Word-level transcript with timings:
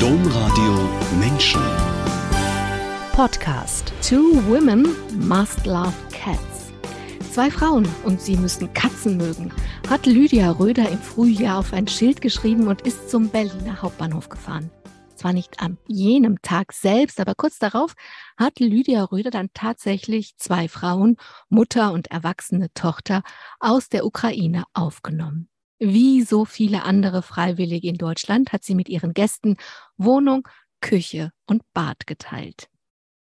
Domradio 0.00 0.88
Menschen. 1.18 1.60
Podcast. 3.12 3.92
Two 4.02 4.42
women 4.46 4.94
must 5.26 5.64
love 5.64 5.94
cats. 6.12 6.70
Zwei 7.32 7.50
Frauen 7.50 7.88
und 8.04 8.20
sie 8.20 8.36
müssen 8.36 8.72
Katzen 8.74 9.16
mögen, 9.16 9.50
hat 9.88 10.04
Lydia 10.04 10.50
Röder 10.50 10.88
im 10.90 10.98
Frühjahr 10.98 11.58
auf 11.58 11.72
ein 11.72 11.88
Schild 11.88 12.20
geschrieben 12.20 12.68
und 12.68 12.82
ist 12.82 13.08
zum 13.08 13.30
Berliner 13.30 13.80
Hauptbahnhof 13.80 14.28
gefahren. 14.28 14.70
Zwar 15.14 15.32
nicht 15.32 15.60
an 15.60 15.78
jenem 15.86 16.42
Tag 16.42 16.74
selbst, 16.74 17.18
aber 17.18 17.34
kurz 17.34 17.58
darauf 17.58 17.94
hat 18.36 18.60
Lydia 18.60 19.02
Röder 19.02 19.30
dann 19.30 19.48
tatsächlich 19.54 20.36
zwei 20.36 20.68
Frauen, 20.68 21.16
Mutter 21.48 21.92
und 21.92 22.10
erwachsene 22.10 22.70
Tochter, 22.74 23.22
aus 23.60 23.88
der 23.88 24.04
Ukraine 24.04 24.64
aufgenommen. 24.74 25.48
Wie 25.78 26.22
so 26.22 26.44
viele 26.44 26.84
andere 26.84 27.22
Freiwillige 27.22 27.88
in 27.88 27.98
Deutschland 27.98 28.52
hat 28.52 28.64
sie 28.64 28.74
mit 28.74 28.88
ihren 28.88 29.12
Gästen 29.12 29.56
Wohnung, 29.96 30.48
Küche 30.80 31.32
und 31.46 31.62
Bad 31.74 32.06
geteilt. 32.06 32.68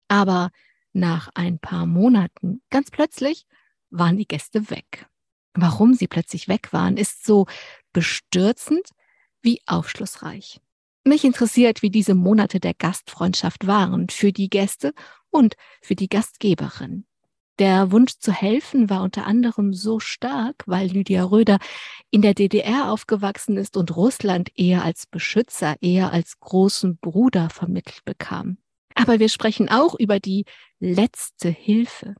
Aber 0.08 0.50
nach 0.92 1.28
ein 1.34 1.58
paar 1.58 1.86
Monaten, 1.86 2.62
ganz 2.70 2.90
plötzlich, 2.90 3.46
waren 3.90 4.16
die 4.16 4.26
Gäste 4.26 4.70
weg. 4.70 5.06
Warum 5.54 5.94
sie 5.94 6.08
plötzlich 6.08 6.48
weg 6.48 6.72
waren, 6.72 6.96
ist 6.96 7.24
so 7.24 7.46
bestürzend 7.92 8.88
wie 9.42 9.60
aufschlussreich. 9.66 10.60
Mich 11.04 11.24
interessiert, 11.24 11.82
wie 11.82 11.90
diese 11.90 12.14
Monate 12.14 12.60
der 12.60 12.74
Gastfreundschaft 12.74 13.66
waren 13.66 14.08
für 14.08 14.32
die 14.32 14.48
Gäste 14.48 14.92
und 15.30 15.54
für 15.82 15.94
die 15.94 16.08
Gastgeberin. 16.08 17.06
Der 17.58 17.90
Wunsch 17.90 18.18
zu 18.18 18.32
helfen 18.32 18.88
war 18.88 19.02
unter 19.02 19.26
anderem 19.26 19.72
so 19.72 19.98
stark, 19.98 20.62
weil 20.66 20.88
Lydia 20.88 21.24
Röder 21.24 21.58
in 22.10 22.22
der 22.22 22.34
DDR 22.34 22.92
aufgewachsen 22.92 23.56
ist 23.56 23.76
und 23.76 23.96
Russland 23.96 24.50
eher 24.54 24.84
als 24.84 25.06
Beschützer, 25.06 25.74
eher 25.80 26.12
als 26.12 26.38
großen 26.38 26.98
Bruder 26.98 27.50
vermittelt 27.50 28.04
bekam. 28.04 28.58
Aber 28.94 29.18
wir 29.18 29.28
sprechen 29.28 29.68
auch 29.68 29.98
über 29.98 30.20
die 30.20 30.44
letzte 30.78 31.48
Hilfe. 31.48 32.14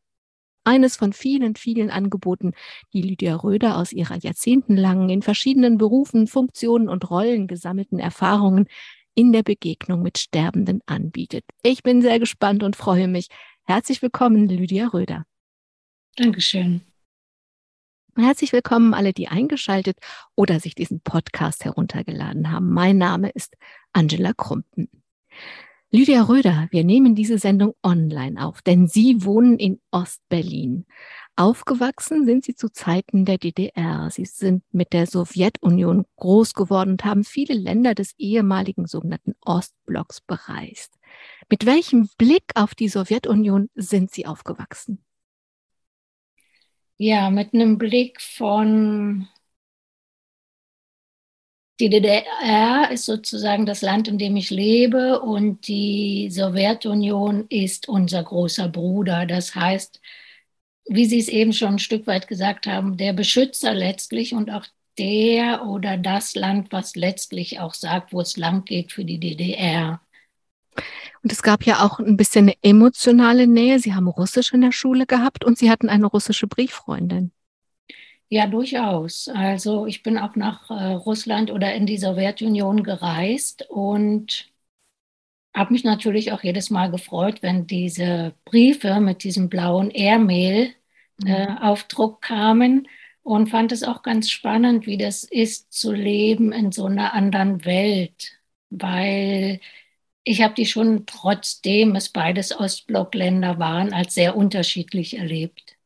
Eines 0.65 0.97
von 0.97 1.13
vielen, 1.13 1.55
vielen 1.55 1.91
Angeboten, 1.91 2.53
die 2.93 3.03
Lydia 3.03 3.37
Röder 3.37 3.77
aus 3.77 3.93
ihrer 3.93 4.17
jahrzehntelangen 4.17 5.09
in 5.09 5.23
verschiedenen 5.23 5.79
Berufen, 5.79 6.27
Funktionen 6.27 6.89
und 6.89 7.09
Rollen 7.11 7.47
gesammelten 7.47 8.01
Erfahrungen 8.01 8.67
in 9.15 9.33
der 9.33 9.45
Begegnung 9.45 10.03
mit 10.03 10.19
Sterbenden 10.19 10.81
anbietet. 10.87 11.45
Ich 11.63 11.83
bin 11.83 12.03
sehr 12.03 12.19
gespannt 12.19 12.63
und 12.63 12.77
freue 12.77 13.09
mich, 13.09 13.29
Herzlich 13.71 14.01
willkommen, 14.01 14.49
Lydia 14.49 14.87
Röder. 14.87 15.27
Dankeschön. 16.17 16.81
Herzlich 18.17 18.55
willkommen 18.55 18.95
alle, 18.95 19.13
die 19.13 19.29
eingeschaltet 19.29 19.99
oder 20.35 20.59
sich 20.59 20.75
diesen 20.75 21.03
Podcast 21.03 21.67
heruntergeladen 21.67 22.51
haben. 22.51 22.73
Mein 22.73 22.97
Name 22.97 23.29
ist 23.29 23.59
Angela 23.93 24.33
Krumpen. 24.33 24.89
Lydia 25.91 26.23
Röder, 26.23 26.69
wir 26.71 26.83
nehmen 26.83 27.15
diese 27.15 27.37
Sendung 27.37 27.75
online 27.83 28.43
auf, 28.43 28.63
denn 28.63 28.87
Sie 28.89 29.23
wohnen 29.23 29.59
in 29.59 29.83
Ostberlin. 29.91 30.87
Aufgewachsen 31.37 32.25
sind 32.25 32.47
Sie 32.47 32.55
zu 32.55 32.71
Zeiten 32.71 33.27
der 33.27 33.37
DDR. 33.37 34.09
Sie 34.11 34.25
sind 34.25 34.65
mit 34.73 34.95
der 34.95 35.07
Sowjetunion 35.07 36.07
groß 36.17 36.55
geworden 36.55 36.93
und 36.93 37.05
haben 37.05 37.23
viele 37.23 37.53
Länder 37.53 37.95
des 37.95 38.15
ehemaligen 38.17 38.87
sogenannten 38.87 39.35
Ostblocks 39.43 40.23
bereist. 40.23 40.98
Mit 41.51 41.67
welchem 41.67 42.09
Blick 42.19 42.45
auf 42.55 42.75
die 42.75 42.89
Sowjetunion 42.89 43.71
sind 43.75 44.11
Sie 44.11 44.27
aufgewachsen? 44.27 45.05
Ja, 46.97 47.31
mit 47.31 47.55
einem 47.55 47.79
Blick 47.79 48.21
von 48.21 49.29
die 51.81 51.91
DDR 51.91 52.91
ist 52.91 53.05
sozusagen 53.05 53.65
das 53.65 53.83
Land, 53.83 54.09
in 54.09 54.19
dem 54.19 54.37
ich 54.37 54.51
lebe 54.51 55.21
und 55.21 55.69
die 55.69 56.29
Sowjetunion 56.31 57.47
ist 57.49 57.89
unser 57.89 58.25
großer 58.25 58.69
Bruder. 58.69 59.27
Das 59.27 59.55
heißt, 59.55 60.01
wie 60.87 61.05
Sie 61.05 61.21
es 61.21 61.29
eben 61.29 61.53
schon 61.53 61.75
ein 61.75 61.79
Stück 61.79 62.07
weit 62.09 62.27
gesagt 62.27 62.67
haben, 62.67 62.97
der 62.97 63.13
Beschützer 63.13 63.75
letztlich 63.75 64.35
und 64.35 64.51
auch 64.51 64.67
der 64.99 65.67
oder 65.67 65.97
das 65.97 66.35
Land, 66.35 66.73
was 66.73 66.97
letztlich 66.97 67.61
auch 67.61 67.75
sagt, 67.75 68.13
wo 68.13 68.21
es 68.21 68.37
lang 68.37 68.65
geht 68.65 68.91
für 68.91 69.05
die 69.05 69.21
DDR. 69.21 70.01
Und 71.23 71.33
es 71.33 71.43
gab 71.43 71.65
ja 71.65 71.85
auch 71.85 71.99
ein 71.99 72.17
bisschen 72.17 72.47
eine 72.47 72.57
emotionale 72.63 73.47
Nähe. 73.47 73.79
Sie 73.79 73.95
haben 73.95 74.09
Russisch 74.09 74.53
in 74.53 74.61
der 74.61 74.73
Schule 74.73 75.07
gehabt 75.07 75.45
und 75.45 75.59
Sie 75.59 75.71
hatten 75.71 75.89
eine 75.89 76.07
russische 76.07 76.47
Brieffreundin. 76.47 77.33
Ja, 78.31 78.47
durchaus. 78.47 79.29
Also 79.29 79.87
ich 79.87 80.03
bin 80.03 80.19
auch 80.19 80.37
nach 80.37 80.71
äh, 80.71 80.93
Russland 80.93 81.51
oder 81.51 81.75
in 81.75 81.87
die 81.87 81.97
Sowjetunion 81.97 82.83
gereist 82.83 83.67
und 83.71 84.51
habe 85.55 85.73
mich 85.73 85.83
natürlich 85.85 86.33
auch 86.33 86.43
jedes 86.43 86.71
Mal 86.71 86.91
gefreut, 86.91 87.43
wenn 87.43 87.67
diese 87.67 88.35
Briefe 88.45 89.01
mit 89.01 89.25
diesem 89.25 89.49
blauen 89.49 89.91
Airmail 89.91 90.75
äh, 91.25 91.51
mhm. 91.51 91.59
auf 91.59 91.85
Druck 91.85 92.23
kamen 92.23 92.87
und 93.23 93.49
fand 93.51 93.73
es 93.73 93.83
auch 93.83 94.03
ganz 94.03 94.31
spannend, 94.31 94.87
wie 94.87 94.99
das 94.99 95.25
ist 95.25 95.73
zu 95.73 95.93
leben 95.93 96.53
in 96.53 96.73
so 96.73 96.87
einer 96.87 97.15
anderen 97.15 97.65
Welt, 97.65 98.39
weil 98.71 99.61
ich 100.29 100.43
habe 100.43 100.55
die 100.55 100.67
schon, 100.67 101.07
trotzdem 101.07 101.97
es 101.97 102.11
beides 102.11 102.55
Ostblockländer 102.55 103.59
waren, 103.59 103.95
als 103.95 104.15
sehr 104.15 104.37
unterschiedlich 104.37 105.17
erlebt. 105.17 105.77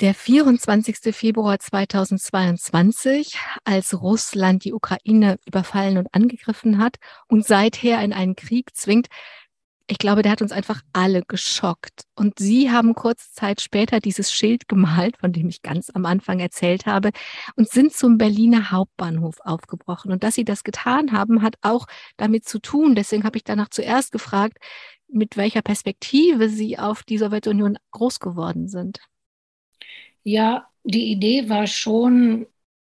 Der 0.00 0.14
24. 0.14 1.14
Februar 1.14 1.58
2022, 1.58 3.38
als 3.64 4.00
Russland 4.00 4.64
die 4.64 4.72
Ukraine 4.72 5.38
überfallen 5.46 5.98
und 5.98 6.12
angegriffen 6.12 6.78
hat 6.78 6.96
und 7.28 7.46
seither 7.46 8.00
in 8.02 8.12
einen 8.12 8.34
Krieg 8.34 8.76
zwingt, 8.76 9.08
ich 9.90 9.98
glaube, 9.98 10.22
der 10.22 10.32
hat 10.32 10.42
uns 10.42 10.52
einfach 10.52 10.82
alle 10.92 11.22
geschockt. 11.26 12.04
Und 12.14 12.38
Sie 12.38 12.70
haben 12.70 12.94
kurze 12.94 13.32
Zeit 13.32 13.62
später 13.62 14.00
dieses 14.00 14.30
Schild 14.30 14.68
gemalt, 14.68 15.16
von 15.16 15.32
dem 15.32 15.48
ich 15.48 15.62
ganz 15.62 15.90
am 15.90 16.04
Anfang 16.04 16.40
erzählt 16.40 16.84
habe, 16.84 17.10
und 17.56 17.70
sind 17.70 17.94
zum 17.94 18.18
Berliner 18.18 18.70
Hauptbahnhof 18.70 19.40
aufgebrochen. 19.40 20.12
Und 20.12 20.22
dass 20.22 20.34
Sie 20.34 20.44
das 20.44 20.62
getan 20.62 21.12
haben, 21.12 21.42
hat 21.42 21.56
auch 21.62 21.86
damit 22.18 22.46
zu 22.46 22.58
tun. 22.58 22.94
Deswegen 22.94 23.24
habe 23.24 23.38
ich 23.38 23.44
danach 23.44 23.70
zuerst 23.70 24.12
gefragt, 24.12 24.58
mit 25.08 25.38
welcher 25.38 25.62
Perspektive 25.62 26.50
Sie 26.50 26.78
auf 26.78 27.02
die 27.02 27.16
Sowjetunion 27.16 27.78
groß 27.90 28.20
geworden 28.20 28.68
sind. 28.68 29.00
Ja, 30.22 30.68
die 30.84 31.10
Idee 31.10 31.48
war 31.48 31.66
schon, 31.66 32.46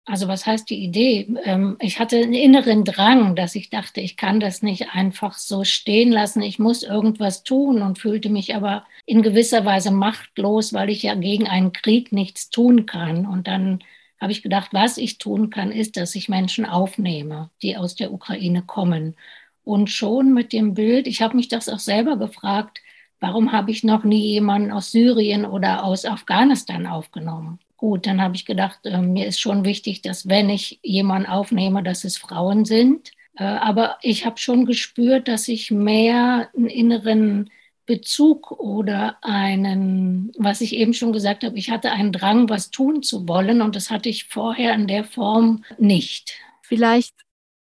also 0.09 0.27
was 0.27 0.47
heißt 0.47 0.71
die 0.71 0.83
Idee? 0.83 1.29
Ähm, 1.45 1.77
ich 1.81 2.01
hatte 2.01 2.17
einen 2.17 2.33
inneren 2.33 2.85
Drang, 2.85 3.37
dass 3.37 3.55
ich 3.55 3.69
dachte, 3.69 4.01
ich 4.01 4.17
kann 4.17 4.41
das 4.41 4.63
nicht 4.63 4.91
einfach 4.95 5.37
so 5.37 5.65
stehen 5.65 6.11
lassen. 6.11 6.41
Ich 6.43 6.59
muss 6.59 6.83
irgendwas 6.83 7.43
tun 7.43 7.83
und 7.83 7.99
fühlte 7.99 8.31
mich 8.31 8.55
aber 8.55 8.85
in 9.05 9.23
gewisser 9.23 9.65
Weise 9.67 9.91
machtlos, 9.91 10.73
weil 10.73 10.89
ich 10.89 11.03
ja 11.03 11.15
gegen 11.15 11.47
einen 11.47 11.73
Krieg 11.73 12.11
nichts 12.13 12.49
tun 12.49 12.87
kann. 12.87 13.27
Und 13.27 13.49
dann 13.49 13.81
habe 14.19 14.33
ich 14.33 14.43
gedacht, 14.43 14.71
was 14.73 14.97
ich 14.97 15.19
tun 15.19 15.51
kann, 15.51 15.71
ist, 15.71 15.97
dass 15.99 16.15
ich 16.15 16.29
Menschen 16.29 16.65
aufnehme, 16.65 17.51
die 17.63 17.77
aus 17.77 17.95
der 17.95 18.13
Ukraine 18.13 18.63
kommen. 18.63 19.15
Und 19.63 19.91
schon 19.91 20.33
mit 20.33 20.55
dem 20.55 20.73
Bild, 20.73 21.07
ich 21.07 21.21
habe 21.21 21.37
mich 21.37 21.49
das 21.49 21.69
auch 21.69 21.79
selber 21.79 22.17
gefragt, 22.17 22.81
warum 23.21 23.53
habe 23.53 23.71
ich 23.71 23.85
noch 23.85 24.05
nie 24.05 24.33
jemanden 24.33 24.71
aus 24.71 24.91
Syrien 24.91 25.45
oder 25.45 25.85
aus 25.85 26.07
Afghanistan 26.07 26.87
aufgenommen? 26.87 27.59
Gut, 27.79 28.09
dann 28.09 28.21
habe 28.21 28.35
ich 28.35 28.45
gedacht, 28.45 28.81
äh, 28.85 28.99
mir 29.01 29.27
ist 29.27 29.41
schon 29.41 29.65
wichtig, 29.65 30.03
dass 30.03 30.29
wenn 30.29 30.51
ich 30.51 30.81
jemanden 30.83 31.29
aufnehme, 31.29 31.83
dass 31.85 32.03
es 32.03 32.19
Frauen 32.19 32.65
sind. 32.65 33.13
Äh, 33.37 33.45
aber 33.45 33.99
ich 34.03 34.27
habe 34.27 34.37
schon 34.39 34.67
gespürt, 34.67 35.29
dass 35.29 35.47
ich 35.47 35.71
mehr 35.71 36.51
einen 36.57 36.67
inneren 36.67 37.51
Bezug 37.87 38.51
oder 38.51 39.17
einen, 39.23 40.33
was 40.37 40.61
ich 40.61 40.75
eben 40.75 40.93
schon 40.93 41.13
gesagt 41.13 41.45
habe, 41.45 41.57
ich 41.57 41.71
hatte 41.71 41.93
einen 41.93 42.13
Drang, 42.13 42.49
was 42.49 42.71
tun 42.71 43.05
zu 43.05 43.29
wollen 43.29 43.63
und 43.63 43.77
das 43.77 43.91
hatte 43.91 44.09
ich 44.09 44.25
vorher 44.25 44.75
in 44.75 44.89
der 44.89 45.05
Form 45.05 45.65
nicht. 45.79 46.35
Vielleicht 46.63 47.15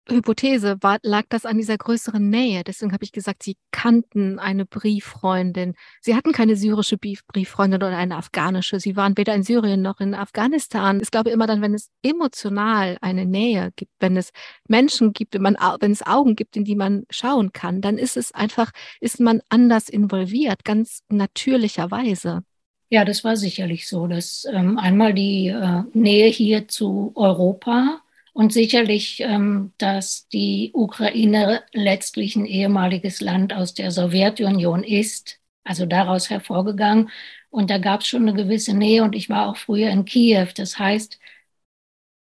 Hypothese, 0.09 0.77
war, 0.81 0.97
lag 1.01 1.23
das 1.29 1.45
an 1.45 1.57
dieser 1.57 1.77
größeren 1.77 2.29
Nähe? 2.29 2.63
Deswegen 2.63 2.93
habe 2.93 3.03
ich 3.03 3.11
gesagt, 3.11 3.43
Sie 3.43 3.57
kannten 3.71 4.39
eine 4.39 4.65
Brieffreundin. 4.65 5.75
Sie 6.01 6.15
hatten 6.15 6.31
keine 6.31 6.55
syrische 6.55 6.97
Brieffreundin 6.97 7.81
oder 7.81 7.97
eine 7.97 8.15
afghanische. 8.15 8.79
Sie 8.79 8.95
waren 8.95 9.17
weder 9.17 9.35
in 9.35 9.43
Syrien 9.43 9.81
noch 9.81 9.99
in 9.99 10.13
Afghanistan. 10.13 10.99
Ich 11.01 11.11
glaube 11.11 11.29
immer 11.29 11.47
dann, 11.47 11.61
wenn 11.61 11.73
es 11.73 11.89
emotional 12.01 12.97
eine 13.01 13.25
Nähe 13.25 13.71
gibt, 13.75 13.91
wenn 13.99 14.17
es 14.17 14.31
Menschen 14.67 15.13
gibt, 15.13 15.33
wenn, 15.33 15.41
man, 15.41 15.57
wenn 15.79 15.91
es 15.91 16.05
Augen 16.05 16.35
gibt, 16.35 16.55
in 16.55 16.63
die 16.63 16.75
man 16.75 17.03
schauen 17.09 17.51
kann, 17.51 17.81
dann 17.81 17.97
ist 17.97 18.17
es 18.17 18.33
einfach, 18.33 18.71
ist 19.01 19.19
man 19.19 19.41
anders 19.49 19.89
involviert, 19.89 20.63
ganz 20.63 21.03
natürlicherweise. 21.09 22.43
Ja, 22.89 23.03
das 23.03 23.25
war 23.25 23.35
sicherlich 23.35 23.87
so, 23.87 24.07
dass 24.07 24.47
ähm, 24.49 24.77
einmal 24.77 25.13
die 25.13 25.47
äh, 25.47 25.83
Nähe 25.93 26.29
hier 26.29 26.69
zu 26.69 27.11
Europa, 27.15 27.99
und 28.37 28.53
sicherlich, 28.53 29.19
ähm, 29.21 29.73
dass 29.79 30.27
die 30.29 30.69
Ukraine 30.75 31.63
letztlich 31.73 32.35
ein 32.35 32.45
ehemaliges 32.45 33.19
Land 33.19 33.51
aus 33.53 33.73
der 33.73 33.89
Sowjetunion 33.91 34.83
ist, 34.83 35.39
also 35.63 35.87
daraus 35.87 36.29
hervorgegangen. 36.29 37.09
Und 37.49 37.71
da 37.71 37.79
gab 37.79 38.01
es 38.01 38.07
schon 38.07 38.27
eine 38.29 38.35
gewisse 38.35 38.75
Nähe 38.77 39.03
und 39.03 39.15
ich 39.15 39.29
war 39.29 39.47
auch 39.49 39.57
früher 39.57 39.89
in 39.89 40.05
Kiew. 40.05 40.49
Das 40.55 40.77
heißt, 40.77 41.19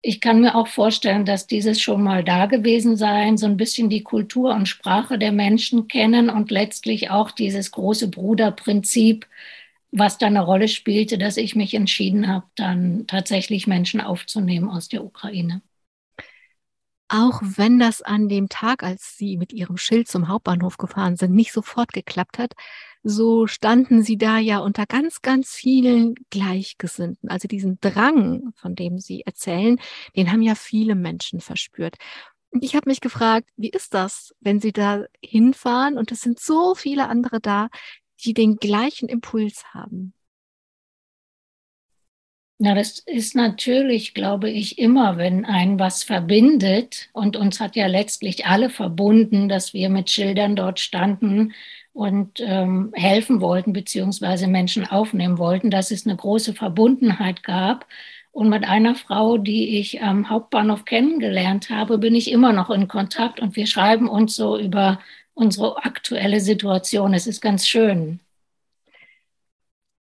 ich 0.03 0.21
kann 0.21 0.41
mir 0.41 0.55
auch 0.57 0.67
vorstellen, 0.67 1.25
dass 1.25 1.47
dieses 1.47 1.81
schon 1.81 2.03
mal 2.03 2.25
da 2.25 2.47
gewesen 2.47 2.97
sein, 2.97 3.37
so 3.37 3.47
ein 3.47 3.57
bisschen 3.57 3.89
die 3.89 4.03
Kultur 4.03 4.53
und 4.55 4.67
Sprache 4.67 5.17
der 5.19 5.31
Menschen 5.33 5.87
kennen 5.89 6.29
und 6.31 6.51
letztlich 6.51 7.11
auch 7.11 7.31
dieses 7.31 7.71
große 7.71 8.09
Bruderprinzip, 8.09 9.27
was 9.93 10.19
da 10.19 10.27
eine 10.27 10.43
Rolle 10.43 10.69
spielte, 10.69 11.19
dass 11.19 11.37
ich 11.37 11.55
mich 11.57 11.75
entschieden 11.75 12.27
habe, 12.29 12.47
dann 12.57 13.07
tatsächlich 13.07 13.67
Menschen 13.69 14.01
aufzunehmen 14.01 14.69
aus 14.71 14.89
der 14.89 15.05
Ukraine. 15.05 15.63
Auch 17.13 17.43
wenn 17.43 17.81
das 17.81 18.03
an 18.03 18.29
dem 18.29 18.49
Tag, 18.49 18.85
als 18.85 19.17
Sie 19.17 19.37
mit 19.37 19.53
Ihrem 19.53 19.77
Schild 19.77 20.07
zum 20.07 20.29
Hauptbahnhof 20.29 20.79
gefahren 20.79 21.17
sind, 21.17 21.35
nicht 21.35 21.53
sofort 21.53 21.93
geklappt 21.93 22.39
hat, 22.39 22.55
so 23.03 23.49
standen 23.49 24.05
sie 24.05 24.17
da 24.17 24.39
ja 24.39 24.59
unter 24.59 24.87
ganz, 24.87 25.21
ganz 25.21 25.51
vielen 25.51 26.15
Gleichgesinnten. 26.31 27.29
Also 27.29 27.49
diesen 27.49 27.81
Drang, 27.81 28.53
von 28.55 28.77
dem 28.77 28.99
Sie 29.01 29.23
erzählen, 29.23 29.81
den 30.15 30.31
haben 30.31 30.43
ja 30.43 30.55
viele 30.55 30.95
Menschen 30.95 31.41
verspürt. 31.41 31.97
Und 32.51 32.63
ich 32.63 32.77
habe 32.77 32.89
mich 32.89 33.01
gefragt, 33.01 33.49
wie 33.57 33.71
ist 33.71 33.93
das, 33.93 34.33
wenn 34.39 34.61
Sie 34.61 34.73
da 34.73 35.05
hinfahren 35.21 35.99
und 35.99 36.13
es 36.13 36.21
sind 36.21 36.39
so 36.39 36.77
viele 36.77 37.09
andere 37.09 37.41
da, 37.41 37.71
die 38.23 38.35
den 38.35 38.57
gleichen 38.57 39.09
Impuls 39.09 39.65
haben? 39.75 40.15
Na, 42.63 42.75
das 42.75 42.99
ist 42.99 43.35
natürlich, 43.35 44.13
glaube 44.13 44.51
ich, 44.51 44.79
immer, 44.79 45.17
wenn 45.17 45.47
ein 45.47 45.79
was 45.79 46.03
verbindet 46.03 47.09
und 47.15 47.35
uns 47.35 47.59
hat 47.59 47.75
ja 47.75 47.87
letztlich 47.87 48.45
alle 48.45 48.69
verbunden, 48.69 49.49
dass 49.49 49.73
wir 49.73 49.89
mit 49.89 50.11
Schildern 50.11 50.57
dort 50.57 50.79
standen 50.79 51.55
und 51.95 52.39
ähm, 52.41 52.93
helfen 52.95 53.41
wollten, 53.41 53.73
beziehungsweise 53.73 54.47
Menschen 54.47 54.87
aufnehmen 54.87 55.39
wollten, 55.39 55.71
dass 55.71 55.91
es 55.91 56.07
eine 56.07 56.17
große 56.17 56.53
Verbundenheit 56.53 57.43
gab. 57.45 57.87
Und 58.31 58.51
mit 58.51 58.65
einer 58.65 58.95
Frau, 58.95 59.39
die 59.39 59.79
ich 59.79 60.03
am 60.03 60.29
Hauptbahnhof 60.29 60.85
kennengelernt 60.85 61.71
habe, 61.71 61.97
bin 61.97 62.15
ich 62.15 62.31
immer 62.31 62.53
noch 62.53 62.69
in 62.69 62.89
Kontakt 62.89 63.41
und 63.41 63.57
wir 63.57 63.67
schreiben 63.67 64.07
uns 64.07 64.37
so 64.37 64.59
über 64.59 65.01
unsere 65.33 65.83
aktuelle 65.85 66.41
Situation. 66.41 67.15
Es 67.15 67.27
ist 67.27 67.41
ganz 67.41 67.67
schön. 67.67 68.21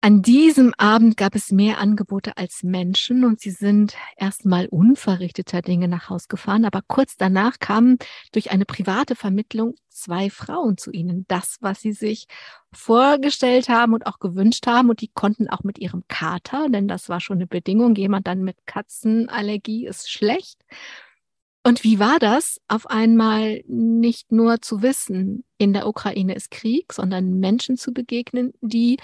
An 0.05 0.21
diesem 0.21 0.75
Abend 0.79 1.17
gab 1.17 1.37
es 1.37 1.53
mehr 1.53 1.79
Angebote 1.79 2.37
als 2.37 2.65
Menschen 2.65 3.25
und 3.25 3.39
sie 3.39 3.53
sind 3.53 3.95
erstmal 4.17 4.67
unverrichteter 4.67 5.63
Dinge 5.63 5.87
nach 5.87 6.11
Haus 6.11 6.27
gefahren, 6.27 6.65
aber 6.65 6.83
kurz 6.85 7.17
danach 7.17 7.61
kamen 7.61 7.99
durch 8.33 8.51
eine 8.51 8.65
private 8.65 9.15
Vermittlung 9.15 9.77
zwei 9.91 10.29
Frauen 10.29 10.77
zu 10.77 10.91
ihnen. 10.91 11.25
Das, 11.29 11.59
was 11.61 11.83
sie 11.83 11.93
sich 11.93 12.27
vorgestellt 12.73 13.69
haben 13.69 13.95
und 13.95 14.07
auch 14.07 14.19
gewünscht 14.19 14.67
haben 14.67 14.91
und 14.91 15.03
die 15.03 15.13
konnten 15.15 15.49
auch 15.49 15.63
mit 15.63 15.79
ihrem 15.79 16.03
Kater, 16.09 16.67
denn 16.69 16.89
das 16.89 17.09
war 17.09 17.21
schon 17.21 17.37
eine 17.37 17.47
Bedingung, 17.47 17.95
jemand 17.95 18.27
dann 18.27 18.43
mit 18.43 18.57
Katzenallergie 18.67 19.87
ist 19.87 20.11
schlecht. 20.11 20.59
Und 21.65 21.85
wie 21.85 22.01
war 22.01 22.19
das, 22.19 22.61
auf 22.67 22.89
einmal 22.91 23.63
nicht 23.69 24.33
nur 24.33 24.61
zu 24.63 24.83
wissen, 24.83 25.45
in 25.59 25.73
der 25.73 25.87
Ukraine 25.87 26.35
ist 26.35 26.51
Krieg, 26.51 26.93
sondern 26.93 27.39
Menschen 27.39 27.77
zu 27.77 27.93
begegnen, 27.93 28.53
die 28.61 28.97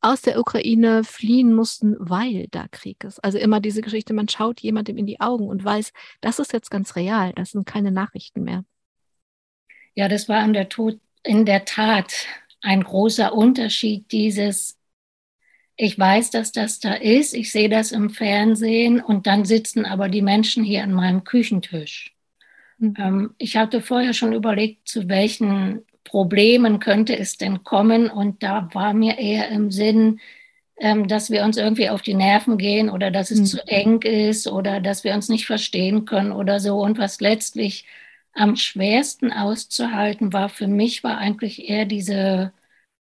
aus 0.00 0.22
der 0.22 0.38
Ukraine 0.38 1.02
fliehen 1.04 1.54
mussten, 1.54 1.96
weil 1.98 2.46
da 2.50 2.68
Krieg 2.68 3.02
ist. 3.04 3.22
Also 3.24 3.38
immer 3.38 3.60
diese 3.60 3.82
Geschichte, 3.82 4.14
man 4.14 4.28
schaut 4.28 4.60
jemandem 4.60 4.96
in 4.96 5.06
die 5.06 5.20
Augen 5.20 5.48
und 5.48 5.64
weiß, 5.64 5.92
das 6.20 6.38
ist 6.38 6.52
jetzt 6.52 6.70
ganz 6.70 6.96
real, 6.96 7.32
das 7.34 7.50
sind 7.50 7.66
keine 7.66 7.90
Nachrichten 7.90 8.44
mehr. 8.44 8.64
Ja, 9.94 10.08
das 10.08 10.28
war 10.28 10.44
in 10.44 10.52
der, 10.52 10.68
Tod, 10.68 11.00
in 11.24 11.44
der 11.44 11.64
Tat 11.64 12.26
ein 12.60 12.84
großer 12.84 13.34
Unterschied, 13.34 14.12
dieses, 14.12 14.78
ich 15.76 15.98
weiß, 15.98 16.30
dass 16.30 16.52
das 16.52 16.78
da 16.78 16.94
ist, 16.94 17.34
ich 17.34 17.50
sehe 17.50 17.68
das 17.68 17.90
im 17.92 18.10
Fernsehen 18.10 19.00
und 19.00 19.26
dann 19.26 19.44
sitzen 19.44 19.84
aber 19.84 20.08
die 20.08 20.22
Menschen 20.22 20.62
hier 20.62 20.84
an 20.84 20.92
meinem 20.92 21.24
Küchentisch. 21.24 22.14
Mhm. 22.78 22.94
Ähm, 22.98 23.34
ich 23.38 23.56
hatte 23.56 23.80
vorher 23.80 24.12
schon 24.12 24.32
überlegt, 24.32 24.88
zu 24.88 25.08
welchen 25.08 25.82
Problemen 26.04 26.80
könnte 26.80 27.18
es 27.18 27.36
denn 27.36 27.64
kommen? 27.64 28.10
Und 28.10 28.42
da 28.42 28.68
war 28.72 28.94
mir 28.94 29.18
eher 29.18 29.48
im 29.50 29.70
Sinn, 29.70 30.20
ähm, 30.78 31.08
dass 31.08 31.30
wir 31.30 31.44
uns 31.44 31.56
irgendwie 31.56 31.90
auf 31.90 32.02
die 32.02 32.14
Nerven 32.14 32.58
gehen 32.58 32.90
oder 32.90 33.10
dass 33.10 33.30
es 33.30 33.40
mhm. 33.40 33.44
zu 33.46 33.66
eng 33.68 34.02
ist 34.02 34.46
oder 34.48 34.80
dass 34.80 35.04
wir 35.04 35.14
uns 35.14 35.28
nicht 35.28 35.46
verstehen 35.46 36.04
können 36.04 36.32
oder 36.32 36.60
so. 36.60 36.80
Und 36.80 36.98
was 36.98 37.20
letztlich 37.20 37.86
am 38.32 38.56
schwersten 38.56 39.32
auszuhalten 39.32 40.32
war 40.32 40.48
für 40.48 40.68
mich, 40.68 41.02
war 41.04 41.18
eigentlich 41.18 41.68
eher 41.68 41.84
diese, 41.86 42.52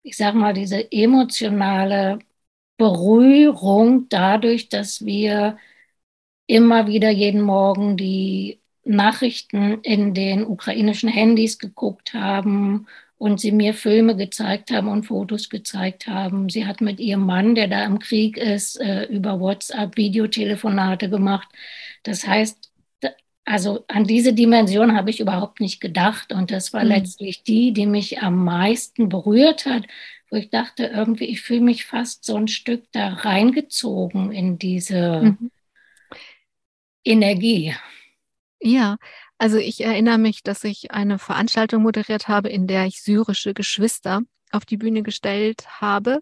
ich 0.03 0.17
sag 0.17 0.35
mal, 0.35 0.55
diese 0.55 0.91
emotionale 0.93 2.19
Berührung 2.77 4.09
dadurch, 4.09 4.69
dass 4.69 5.05
wir 5.05 5.59
immer 6.47 6.87
wieder 6.87 7.11
jeden 7.11 7.43
Morgen 7.43 7.97
die 7.97 8.60
Nachrichten 8.85 9.81
in 9.83 10.15
den 10.15 10.45
ukrainischen 10.45 11.09
Handys 11.09 11.59
geguckt 11.59 12.15
haben 12.15 12.87
und 13.19 13.39
sie 13.39 13.53
mir 13.53 13.75
Filme 13.75 14.17
gezeigt 14.17 14.71
haben 14.71 14.89
und 14.89 15.05
Fotos 15.05 15.51
gezeigt 15.51 16.07
haben. 16.07 16.49
Sie 16.49 16.67
hat 16.67 16.81
mit 16.81 17.01
ihrem 17.01 17.27
Mann, 17.27 17.55
der 17.55 17.69
da 17.69 17.85
im 17.85 17.99
Krieg 17.99 18.39
ist, 18.39 18.81
äh, 18.81 19.05
über 19.05 19.39
WhatsApp 19.41 19.97
Videotelefonate 19.97 21.11
gemacht. 21.11 21.49
Das 22.03 22.27
heißt, 22.27 22.71
also 23.45 23.85
an 23.89 24.05
diese 24.05 24.33
Dimension 24.33 24.97
habe 24.97 25.11
ich 25.11 25.21
überhaupt 25.21 25.61
nicht 25.61 25.81
gedacht 25.81 26.33
und 26.33 26.51
das 26.51 26.73
war 26.73 26.83
mhm. 26.83 26.91
letztlich 26.91 27.43
die, 27.43 27.73
die 27.73 27.87
mich 27.87 28.23
am 28.23 28.45
meisten 28.45 29.09
berührt 29.09 29.67
hat, 29.67 29.87
wo 30.31 30.37
ich 30.37 30.51
dachte, 30.51 30.87
irgendwie, 30.87 31.25
ich 31.25 31.43
fühle 31.43 31.61
mich 31.61 31.85
fast 31.85 32.25
so 32.25 32.37
ein 32.37 32.49
Stück 32.49 32.85
da 32.93 33.09
reingezogen 33.09 34.33
in 34.33 34.59
diese 34.59 35.37
mhm. 35.39 35.51
Energie. 37.05 37.75
Ja, 38.61 38.99
also 39.39 39.57
ich 39.57 39.83
erinnere 39.83 40.19
mich, 40.19 40.43
dass 40.43 40.65
ich 40.65 40.91
eine 40.91 41.19
Veranstaltung 41.19 41.83
moderiert 41.83 42.29
habe, 42.29 42.51
in 42.51 42.67
der 42.67 42.85
ich 42.87 43.03
syrische 43.03 43.55
Geschwister 43.55 44.21
auf 44.53 44.67
die 44.67 44.77
Bühne 44.77 45.03
gestellt 45.03 45.81
habe, 45.81 46.21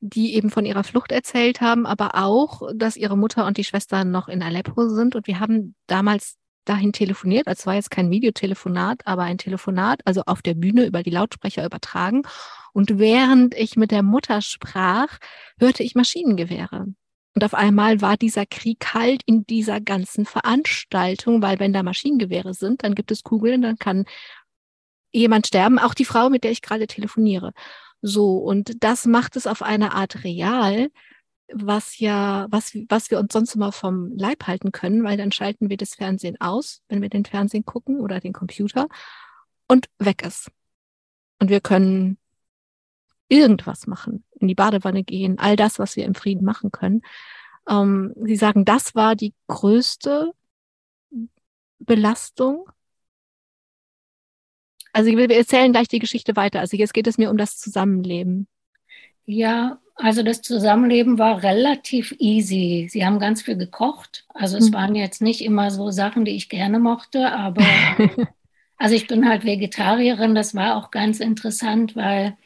die 0.00 0.34
eben 0.34 0.50
von 0.50 0.64
ihrer 0.64 0.84
Flucht 0.84 1.12
erzählt 1.12 1.60
haben, 1.60 1.86
aber 1.86 2.14
auch, 2.14 2.62
dass 2.74 2.96
ihre 2.96 3.18
Mutter 3.18 3.46
und 3.46 3.58
die 3.58 3.64
Schwester 3.64 4.04
noch 4.04 4.28
in 4.28 4.42
Aleppo 4.42 4.88
sind. 4.88 5.14
Und 5.14 5.26
wir 5.26 5.40
haben 5.40 5.74
damals 5.86 6.36
dahin 6.64 6.92
telefoniert. 6.92 7.46
Es 7.46 7.66
war 7.66 7.74
jetzt 7.74 7.90
kein 7.90 8.10
Videotelefonat, 8.10 9.06
aber 9.06 9.22
ein 9.22 9.38
Telefonat, 9.38 10.00
also 10.06 10.22
auf 10.26 10.40
der 10.40 10.54
Bühne 10.54 10.86
über 10.86 11.02
die 11.02 11.10
Lautsprecher 11.10 11.64
übertragen. 11.64 12.22
Und 12.72 12.98
während 12.98 13.54
ich 13.54 13.76
mit 13.76 13.90
der 13.90 14.02
Mutter 14.02 14.40
sprach, 14.40 15.18
hörte 15.58 15.82
ich 15.82 15.94
Maschinengewehre. 15.94 16.86
Und 17.34 17.44
auf 17.44 17.54
einmal 17.54 18.00
war 18.00 18.16
dieser 18.16 18.46
Krieg 18.46 18.94
halt 18.94 19.22
in 19.26 19.44
dieser 19.44 19.80
ganzen 19.80 20.24
Veranstaltung, 20.24 21.42
weil 21.42 21.58
wenn 21.58 21.72
da 21.72 21.82
Maschinengewehre 21.82 22.54
sind, 22.54 22.84
dann 22.84 22.94
gibt 22.94 23.10
es 23.10 23.24
Kugeln, 23.24 23.62
dann 23.62 23.76
kann 23.76 24.04
jemand 25.12 25.46
sterben, 25.46 25.78
auch 25.78 25.94
die 25.94 26.04
Frau, 26.04 26.30
mit 26.30 26.44
der 26.44 26.52
ich 26.52 26.62
gerade 26.62 26.86
telefoniere. 26.86 27.52
So, 28.02 28.36
und 28.36 28.82
das 28.84 29.06
macht 29.06 29.36
es 29.36 29.46
auf 29.46 29.62
eine 29.62 29.94
Art 29.94 30.24
real, 30.24 30.90
was 31.52 31.98
ja, 31.98 32.46
was, 32.50 32.74
was 32.88 33.10
wir 33.10 33.18
uns 33.18 33.32
sonst 33.32 33.54
immer 33.54 33.72
vom 33.72 34.12
Leib 34.16 34.46
halten 34.46 34.72
können, 34.72 35.04
weil 35.04 35.16
dann 35.16 35.32
schalten 35.32 35.70
wir 35.70 35.76
das 35.76 35.94
Fernsehen 35.94 36.40
aus, 36.40 36.82
wenn 36.88 37.02
wir 37.02 37.08
den 37.08 37.24
Fernsehen 37.24 37.64
gucken 37.64 38.00
oder 38.00 38.20
den 38.20 38.32
Computer 38.32 38.88
und 39.68 39.88
weg 39.98 40.24
ist. 40.24 40.50
Und 41.40 41.50
wir 41.50 41.60
können 41.60 42.18
irgendwas 43.34 43.86
machen, 43.86 44.24
in 44.38 44.48
die 44.48 44.54
Badewanne 44.54 45.04
gehen, 45.04 45.38
all 45.38 45.56
das, 45.56 45.78
was 45.78 45.96
wir 45.96 46.04
im 46.04 46.14
Frieden 46.14 46.44
machen 46.44 46.70
können. 46.70 47.02
Ähm, 47.68 48.12
Sie 48.22 48.36
sagen, 48.36 48.64
das 48.64 48.94
war 48.94 49.16
die 49.16 49.34
größte 49.48 50.32
Belastung. 51.78 52.68
Also 54.92 55.10
wir 55.10 55.30
erzählen 55.30 55.72
gleich 55.72 55.88
die 55.88 55.98
Geschichte 55.98 56.36
weiter. 56.36 56.60
Also 56.60 56.76
jetzt 56.76 56.94
geht 56.94 57.06
es 57.06 57.18
mir 57.18 57.30
um 57.30 57.36
das 57.36 57.58
Zusammenleben. 57.58 58.46
Ja, 59.26 59.80
also 59.96 60.22
das 60.22 60.42
Zusammenleben 60.42 61.18
war 61.18 61.42
relativ 61.42 62.14
easy. 62.18 62.88
Sie 62.90 63.04
haben 63.04 63.18
ganz 63.18 63.42
viel 63.42 63.56
gekocht. 63.56 64.24
Also 64.34 64.56
es 64.56 64.70
mhm. 64.70 64.74
waren 64.74 64.94
jetzt 64.94 65.22
nicht 65.22 65.40
immer 65.40 65.70
so 65.70 65.90
Sachen, 65.90 66.24
die 66.24 66.36
ich 66.36 66.48
gerne 66.48 66.78
mochte, 66.78 67.32
aber 67.32 67.64
also 68.76 68.94
ich 68.94 69.06
bin 69.06 69.28
halt 69.28 69.44
Vegetarierin. 69.44 70.34
Das 70.34 70.54
war 70.54 70.76
auch 70.76 70.90
ganz 70.90 71.20
interessant, 71.20 71.96
weil 71.96 72.36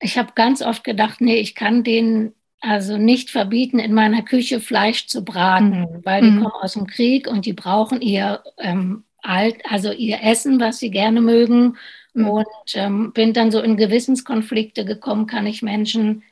ich 0.00 0.18
habe 0.18 0.32
ganz 0.34 0.62
oft 0.62 0.84
gedacht, 0.84 1.20
nee, 1.20 1.36
ich 1.36 1.54
kann 1.54 1.84
denen 1.84 2.34
also 2.60 2.96
nicht 2.96 3.30
verbieten, 3.30 3.78
in 3.78 3.94
meiner 3.94 4.22
Küche 4.22 4.60
Fleisch 4.60 5.06
zu 5.06 5.24
braten, 5.24 5.80
mhm. 5.80 6.00
weil 6.04 6.22
die 6.22 6.30
mhm. 6.30 6.42
kommen 6.42 6.62
aus 6.62 6.72
dem 6.72 6.86
Krieg 6.86 7.28
und 7.28 7.46
die 7.46 7.52
brauchen 7.52 8.00
ihr 8.00 8.42
ähm, 8.58 9.04
alt, 9.22 9.56
also 9.68 9.92
ihr 9.92 10.22
Essen, 10.22 10.60
was 10.60 10.78
sie 10.78 10.90
gerne 10.90 11.20
mögen. 11.20 11.76
Mhm. 12.14 12.28
Und 12.28 12.46
ähm, 12.74 13.12
bin 13.12 13.32
dann 13.32 13.50
so 13.50 13.60
in 13.60 13.76
Gewissenskonflikte 13.76 14.84
gekommen, 14.84 15.26
kann 15.26 15.46
ich 15.46 15.62
Menschen 15.62 16.22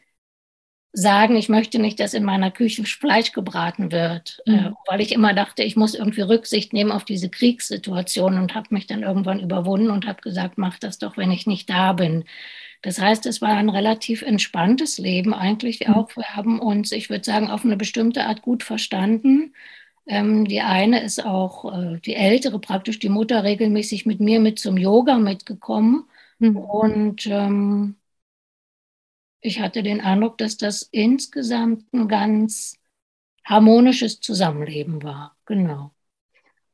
sagen, 0.92 1.36
ich 1.36 1.50
möchte 1.50 1.78
nicht, 1.78 2.00
dass 2.00 2.14
in 2.14 2.24
meiner 2.24 2.50
Küche 2.50 2.84
Fleisch 2.84 3.32
gebraten 3.32 3.92
wird, 3.92 4.42
äh, 4.46 4.50
mhm. 4.50 4.58
äh, 4.58 4.72
weil 4.88 5.00
ich 5.00 5.12
immer 5.12 5.34
dachte, 5.34 5.62
ich 5.62 5.76
muss 5.76 5.94
irgendwie 5.94 6.22
Rücksicht 6.22 6.72
nehmen 6.72 6.90
auf 6.90 7.04
diese 7.04 7.28
Kriegssituation 7.28 8.38
und 8.38 8.54
habe 8.54 8.68
mich 8.70 8.86
dann 8.86 9.02
irgendwann 9.02 9.40
überwunden 9.40 9.90
und 9.90 10.06
habe 10.06 10.22
gesagt, 10.22 10.56
mach 10.56 10.78
das 10.78 10.98
doch, 10.98 11.16
wenn 11.16 11.30
ich 11.30 11.46
nicht 11.46 11.68
da 11.68 11.92
bin. 11.92 12.24
Das 12.86 13.00
heißt, 13.00 13.26
es 13.26 13.42
war 13.42 13.48
ein 13.48 13.68
relativ 13.68 14.22
entspanntes 14.22 14.96
Leben 14.98 15.34
eigentlich 15.34 15.88
mhm. 15.88 15.94
auch. 15.94 16.16
Wir 16.16 16.36
haben 16.36 16.60
uns, 16.60 16.92
ich 16.92 17.10
würde 17.10 17.24
sagen, 17.24 17.50
auf 17.50 17.64
eine 17.64 17.76
bestimmte 17.76 18.26
Art 18.26 18.42
gut 18.42 18.62
verstanden. 18.62 19.56
Ähm, 20.06 20.44
die 20.44 20.60
eine 20.60 21.02
ist 21.02 21.24
auch 21.24 21.64
äh, 21.76 21.98
die 21.98 22.14
ältere, 22.14 22.60
praktisch 22.60 23.00
die 23.00 23.08
Mutter, 23.08 23.42
regelmäßig 23.42 24.06
mit 24.06 24.20
mir 24.20 24.38
mit 24.38 24.60
zum 24.60 24.76
Yoga 24.76 25.18
mitgekommen. 25.18 26.04
Mhm. 26.38 26.56
Und 26.56 27.26
ähm, 27.26 27.96
ich 29.40 29.58
hatte 29.58 29.82
den 29.82 30.00
Eindruck, 30.00 30.38
dass 30.38 30.56
das 30.56 30.82
insgesamt 30.82 31.92
ein 31.92 32.06
ganz 32.06 32.76
harmonisches 33.44 34.20
Zusammenleben 34.20 35.02
war. 35.02 35.36
Genau. 35.44 35.90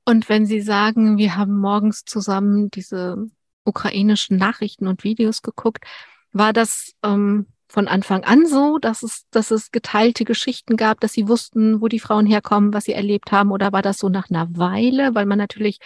Und 0.05 0.29
wenn 0.29 0.45
Sie 0.45 0.61
sagen, 0.61 1.17
wir 1.17 1.37
haben 1.37 1.59
morgens 1.59 2.05
zusammen 2.05 2.71
diese 2.71 3.31
ukrainischen 3.65 4.37
Nachrichten 4.37 4.87
und 4.87 5.05
Videos 5.05 5.43
geguckt, 5.43 5.85
war 6.33 6.53
das 6.53 6.95
ähm, 7.03 7.47
von 7.69 7.89
Anfang 7.89 8.25
an 8.25 8.47
so, 8.47 8.79
dass 8.79 9.03
es, 9.03 9.25
dass 9.31 9.51
es 9.51 9.71
geteilte 9.71 10.25
Geschichten 10.25 10.77
gab, 10.77 11.01
dass 11.01 11.13
Sie 11.13 11.29
wussten, 11.29 11.81
wo 11.81 11.89
die 11.89 12.01
Frauen 12.01 12.27
herkommen, 12.27 12.75
was 12.75 12.85
sie 12.85 12.93
erlebt 12.93 13.33
haben, 13.33 13.51
oder 13.51 13.73
war 13.73 13.83
das 13.83 13.99
so 13.99 14.09
nach 14.09 14.29
einer 14.29 14.47
Weile, 14.57 15.15
weil 15.15 15.27
man 15.27 15.39
natürlich 15.39 15.79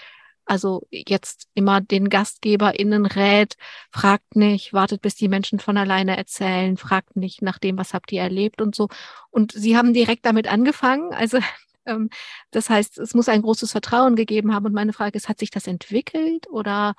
also 0.46 0.86
jetzt 0.90 1.48
immer 1.54 1.80
den 1.80 2.08
GastgeberInnen 2.08 3.04
rät, 3.04 3.56
fragt 3.90 4.36
nicht, 4.36 4.72
wartet, 4.72 5.02
bis 5.02 5.16
die 5.16 5.28
Menschen 5.28 5.58
von 5.58 5.76
alleine 5.76 6.16
erzählen, 6.16 6.76
fragt 6.76 7.16
nicht 7.16 7.42
nach 7.42 7.58
dem, 7.58 7.76
was 7.76 7.92
habt 7.92 8.12
ihr 8.12 8.22
erlebt 8.22 8.62
und 8.62 8.74
so. 8.74 8.88
Und 9.30 9.52
sie 9.52 9.76
haben 9.76 9.92
direkt 9.92 10.24
damit 10.24 10.46
angefangen. 10.46 11.12
Also 11.12 11.38
ähm, 11.86 12.10
das 12.52 12.70
heißt, 12.70 12.98
es 12.98 13.14
muss 13.14 13.28
ein 13.28 13.42
großes 13.42 13.72
Vertrauen 13.72 14.14
gegeben 14.16 14.54
haben. 14.54 14.66
Und 14.66 14.72
meine 14.72 14.92
Frage 14.92 15.16
ist, 15.16 15.28
hat 15.28 15.40
sich 15.40 15.50
das 15.50 15.66
entwickelt 15.66 16.46
oder 16.48 16.94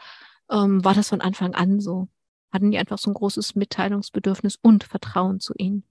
ähm, 0.49 0.83
war 0.83 0.93
das 0.93 1.09
von 1.09 1.21
Anfang 1.21 1.53
an 1.53 1.79
so? 1.79 2.07
Hatten 2.51 2.71
die 2.71 2.77
einfach 2.77 2.97
so 2.97 3.11
ein 3.11 3.13
großes 3.13 3.55
Mitteilungsbedürfnis 3.55 4.57
und 4.61 4.83
Vertrauen 4.83 5.39
zu 5.39 5.53
ihnen? 5.57 5.83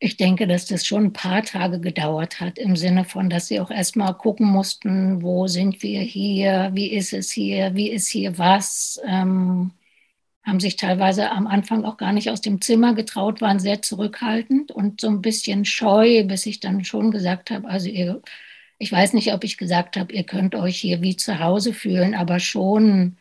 Ich 0.00 0.16
denke, 0.16 0.46
dass 0.46 0.66
das 0.66 0.84
schon 0.84 1.04
ein 1.06 1.12
paar 1.12 1.42
Tage 1.42 1.80
gedauert 1.80 2.40
hat, 2.40 2.58
im 2.58 2.76
Sinne 2.76 3.04
von, 3.04 3.30
dass 3.30 3.46
sie 3.46 3.60
auch 3.60 3.70
erstmal 3.70 4.14
gucken 4.14 4.46
mussten, 4.46 5.22
wo 5.22 5.46
sind 5.46 5.82
wir 5.82 6.00
hier, 6.00 6.70
wie 6.74 6.92
ist 6.92 7.12
es 7.12 7.30
hier, 7.30 7.74
wie 7.74 7.90
ist 7.90 8.08
hier 8.08 8.36
was. 8.36 9.00
Ähm, 9.06 9.72
haben 10.44 10.60
sich 10.60 10.76
teilweise 10.76 11.30
am 11.30 11.46
Anfang 11.46 11.84
auch 11.84 11.96
gar 11.96 12.12
nicht 12.12 12.30
aus 12.30 12.42
dem 12.42 12.60
Zimmer 12.60 12.94
getraut, 12.94 13.40
waren 13.40 13.58
sehr 13.60 13.80
zurückhaltend 13.82 14.72
und 14.72 15.00
so 15.00 15.08
ein 15.08 15.22
bisschen 15.22 15.64
scheu, 15.64 16.24
bis 16.24 16.44
ich 16.46 16.60
dann 16.60 16.84
schon 16.84 17.10
gesagt 17.10 17.50
habe, 17.50 17.66
also 17.68 17.88
ihr, 17.88 18.20
ich 18.78 18.92
weiß 18.92 19.14
nicht, 19.14 19.32
ob 19.32 19.42
ich 19.44 19.56
gesagt 19.56 19.96
habe, 19.96 20.12
ihr 20.12 20.24
könnt 20.24 20.54
euch 20.54 20.76
hier 20.76 21.00
wie 21.02 21.16
zu 21.16 21.38
Hause 21.40 21.72
fühlen, 21.72 22.14
aber 22.14 22.40
schon 22.40 23.16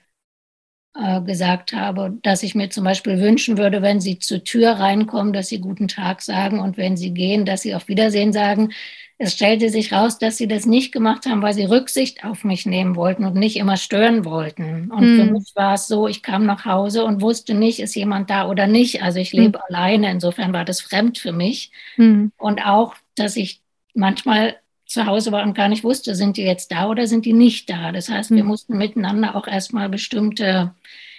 äh, 0.96 1.22
gesagt 1.22 1.74
habe, 1.74 2.18
dass 2.22 2.44
ich 2.44 2.56
mir 2.56 2.70
zum 2.70 2.84
Beispiel 2.84 3.20
wünschen 3.20 3.58
würde, 3.58 3.82
wenn 3.82 4.00
Sie 4.00 4.20
zur 4.20 4.44
Tür 4.44 4.74
reinkommen, 4.74 5.34
dass 5.34 5.48
Sie 5.48 5.60
guten 5.60 5.88
Tag 5.88 6.22
sagen 6.22 6.60
und 6.60 6.78
wenn 6.78 6.98
Sie 6.98 7.14
gehen, 7.14 7.46
dass 7.46 7.62
Sie 7.62 7.76
auf 7.76 7.88
Wiedersehen 7.88 8.34
sagen. 8.34 8.72
Es 9.20 9.34
stellte 9.34 9.70
sich 9.70 9.94
raus, 9.94 10.18
dass 10.18 10.38
Sie 10.38 10.48
das 10.48 10.66
nicht 10.66 10.92
gemacht 10.92 11.26
haben, 11.26 11.42
weil 11.42 11.54
Sie 11.54 11.66
Rücksicht 11.66 12.26
auf 12.26 12.44
mich 12.44 12.66
nehmen 12.66 12.96
wollten 12.96 13.26
und 13.26 13.36
nicht 13.36 13.56
immer 13.56 13.78
stören 13.78 14.26
wollten. 14.26 14.92
Und 14.92 15.02
hm. 15.02 15.18
für 15.18 15.32
mich 15.32 15.52
war 15.56 15.76
es 15.76 15.88
so, 15.88 16.08
ich 16.08 16.24
kam 16.24 16.46
nach 16.46 16.66
Hause 16.66 17.06
und 17.06 17.22
wusste 17.22 17.54
nicht, 17.54 17.80
ist 17.80 17.96
jemand 17.96 18.30
da 18.30 18.48
oder 18.48 18.68
nicht. 18.68 19.02
Also 19.02 19.20
ich 19.20 19.32
lebe 19.32 19.60
hm. 19.60 19.66
alleine, 19.70 20.12
insofern 20.12 20.52
war 20.52 20.66
das 20.66 20.82
fremd 20.82 21.20
für 21.20 21.32
mich. 21.32 21.72
Hm. 21.96 22.32
Und 22.38 22.66
auch, 22.66 22.96
dass 23.16 23.36
ich 23.36 23.62
manchmal 23.94 24.58
zu 24.94 25.06
Hause 25.06 25.32
war 25.32 25.44
und 25.44 25.56
gar 25.56 25.68
nicht 25.68 25.84
wusste, 25.84 26.16
sind 26.16 26.38
die 26.38 26.44
jetzt 26.44 26.72
da 26.72 26.88
oder 26.88 27.08
sind 27.08 27.26
die 27.26 27.34
nicht 27.34 27.70
da. 27.70 27.92
Das 27.92 28.10
heißt, 28.10 28.32
wir 28.32 28.42
hm. 28.42 28.48
mussten 28.48 28.78
miteinander 28.78 29.36
auch 29.36 29.48
erstmal 29.48 29.90
bestimmte, 29.90 30.74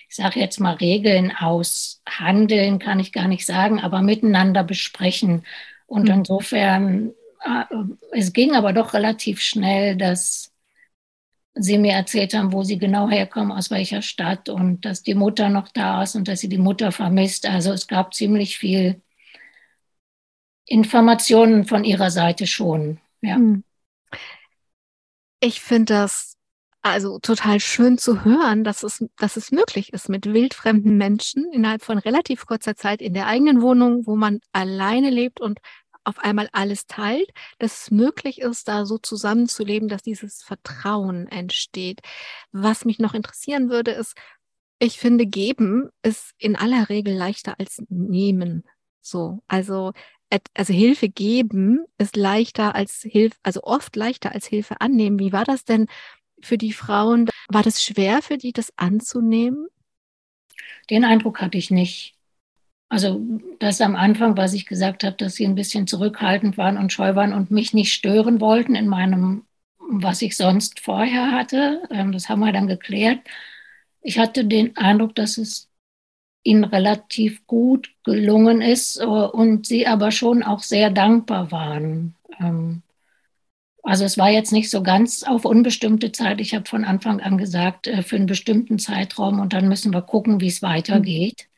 ich 0.08 0.16
sage 0.16 0.40
jetzt 0.40 0.60
mal 0.60 0.74
Regeln 0.74 1.32
aushandeln, 1.36 2.78
kann 2.78 3.00
ich 3.00 3.12
gar 3.12 3.28
nicht 3.28 3.44
sagen, 3.44 3.80
aber 3.80 4.00
miteinander 4.00 4.64
besprechen. 4.64 5.44
Und 5.86 6.04
mhm. 6.04 6.14
insofern, 6.14 7.12
äh, 7.44 7.64
es 8.12 8.32
ging 8.32 8.54
aber 8.54 8.72
doch 8.72 8.94
relativ 8.94 9.40
schnell, 9.40 9.96
dass 9.96 10.52
sie 11.54 11.78
mir 11.78 11.92
erzählt 11.92 12.34
haben, 12.34 12.52
wo 12.52 12.62
sie 12.62 12.78
genau 12.78 13.08
herkommen, 13.08 13.52
aus 13.52 13.70
welcher 13.70 14.02
Stadt 14.02 14.48
und 14.48 14.84
dass 14.84 15.02
die 15.02 15.14
Mutter 15.14 15.48
noch 15.48 15.68
da 15.68 16.02
ist 16.02 16.16
und 16.16 16.26
dass 16.26 16.40
sie 16.40 16.48
die 16.48 16.58
Mutter 16.58 16.90
vermisst. 16.90 17.46
Also 17.48 17.72
es 17.72 17.86
gab 17.86 18.14
ziemlich 18.14 18.58
viel 18.58 19.00
Informationen 20.66 21.64
von 21.64 21.84
ihrer 21.84 22.10
Seite 22.10 22.46
schon. 22.46 23.00
Ja. 23.24 23.36
Hm. 23.36 23.64
Ich 25.40 25.60
finde 25.60 25.94
das 25.94 26.36
also 26.84 27.18
total 27.18 27.60
schön 27.60 27.96
zu 27.96 28.24
hören, 28.24 28.62
dass 28.62 28.82
es, 28.82 29.04
dass 29.16 29.36
es 29.36 29.50
möglich 29.50 29.94
ist, 29.94 30.10
mit 30.10 30.26
wildfremden 30.26 30.98
Menschen 30.98 31.50
innerhalb 31.50 31.82
von 31.82 31.96
relativ 31.96 32.44
kurzer 32.44 32.76
Zeit 32.76 33.00
in 33.00 33.14
der 33.14 33.26
eigenen 33.26 33.62
Wohnung, 33.62 34.06
wo 34.06 34.16
man 34.16 34.40
alleine 34.52 35.08
lebt 35.08 35.40
und 35.40 35.60
auf 36.04 36.18
einmal 36.18 36.50
alles 36.52 36.86
teilt, 36.86 37.30
dass 37.58 37.84
es 37.84 37.90
möglich 37.90 38.42
ist, 38.42 38.68
da 38.68 38.84
so 38.84 38.98
zusammenzuleben, 38.98 39.88
dass 39.88 40.02
dieses 40.02 40.42
Vertrauen 40.42 41.26
entsteht. 41.28 42.00
Was 42.52 42.84
mich 42.84 42.98
noch 42.98 43.14
interessieren 43.14 43.70
würde, 43.70 43.92
ist, 43.92 44.14
ich 44.78 44.98
finde, 44.98 45.24
geben 45.26 45.88
ist 46.02 46.32
in 46.36 46.56
aller 46.56 46.90
Regel 46.90 47.14
leichter 47.14 47.54
als 47.58 47.82
nehmen. 47.88 48.64
So, 49.00 49.42
also 49.48 49.92
also 50.54 50.72
Hilfe 50.72 51.08
geben 51.08 51.84
ist 51.98 52.16
leichter 52.16 52.74
als 52.74 53.02
Hilfe, 53.02 53.36
also 53.42 53.62
oft 53.62 53.96
leichter 53.96 54.32
als 54.32 54.46
Hilfe 54.46 54.80
annehmen. 54.80 55.18
Wie 55.18 55.32
war 55.32 55.44
das 55.44 55.64
denn 55.64 55.86
für 56.40 56.58
die 56.58 56.72
Frauen? 56.72 57.28
War 57.48 57.62
das 57.62 57.82
schwer 57.82 58.22
für 58.22 58.38
die, 58.38 58.52
das 58.52 58.72
anzunehmen? 58.76 59.66
Den 60.90 61.04
Eindruck 61.04 61.40
hatte 61.40 61.58
ich 61.58 61.70
nicht. 61.70 62.14
Also 62.88 63.20
das 63.58 63.80
am 63.80 63.96
Anfang, 63.96 64.36
was 64.36 64.52
ich 64.52 64.66
gesagt 64.66 65.04
habe, 65.04 65.16
dass 65.16 65.34
sie 65.34 65.46
ein 65.46 65.54
bisschen 65.54 65.86
zurückhaltend 65.86 66.58
waren 66.58 66.78
und 66.78 66.92
scheu 66.92 67.14
waren 67.14 67.32
und 67.32 67.50
mich 67.50 67.72
nicht 67.74 67.92
stören 67.92 68.40
wollten 68.40 68.74
in 68.74 68.88
meinem, 68.88 69.44
was 69.78 70.22
ich 70.22 70.36
sonst 70.36 70.80
vorher 70.80 71.32
hatte. 71.32 71.82
Ähm, 71.90 72.12
das 72.12 72.28
haben 72.28 72.40
wir 72.40 72.52
dann 72.52 72.68
geklärt. 72.68 73.20
Ich 74.02 74.18
hatte 74.18 74.44
den 74.44 74.76
Eindruck, 74.76 75.14
dass 75.14 75.38
es 75.38 75.68
ihnen 76.44 76.64
relativ 76.64 77.46
gut 77.46 77.90
gelungen 78.04 78.62
ist 78.62 79.00
äh, 79.00 79.04
und 79.04 79.66
sie 79.66 79.86
aber 79.86 80.12
schon 80.12 80.42
auch 80.42 80.62
sehr 80.62 80.90
dankbar 80.90 81.50
waren. 81.50 82.14
Ähm, 82.40 82.82
also 83.82 84.04
es 84.04 84.16
war 84.16 84.30
jetzt 84.30 84.52
nicht 84.52 84.70
so 84.70 84.82
ganz 84.82 85.24
auf 85.24 85.44
unbestimmte 85.44 86.10
Zeit. 86.12 86.40
Ich 86.40 86.54
habe 86.54 86.66
von 86.68 86.84
Anfang 86.84 87.20
an 87.20 87.36
gesagt, 87.38 87.86
äh, 87.86 88.02
für 88.02 88.16
einen 88.16 88.26
bestimmten 88.26 88.78
Zeitraum 88.78 89.40
und 89.40 89.52
dann 89.52 89.68
müssen 89.68 89.92
wir 89.92 90.02
gucken, 90.02 90.40
wie 90.40 90.48
es 90.48 90.62
weitergeht. 90.62 91.48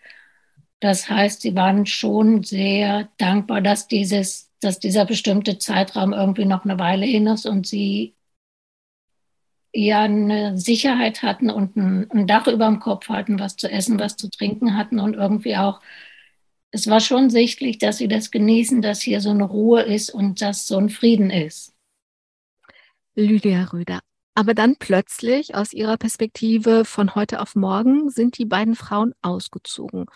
Das 0.80 1.08
heißt, 1.08 1.42
sie 1.42 1.54
waren 1.54 1.86
schon 1.86 2.42
sehr 2.42 3.08
dankbar, 3.18 3.60
dass 3.62 3.88
dieses, 3.88 4.50
dass 4.60 4.80
dieser 4.80 5.04
bestimmte 5.06 5.58
Zeitraum 5.58 6.12
irgendwie 6.12 6.44
noch 6.46 6.64
eine 6.64 6.78
Weile 6.78 7.06
hin 7.06 7.26
ist 7.28 7.46
und 7.46 7.66
sie 7.66 8.15
ja 9.76 10.02
eine 10.02 10.56
Sicherheit 10.58 11.22
hatten 11.22 11.50
und 11.50 11.76
ein, 11.76 12.10
ein 12.10 12.26
Dach 12.26 12.46
über 12.46 12.66
dem 12.66 12.80
Kopf 12.80 13.08
hatten, 13.08 13.38
was 13.38 13.56
zu 13.56 13.70
essen, 13.70 13.98
was 13.98 14.16
zu 14.16 14.30
trinken 14.30 14.76
hatten 14.76 14.98
und 14.98 15.14
irgendwie 15.14 15.56
auch, 15.56 15.80
es 16.70 16.88
war 16.88 17.00
schon 17.00 17.30
sichtlich, 17.30 17.78
dass 17.78 17.98
sie 17.98 18.08
das 18.08 18.30
genießen, 18.30 18.82
dass 18.82 19.00
hier 19.00 19.20
so 19.20 19.30
eine 19.30 19.44
Ruhe 19.44 19.82
ist 19.82 20.10
und 20.10 20.40
dass 20.42 20.66
so 20.66 20.78
ein 20.78 20.88
Frieden 20.88 21.30
ist. 21.30 21.74
Lydia 23.14 23.64
Röder. 23.64 24.00
Aber 24.34 24.52
dann 24.52 24.76
plötzlich 24.76 25.54
aus 25.54 25.72
ihrer 25.72 25.96
Perspektive 25.96 26.84
von 26.84 27.14
heute 27.14 27.40
auf 27.40 27.54
morgen 27.54 28.10
sind 28.10 28.36
die 28.36 28.44
beiden 28.44 28.74
Frauen 28.74 29.14
ausgezogen, 29.22 30.06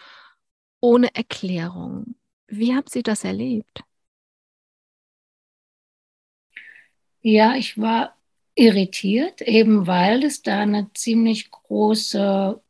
ohne 0.81 1.15
Erklärung. 1.15 2.17
Wie 2.47 2.75
haben 2.75 2.87
Sie 2.89 3.03
das 3.03 3.25
erlebt? 3.25 3.83
Ja, 7.23 7.55
ich 7.55 7.79
war 7.79 8.20
irritiert, 8.61 9.41
eben 9.43 9.87
weil 9.87 10.25
es 10.25 10.43
da 10.43 10.61
eine 10.61 10.93
ziemlich 10.95 11.51
große 11.51 12.61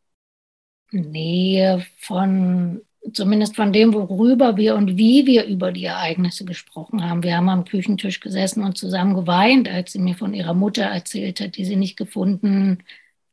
Nähe 0.92 1.84
von, 1.98 2.82
zumindest 3.12 3.56
von 3.56 3.72
dem, 3.72 3.92
worüber 3.94 4.56
wir 4.56 4.76
und 4.76 4.96
wie 4.96 5.26
wir 5.26 5.44
über 5.46 5.72
die 5.72 5.84
Ereignisse 5.84 6.44
gesprochen 6.44 7.08
haben. 7.08 7.22
Wir 7.22 7.36
haben 7.36 7.48
am 7.48 7.64
Küchentisch 7.64 8.20
gesessen 8.20 8.62
und 8.64 8.78
zusammen 8.78 9.14
geweint, 9.14 9.68
als 9.68 9.92
sie 9.92 9.98
mir 9.98 10.14
von 10.16 10.34
ihrer 10.34 10.54
Mutter 10.54 10.84
erzählt 10.84 11.40
hat, 11.40 11.56
die 11.56 11.64
sie 11.64 11.76
nicht 11.76 11.96
gefunden, 11.96 12.84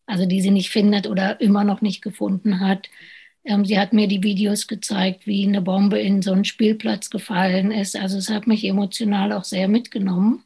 also 0.07 0.25
die 0.25 0.41
sie 0.41 0.51
nicht 0.51 0.69
findet 0.71 1.07
oder 1.07 1.39
immer 1.41 1.63
noch 1.63 1.81
nicht 1.81 2.01
gefunden 2.01 2.59
hat. 2.59 2.89
Ähm, 3.43 3.65
sie 3.65 3.79
hat 3.79 3.93
mir 3.93 4.07
die 4.07 4.23
Videos 4.23 4.67
gezeigt, 4.67 5.27
wie 5.27 5.47
eine 5.47 5.61
Bombe 5.61 5.99
in 5.99 6.21
so 6.21 6.33
einen 6.33 6.45
Spielplatz 6.45 7.09
gefallen 7.09 7.71
ist. 7.71 7.95
Also 7.95 8.17
es 8.17 8.29
hat 8.29 8.47
mich 8.47 8.63
emotional 8.65 9.31
auch 9.33 9.43
sehr 9.43 9.67
mitgenommen. 9.67 10.43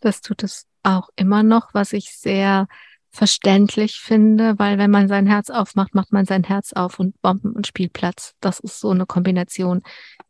Das 0.00 0.20
tut 0.20 0.42
es 0.42 0.66
auch 0.82 1.08
immer 1.16 1.42
noch, 1.42 1.74
was 1.74 1.92
ich 1.92 2.16
sehr 2.16 2.66
verständlich 3.10 4.00
finde, 4.00 4.58
weil 4.58 4.78
wenn 4.78 4.90
man 4.90 5.08
sein 5.08 5.26
Herz 5.26 5.50
aufmacht, 5.50 5.94
macht 5.94 6.12
man 6.12 6.24
sein 6.24 6.44
Herz 6.44 6.72
auf 6.72 6.98
und 6.98 7.20
Bomben 7.20 7.52
und 7.52 7.66
Spielplatz. 7.66 8.34
Das 8.40 8.60
ist 8.60 8.80
so 8.80 8.90
eine 8.90 9.06
Kombination, 9.06 9.82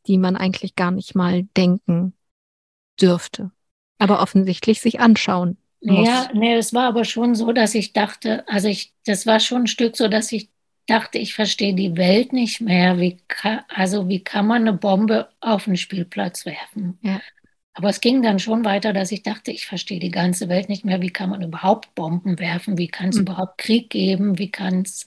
die 0.07 0.17
man 0.17 0.37
eigentlich 0.37 0.75
gar 0.75 0.91
nicht 0.91 1.15
mal 1.15 1.45
denken 1.57 2.15
dürfte, 3.01 3.51
aber 3.99 4.21
offensichtlich 4.23 4.81
sich 4.81 5.01
anschauen 5.01 5.59
muss. 5.81 6.07
Ja, 6.07 6.31
nee, 6.33 6.55
es 6.55 6.73
war 6.73 6.85
aber 6.85 7.05
schon 7.05 7.35
so, 7.35 7.53
dass 7.53 7.75
ich 7.75 7.93
dachte, 7.93 8.49
also 8.49 8.69
ich, 8.69 8.95
das 9.05 9.27
war 9.27 9.41
schon 9.41 9.63
ein 9.63 9.67
Stück 9.67 9.97
so, 9.97 10.09
dass 10.09 10.33
ich 10.33 10.51
dachte, 10.87 11.19
ich 11.19 11.35
verstehe 11.35 11.75
die 11.75 11.97
Welt 11.97 12.33
nicht 12.33 12.61
mehr. 12.61 12.99
Wie 12.99 13.19
kann, 13.29 13.61
also 13.69 14.09
wie 14.09 14.25
kann 14.25 14.47
man 14.47 14.63
eine 14.63 14.73
Bombe 14.73 15.29
auf 15.41 15.67
einen 15.67 15.77
Spielplatz 15.77 16.47
werfen? 16.47 16.99
Ja. 17.03 17.21
Aber 17.79 17.91
es 17.91 18.01
ging 18.01 18.23
dann 18.23 18.41
schon 18.41 18.65
weiter, 18.65 18.93
dass 18.93 19.13
ich 19.13 19.23
dachte, 19.23 19.53
ich 19.53 19.67
verstehe 19.67 20.01
die 20.01 20.11
ganze 20.11 20.49
Welt 20.49 20.69
nicht 20.69 20.85
mehr. 20.85 21.01
Wie 21.01 21.11
kann 21.11 21.31
man 21.31 21.43
überhaupt 21.43 21.95
Bomben 21.95 22.41
werfen? 22.41 22.77
Wie 22.77 22.89
kann 22.89 23.11
es 23.11 23.15
mhm. 23.15 23.23
überhaupt 23.23 23.57
Krieg 23.59 23.89
geben? 23.89 24.37
Wie 24.37 24.51
kann 24.51 24.83
es 24.83 25.07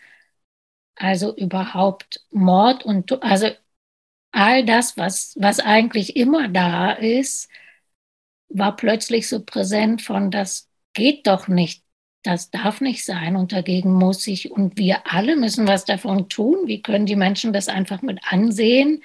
also 0.95 1.35
überhaupt 1.35 2.25
Mord 2.31 2.85
und 2.85 3.11
also 3.23 3.49
all 4.31 4.65
das, 4.65 4.95
was, 4.95 5.35
was 5.37 5.59
eigentlich 5.59 6.15
immer 6.15 6.47
da 6.47 6.93
ist, 6.93 7.49
war 8.47 8.77
plötzlich 8.77 9.27
so 9.27 9.43
präsent 9.43 10.01
von, 10.01 10.31
das 10.31 10.69
geht 10.93 11.27
doch 11.27 11.49
nicht, 11.49 11.83
das 12.23 12.51
darf 12.51 12.79
nicht 12.79 13.03
sein 13.03 13.35
und 13.35 13.51
dagegen 13.51 13.91
muss 13.93 14.25
ich 14.27 14.49
und 14.49 14.77
wir 14.77 15.11
alle 15.11 15.35
müssen 15.35 15.67
was 15.67 15.83
davon 15.83 16.29
tun. 16.29 16.67
Wie 16.67 16.81
können 16.81 17.05
die 17.05 17.17
Menschen 17.17 17.51
das 17.51 17.67
einfach 17.67 18.01
mit 18.01 18.19
ansehen? 18.29 19.03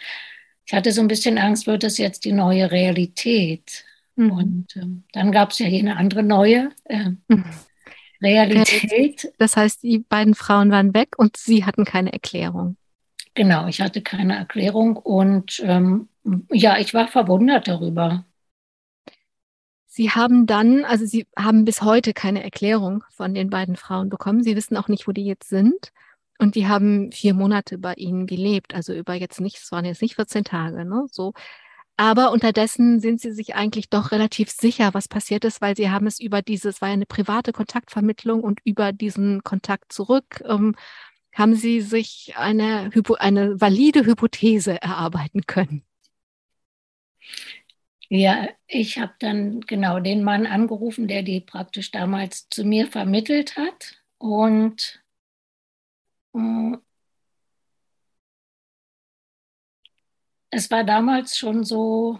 Ich 0.66 0.75
hatte 0.75 0.92
so 0.92 1.00
ein 1.00 1.08
bisschen 1.08 1.38
Angst, 1.38 1.66
wird 1.66 1.85
das 1.85 1.96
jetzt 1.96 2.25
die 2.25 2.32
neue 2.32 2.70
Realität? 2.70 3.85
Mhm. 4.16 4.30
Und 4.32 4.76
ähm, 4.76 5.04
dann 5.12 5.30
gab 5.30 5.50
es 5.50 5.61
ja 5.61 5.66
hier 5.66 5.80
eine 5.80 5.96
andere 5.96 6.25
neue 6.25 6.70
äh, 6.85 7.11
mhm. 7.28 7.44
Realität. 8.20 9.32
Das 9.38 9.56
heißt, 9.56 9.82
die 9.82 10.00
beiden 10.00 10.35
Frauen 10.35 10.70
waren 10.70 10.92
weg 10.92 11.18
und 11.18 11.37
sie 11.37 11.64
hatten 11.64 11.85
keine 11.85 12.12
Erklärung. 12.12 12.76
Genau, 13.35 13.68
ich 13.68 13.80
hatte 13.80 14.02
keine 14.02 14.37
Erklärung 14.37 14.96
und 14.96 15.62
ähm, 15.64 16.08
ja, 16.50 16.78
ich 16.78 16.94
war 16.94 17.06
verwundert 17.06 17.68
darüber. 17.68 18.25
Sie 19.87 20.11
haben 20.11 20.46
dann, 20.46 20.85
also 20.85 21.06
Sie 21.06 21.26
haben 21.38 21.64
bis 21.64 21.80
heute 21.82 22.12
keine 22.12 22.42
Erklärung 22.42 23.04
von 23.11 23.35
den 23.35 23.50
beiden 23.50 23.76
Frauen 23.76 24.08
bekommen. 24.08 24.42
Sie 24.42 24.56
wissen 24.56 24.76
auch 24.76 24.88
nicht, 24.88 25.06
wo 25.06 25.12
die 25.12 25.25
jetzt 25.25 25.49
sind. 25.49 25.92
Und 26.38 26.55
die 26.55 26.66
haben 26.66 27.12
vier 27.12 27.35
Monate 27.35 27.78
bei 27.78 27.95
Ihnen 27.95 28.26
gelebt, 28.26 28.75
also 28.75 28.93
über 28.93 29.14
jetzt 29.14 29.40
nicht, 29.40 29.57
es 29.59 29.73
waren 29.73 29.85
jetzt 29.85 30.02
nicht 30.02 30.16
14 30.16 30.45
Tage, 30.45 30.85
ne? 30.85 31.07
So. 31.11 31.33
Aber 31.99 32.31
unterdessen 32.33 33.00
sind 33.00 33.21
Sie 33.21 33.33
sich 33.33 33.55
eigentlich 33.55 33.88
doch 33.88 34.12
relativ 34.12 34.50
sicher, 34.50 34.93
was 34.93 35.09
passiert 35.09 35.45
ist, 35.47 35.62
weil 35.62 35.76
Sie 35.76 35.90
haben 35.90 36.07
es 36.07 36.21
über 36.21 36.43
dieses, 36.43 36.83
war 36.83 36.88
ja 36.88 36.95
eine 36.95 37.07
private 37.07 37.52
Kontaktvermittlung 37.52 38.43
und 38.43 38.61
über 38.64 38.93
diesen 38.93 39.43
Kontakt 39.45 39.93
zurück 39.93 40.43
ähm, 40.47 40.75
haben 41.35 41.55
Sie 41.55 41.81
sich 41.81 42.35
eine, 42.37 42.90
eine 43.19 43.61
valide 43.61 44.05
Hypothese 44.05 44.81
erarbeiten 44.83 45.43
können. 45.47 45.85
Ja, 48.09 48.49
ich 48.66 48.99
habe 48.99 49.14
dann 49.19 49.61
genau 49.62 49.99
den 50.00 50.23
Mann 50.23 50.47
angerufen, 50.47 51.09
der 51.09 51.23
die 51.23 51.40
praktisch 51.40 51.90
damals 51.90 52.49
zu 52.50 52.64
mir 52.64 52.87
vermittelt 52.87 53.57
hat. 53.57 54.02
Und 54.19 55.02
es 60.50 60.71
war 60.71 60.85
damals 60.85 61.37
schon 61.37 61.64
so, 61.64 62.19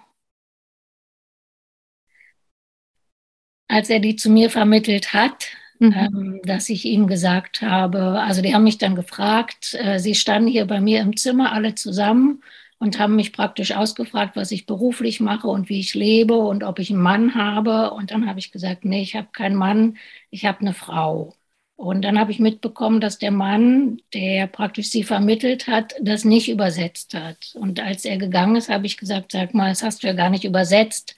als 3.69 3.91
er 3.91 4.01
die 4.01 4.17
zu 4.17 4.31
mir 4.31 4.51
vermittelt 4.51 5.13
hat, 5.13 5.49
mhm. 5.79 5.93
ähm, 5.93 6.41
dass 6.45 6.69
ich 6.69 6.85
ihm 6.85 7.07
gesagt 7.07 7.63
habe, 7.63 8.21
also 8.21 8.43
die 8.43 8.55
haben 8.55 8.65
mich 8.65 8.79
dann 8.79 8.95
gefragt, 8.95 9.75
äh, 9.75 9.99
sie 9.99 10.15
standen 10.15 10.49
hier 10.49 10.67
bei 10.67 10.81
mir 10.81 11.01
im 11.01 11.17
Zimmer 11.17 11.53
alle 11.53 11.75
zusammen 11.75 12.43
und 12.79 12.99
haben 12.99 13.17
mich 13.17 13.33
praktisch 13.33 13.73
ausgefragt, 13.73 14.37
was 14.37 14.53
ich 14.53 14.67
beruflich 14.67 15.21
mache 15.21 15.49
und 15.49 15.69
wie 15.69 15.81
ich 15.81 15.95
lebe 15.95 16.35
und 16.37 16.63
ob 16.63 16.79
ich 16.79 16.91
einen 16.91 17.01
Mann 17.03 17.35
habe. 17.35 17.91
Und 17.93 18.11
dann 18.11 18.29
habe 18.29 18.39
ich 18.39 18.53
gesagt, 18.53 18.85
nee, 18.85 19.03
ich 19.03 19.17
habe 19.17 19.29
keinen 19.33 19.57
Mann, 19.57 19.97
ich 20.31 20.45
habe 20.45 20.61
eine 20.61 20.75
Frau. 20.75 21.35
Und 21.77 22.03
dann 22.03 22.19
habe 22.19 22.33
ich 22.33 22.39
mitbekommen, 22.41 23.01
dass 23.01 23.19
der 23.19 23.31
Mann, 23.31 24.01
der 24.15 24.47
praktisch 24.47 24.91
sie 24.91 25.05
vermittelt 25.05 25.67
hat, 25.69 25.95
das 26.01 26.25
nicht 26.25 26.49
übersetzt 26.49 27.15
hat. 27.15 27.55
Und 27.55 27.81
als 27.81 28.05
er 28.07 28.17
gegangen 28.19 28.57
ist, 28.57 28.71
habe 28.71 28.87
ich 28.87 28.97
gesagt, 28.97 29.33
sag 29.33 29.53
mal, 29.55 29.69
das 29.71 29.83
hast 29.83 30.03
du 30.03 30.07
ja 30.07 30.15
gar 30.15 30.31
nicht 30.31 30.45
übersetzt. 30.45 31.17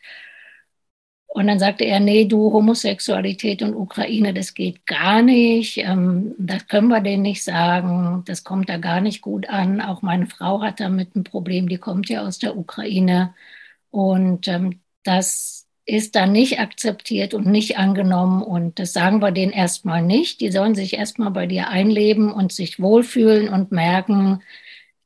Und 1.27 1.47
dann 1.47 1.59
sagte 1.59 1.85
er, 1.85 2.01
nee, 2.01 2.25
du 2.25 2.53
Homosexualität 2.53 3.63
und 3.63 3.75
Ukraine, 3.75 4.35
das 4.35 4.55
geht 4.55 4.87
gar 4.87 5.23
nicht. 5.23 5.77
Ähm, 5.79 6.35
das 6.39 6.67
können 6.67 6.89
wir 6.89 7.01
denen 7.01 7.23
nicht 7.23 7.45
sagen. 7.45 8.25
Das 8.27 8.45
kommt 8.45 8.69
da 8.69 8.79
gar 8.79 9.01
nicht 9.01 9.21
gut 9.23 9.49
an. 9.49 9.81
Auch 9.81 10.03
meine 10.03 10.27
Frau 10.27 10.63
hat 10.63 10.81
damit 10.81 11.15
ein 11.15 11.25
Problem. 11.25 11.69
Die 11.69 11.79
kommt 11.79 12.09
ja 12.09 12.23
aus 12.27 12.39
der 12.39 12.57
Ukraine. 12.57 13.35
Und 13.91 14.49
ähm, 14.49 14.81
das 15.05 15.68
ist 15.89 16.17
dann 16.17 16.33
nicht 16.33 16.61
akzeptiert 16.61 17.33
und 17.33 17.47
nicht 17.47 17.79
angenommen. 17.79 18.43
Und 18.43 18.79
das 18.79 18.93
sagen 18.93 19.23
wir 19.23 19.33
denen 19.33 19.53
erstmal 19.53 20.03
nicht. 20.03 20.43
Die 20.43 20.51
sollen 20.51 20.75
sich 20.75 20.99
erstmal 20.99 21.31
bei 21.31 21.47
dir 21.47 21.69
einleben 21.69 22.31
und 22.31 22.53
sich 22.53 22.79
wohlfühlen 22.79 23.49
und 23.49 23.73
merken, 23.73 24.43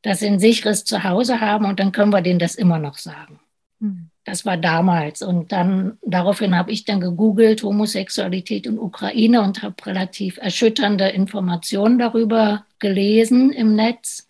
dass 0.03 0.19
sie 0.19 0.27
ein 0.27 0.41
sicheres 0.41 0.85
Zuhause 0.85 1.41
haben. 1.41 1.67
Und 1.67 1.79
dann 1.79 1.93
können 1.93 2.13
wir 2.13 2.21
denen 2.21 2.41
das 2.41 2.57
immer 2.57 2.81
noch 2.81 2.99
sagen. 2.99 3.39
Mhm. 3.79 4.11
Das 4.25 4.45
war 4.45 4.57
damals. 4.57 5.23
Und 5.23 5.53
dann 5.53 5.99
daraufhin 6.03 6.57
habe 6.57 6.73
ich 6.73 6.85
dann 6.85 7.01
gegoogelt 7.01 7.63
Homosexualität 7.63 8.67
in 8.67 8.81
Ukraine 8.81 9.43
und 9.43 9.63
habe 9.63 9.87
relativ 9.87 10.37
erschütternde 10.39 11.11
Informationen 11.11 12.01
darüber 12.01 12.67
gelesen 12.81 13.53
im 13.53 13.77
Netz. 13.77 14.27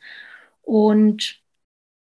Und 0.61 1.42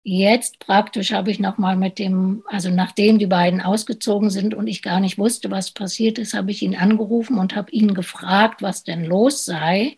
jetzt 0.04 0.60
praktisch 0.60 1.14
habe 1.14 1.32
ich 1.32 1.40
nochmal 1.40 1.76
mit 1.76 1.98
dem, 2.00 2.44
also 2.48 2.70
nachdem 2.70 3.20
die 3.20 3.28
beiden 3.28 3.62
ausgezogen 3.62 4.30
sind 4.30 4.54
und 4.54 4.68
ich 4.68 4.82
gar 4.82 5.00
nicht 5.00 5.18
wusste, 5.18 5.50
was 5.50 5.72
passiert 5.72 6.20
ist, 6.20 6.34
habe 6.34 6.52
ich 6.52 6.62
ihn 6.62 6.76
angerufen 6.76 7.38
und 7.38 7.56
habe 7.56 7.72
ihn 7.72 7.94
gefragt, 7.94 8.62
was 8.62 8.84
denn 8.84 9.06
los 9.06 9.46
sei. 9.46 9.98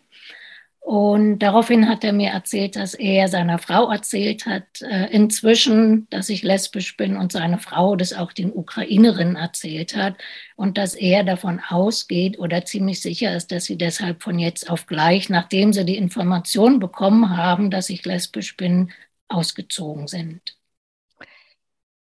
Und 0.86 1.40
daraufhin 1.40 1.88
hat 1.88 2.04
er 2.04 2.12
mir 2.12 2.30
erzählt, 2.30 2.76
dass 2.76 2.94
er 2.94 3.26
seiner 3.26 3.58
Frau 3.58 3.90
erzählt 3.90 4.46
hat, 4.46 4.82
äh, 4.82 5.06
inzwischen, 5.10 6.06
dass 6.10 6.28
ich 6.28 6.44
lesbisch 6.44 6.96
bin 6.96 7.16
und 7.16 7.32
seine 7.32 7.58
Frau 7.58 7.96
das 7.96 8.12
auch 8.12 8.32
den 8.32 8.52
Ukrainerinnen 8.52 9.34
erzählt 9.34 9.96
hat 9.96 10.14
und 10.54 10.78
dass 10.78 10.94
er 10.94 11.24
davon 11.24 11.60
ausgeht 11.68 12.38
oder 12.38 12.64
ziemlich 12.64 13.00
sicher 13.00 13.34
ist, 13.34 13.50
dass 13.50 13.64
sie 13.64 13.76
deshalb 13.76 14.22
von 14.22 14.38
jetzt 14.38 14.70
auf 14.70 14.86
gleich, 14.86 15.28
nachdem 15.28 15.72
sie 15.72 15.84
die 15.84 15.96
Information 15.96 16.78
bekommen 16.78 17.36
haben, 17.36 17.72
dass 17.72 17.90
ich 17.90 18.04
lesbisch 18.04 18.56
bin, 18.56 18.92
ausgezogen 19.28 20.08
sind. 20.08 20.56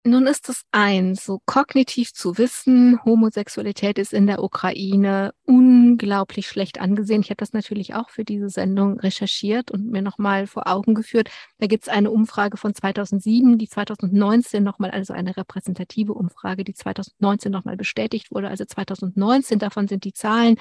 Nun 0.07 0.29
ist 0.29 0.49
es 0.49 0.63
eins, 0.71 1.25
so 1.25 1.41
kognitiv 1.47 2.13
zu 2.15 2.39
wissen, 2.39 3.05
Homosexualität 3.05 3.99
ist 3.99 4.13
in 4.13 4.29
der 4.29 4.41
Ukraine 4.41 5.35
unglaublich 5.43 6.47
schlecht 6.47 6.81
angesehen. 6.81 7.23
Ich 7.23 7.31
habe 7.31 7.39
das 7.39 7.53
natürlich 7.53 7.95
auch 7.95 8.09
für 8.11 8.23
diese 8.23 8.49
Sendung 8.49 9.01
recherchiert 9.01 9.73
und 9.73 9.91
mir 9.91 10.03
nochmal 10.03 10.47
vor 10.47 10.69
Augen 10.69 10.95
geführt. 10.95 11.29
Da 11.59 11.67
gibt 11.67 11.89
es 11.89 11.89
eine 11.89 12.13
Umfrage 12.13 12.57
von 12.57 12.73
2007, 12.73 13.59
die 13.59 13.69
2019 13.69 14.63
nochmal, 14.63 14.93
also 14.93 15.13
eine 15.13 15.37
repräsentative 15.37 16.15
Umfrage, 16.15 16.63
die 16.63 16.75
2019 16.75 17.51
nochmal 17.51 17.77
bestätigt 17.77 18.31
wurde. 18.31 18.49
Also 18.49 18.65
2019, 18.65 19.59
davon 19.59 19.89
sind 19.89 20.05
die 20.05 20.13
Zahlen 20.13 20.57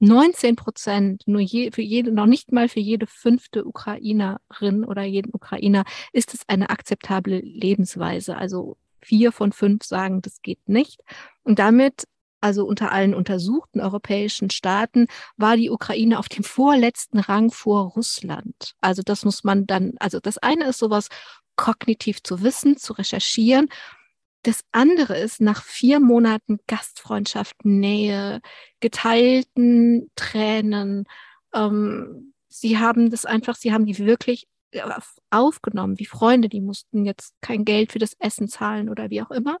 19 0.00 0.56
Prozent, 0.56 1.22
nur 1.26 1.40
je, 1.40 1.70
für 1.72 1.82
jede, 1.82 2.12
noch 2.12 2.26
nicht 2.26 2.52
mal 2.52 2.68
für 2.68 2.80
jede 2.80 3.06
fünfte 3.06 3.64
Ukrainerin 3.64 4.84
oder 4.84 5.02
jeden 5.02 5.34
Ukrainer 5.34 5.84
ist 6.12 6.34
es 6.34 6.40
eine 6.48 6.70
akzeptable 6.70 7.40
Lebensweise. 7.40 8.36
Also 8.36 8.76
vier 9.00 9.32
von 9.32 9.52
fünf 9.52 9.84
sagen, 9.84 10.22
das 10.22 10.42
geht 10.42 10.68
nicht. 10.68 11.00
Und 11.42 11.58
damit, 11.58 12.04
also 12.40 12.64
unter 12.64 12.92
allen 12.92 13.14
untersuchten 13.14 13.80
europäischen 13.80 14.50
Staaten, 14.50 15.06
war 15.36 15.56
die 15.56 15.70
Ukraine 15.70 16.18
auf 16.18 16.28
dem 16.28 16.44
vorletzten 16.44 17.18
Rang 17.18 17.50
vor 17.50 17.92
Russland. 17.92 18.74
Also 18.80 19.02
das 19.02 19.24
muss 19.24 19.42
man 19.42 19.66
dann, 19.66 19.94
also 19.98 20.20
das 20.20 20.38
eine 20.38 20.66
ist 20.66 20.78
sowas 20.78 21.08
kognitiv 21.56 22.22
zu 22.22 22.42
wissen, 22.42 22.76
zu 22.76 22.92
recherchieren. 22.92 23.68
Das 24.48 24.64
andere 24.72 25.18
ist, 25.18 25.42
nach 25.42 25.62
vier 25.62 26.00
Monaten 26.00 26.58
Gastfreundschaft, 26.66 27.66
Nähe, 27.66 28.40
geteilten 28.80 30.10
Tränen, 30.16 31.04
ähm, 31.52 32.32
sie 32.48 32.78
haben 32.78 33.10
das 33.10 33.26
einfach, 33.26 33.56
sie 33.56 33.74
haben 33.74 33.84
die 33.84 33.98
wirklich 33.98 34.48
aufgenommen, 35.28 35.98
wie 35.98 36.06
Freunde, 36.06 36.48
die 36.48 36.62
mussten 36.62 37.04
jetzt 37.04 37.34
kein 37.42 37.66
Geld 37.66 37.92
für 37.92 37.98
das 37.98 38.14
Essen 38.20 38.48
zahlen 38.48 38.88
oder 38.88 39.10
wie 39.10 39.20
auch 39.20 39.30
immer. 39.30 39.58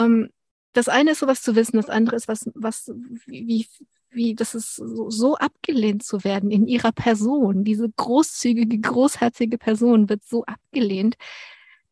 Ähm, 0.00 0.30
das 0.72 0.88
eine 0.88 1.12
ist 1.12 1.20
sowas 1.20 1.40
zu 1.40 1.54
wissen, 1.54 1.76
das 1.76 1.88
andere 1.88 2.16
ist 2.16 2.26
was, 2.26 2.50
was, 2.56 2.90
wie, 3.26 3.68
wie, 4.10 4.34
das 4.34 4.56
ist 4.56 4.74
so, 4.74 5.10
so 5.10 5.36
abgelehnt 5.36 6.02
zu 6.02 6.24
werden 6.24 6.50
in 6.50 6.66
ihrer 6.66 6.90
Person. 6.90 7.62
Diese 7.62 7.88
großzügige, 7.88 8.80
großherzige 8.80 9.58
Person 9.58 10.08
wird 10.08 10.24
so 10.24 10.44
abgelehnt. 10.44 11.14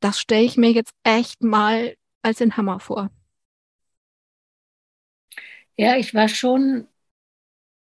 Das 0.00 0.18
stelle 0.18 0.42
ich 0.42 0.56
mir 0.56 0.72
jetzt 0.72 0.94
echt 1.04 1.44
mal 1.44 1.94
als 2.22 2.38
den 2.38 2.56
Hammer 2.56 2.80
vor. 2.80 3.10
Ja, 5.76 5.96
ich 5.96 6.14
war 6.14 6.28
schon 6.28 6.86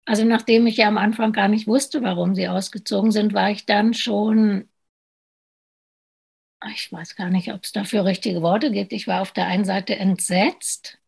also 0.06 0.24
nachdem 0.24 0.66
ich 0.66 0.76
ja 0.78 0.88
am 0.88 0.98
Anfang 0.98 1.32
gar 1.32 1.46
nicht 1.48 1.66
wusste, 1.68 2.02
warum 2.02 2.34
sie 2.34 2.48
ausgezogen 2.48 3.12
sind, 3.12 3.32
war 3.34 3.50
ich 3.52 3.64
dann 3.66 3.94
schon, 3.94 4.68
ich 6.72 6.92
weiß 6.92 7.16
gar 7.16 7.30
nicht, 7.30 7.52
ob 7.52 7.64
es 7.64 7.72
dafür 7.72 8.04
richtige 8.04 8.42
Worte 8.42 8.70
gibt. 8.70 8.92
Ich 8.92 9.06
war 9.06 9.22
auf 9.22 9.32
der 9.32 9.46
einen 9.46 9.64
Seite 9.64 9.96
entsetzt, 9.96 10.98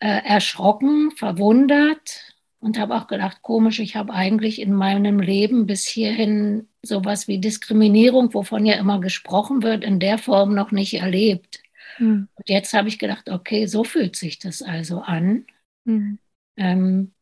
äh, 0.00 0.08
erschrocken, 0.24 1.12
verwundert 1.12 2.34
und 2.60 2.78
habe 2.80 2.96
auch 2.96 3.08
gedacht, 3.08 3.42
komisch, 3.42 3.80
ich 3.80 3.96
habe 3.96 4.14
eigentlich 4.14 4.60
in 4.62 4.74
meinem 4.74 5.20
Leben 5.20 5.66
bis 5.66 5.86
hierhin 5.88 6.68
sowas 6.82 7.28
wie 7.28 7.40
Diskriminierung, 7.40 8.34
wovon 8.34 8.66
ja 8.66 8.76
immer 8.76 9.00
gesprochen 9.00 9.64
wird, 9.64 9.84
in 9.84 10.00
der 10.00 10.18
Form 10.18 10.54
noch 10.54 10.72
nicht 10.72 10.94
erlebt. 10.96 11.63
Mhm. 11.98 12.28
Und 12.34 12.48
jetzt 12.48 12.72
habe 12.74 12.88
ich 12.88 12.98
gedacht, 12.98 13.28
okay, 13.28 13.66
so 13.66 13.84
fühlt 13.84 14.16
sich 14.16 14.38
das 14.38 14.62
also 14.62 15.00
an. 15.00 15.46
Mhm. 15.84 16.18
Ähm, 16.56 17.12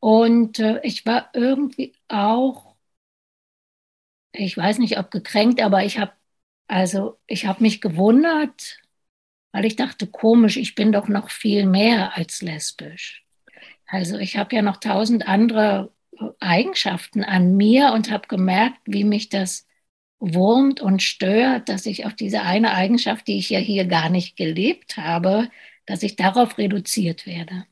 und 0.00 0.58
äh, 0.58 0.80
ich 0.82 1.06
war 1.06 1.30
irgendwie 1.34 1.94
auch, 2.08 2.76
ich 4.32 4.56
weiß 4.56 4.78
nicht, 4.78 4.98
ob 4.98 5.10
gekränkt, 5.10 5.60
aber 5.60 5.84
ich 5.84 5.98
habe 5.98 6.12
also 6.68 7.18
ich 7.26 7.46
habe 7.46 7.62
mich 7.62 7.80
gewundert, 7.80 8.78
weil 9.52 9.64
ich 9.64 9.76
dachte, 9.76 10.06
komisch, 10.06 10.56
ich 10.58 10.74
bin 10.74 10.92
doch 10.92 11.08
noch 11.08 11.30
viel 11.30 11.66
mehr 11.66 12.16
als 12.16 12.42
lesbisch. 12.42 13.24
Also 13.86 14.18
ich 14.18 14.36
habe 14.36 14.54
ja 14.54 14.62
noch 14.62 14.76
tausend 14.76 15.26
andere 15.26 15.92
Eigenschaften 16.40 17.24
an 17.24 17.56
mir 17.56 17.92
und 17.92 18.10
habe 18.10 18.28
gemerkt, 18.28 18.80
wie 18.84 19.04
mich 19.04 19.30
das 19.30 19.67
wurmt 20.20 20.80
und 20.80 21.02
stört, 21.02 21.68
dass 21.68 21.86
ich 21.86 22.06
auf 22.06 22.14
diese 22.14 22.42
eine 22.42 22.72
Eigenschaft, 22.72 23.26
die 23.28 23.38
ich 23.38 23.50
ja 23.50 23.58
hier 23.58 23.84
gar 23.84 24.08
nicht 24.10 24.36
gelebt 24.36 24.96
habe, 24.96 25.48
dass 25.86 26.02
ich 26.02 26.16
darauf 26.16 26.58
reduziert 26.58 27.26
werde. 27.26 27.64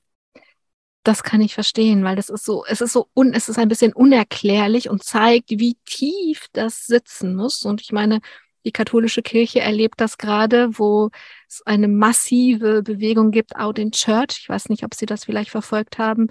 Das 1.02 1.22
kann 1.22 1.40
ich 1.40 1.54
verstehen, 1.54 2.02
weil 2.02 2.16
das 2.16 2.28
ist 2.30 2.44
so, 2.44 2.64
es 2.66 2.80
ist 2.80 2.92
so 2.92 3.08
un, 3.14 3.32
es 3.32 3.48
ist 3.48 3.58
ein 3.58 3.68
bisschen 3.68 3.92
unerklärlich 3.92 4.90
und 4.90 5.04
zeigt, 5.04 5.50
wie 5.50 5.76
tief 5.84 6.46
das 6.52 6.86
sitzen 6.86 7.36
muss. 7.36 7.64
Und 7.64 7.80
ich 7.80 7.92
meine, 7.92 8.20
die 8.64 8.72
katholische 8.72 9.22
Kirche 9.22 9.60
erlebt 9.60 10.00
das 10.00 10.18
gerade, 10.18 10.76
wo 10.78 11.10
es 11.48 11.62
eine 11.64 11.86
massive 11.86 12.82
Bewegung 12.82 13.30
gibt, 13.30 13.54
out 13.54 13.78
in 13.78 13.92
church. 13.92 14.38
Ich 14.40 14.48
weiß 14.48 14.68
nicht, 14.68 14.82
ob 14.82 14.94
Sie 14.94 15.06
das 15.06 15.24
vielleicht 15.24 15.50
verfolgt 15.50 15.98
haben. 15.98 16.26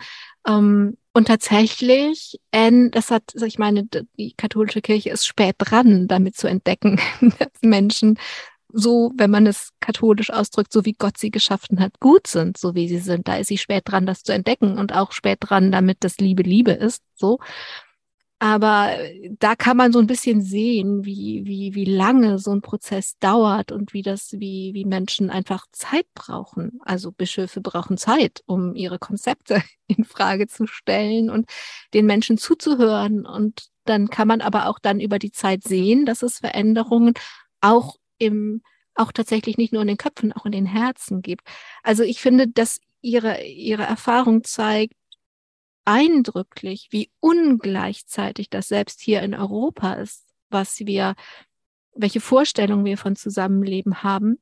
Ähm, 0.46 0.98
und 1.16 1.30
tatsächlich, 1.30 2.42
äh, 2.52 2.90
das 2.92 3.10
hat, 3.10 3.24
ich 3.42 3.58
meine, 3.58 3.88
die 4.18 4.34
katholische 4.36 4.82
Kirche 4.82 5.12
ist 5.12 5.26
spät 5.26 5.56
dran, 5.58 6.10
damit 6.10 6.36
zu 6.36 6.48
entdecken, 6.48 7.00
dass 7.40 7.48
Menschen 7.62 8.20
so, 8.68 9.14
wenn 9.16 9.32
man 9.32 9.48
es 9.48 9.70
katholisch 9.80 10.30
ausdrückt, 10.30 10.74
so 10.74 10.84
wie 10.84 10.92
Gott 10.92 11.18
sie 11.18 11.32
geschaffen 11.32 11.80
hat, 11.80 12.02
gut 12.02 12.28
sind, 12.28 12.58
so 12.58 12.76
wie 12.76 12.90
sie 12.90 12.98
sind. 13.00 13.30
Da 13.30 13.38
ist 13.38 13.48
sie 13.48 13.58
spät 13.58 13.84
dran, 13.86 14.06
das 14.06 14.24
zu 14.24 14.34
entdecken 14.34 14.78
und 14.78 14.94
auch 14.94 15.14
spät 15.14 15.38
dran, 15.40 15.72
damit 15.72 16.00
das 16.02 16.18
Liebe 16.18 16.44
Liebe 16.44 16.72
ist, 16.72 17.02
so. 17.16 17.40
Aber 18.40 18.98
da 19.40 19.56
kann 19.56 19.78
man 19.78 19.94
so 19.94 20.00
ein 20.00 20.08
bisschen 20.08 20.42
sehen, 20.42 21.06
wie, 21.06 21.44
wie, 21.46 21.74
wie 21.74 21.86
lange 21.86 22.38
so 22.38 22.52
ein 22.52 22.62
Prozess 22.62 23.18
dauert 23.20 23.72
und 23.72 23.94
wie 23.94 24.02
das, 24.02 24.34
wie, 24.34 24.72
wie 24.74 24.84
Menschen 24.84 25.30
einfach 25.30 25.66
Zeit 25.72 26.06
brauchen. 26.14 26.80
Also 26.84 27.14
Bischöfe 27.14 27.62
brauchen 27.62 27.98
Zeit, 27.98 28.44
um 28.46 28.76
ihre 28.76 29.00
Konzepte 29.00 29.64
in 29.88 30.04
Frage 30.04 30.48
zu 30.48 30.68
stellen 30.68 31.30
und 31.30 31.50
den 31.94 32.06
Menschen 32.06 32.38
zuzuhören. 32.38 33.26
Und 33.26 33.70
dann 33.86 34.10
kann 34.10 34.28
man 34.28 34.42
aber 34.42 34.68
auch 34.68 34.80
dann 34.80 35.00
über 35.00 35.18
die 35.18 35.32
Zeit 35.32 35.64
sehen, 35.64 36.06
dass 36.06 36.22
es 36.22 36.40
Veränderungen 36.40 37.14
auch 37.62 37.96
im, 38.18 38.62
auch 38.96 39.14
tatsächlich 39.14 39.58
nicht 39.58 39.72
nur 39.72 39.82
in 39.82 39.88
den 39.88 39.98
Köpfen, 39.98 40.34
auch 40.34 40.46
in 40.46 40.52
den 40.52 40.66
Herzen 40.66 41.22
gibt. 41.22 41.48
Also 41.84 42.04
ich 42.04 42.20
finde, 42.20 42.50
dass 42.50 42.80
ihre, 43.02 43.44
ihre 43.44 43.84
Erfahrung 43.84 44.44
zeigt, 44.44 44.94
eindrücklich, 45.86 46.88
wie 46.92 47.12
ungleichzeitig 47.20 48.50
das 48.50 48.68
selbst 48.68 49.00
hier 49.02 49.22
in 49.22 49.34
Europa 49.34 49.94
ist, 49.94 50.26
was 50.50 50.80
wir, 50.80 51.16
welche 51.94 52.20
Vorstellungen 52.20 52.86
wir 52.86 52.98
von 52.98 53.16
Zusammenleben 53.16 54.04
haben 54.04 54.40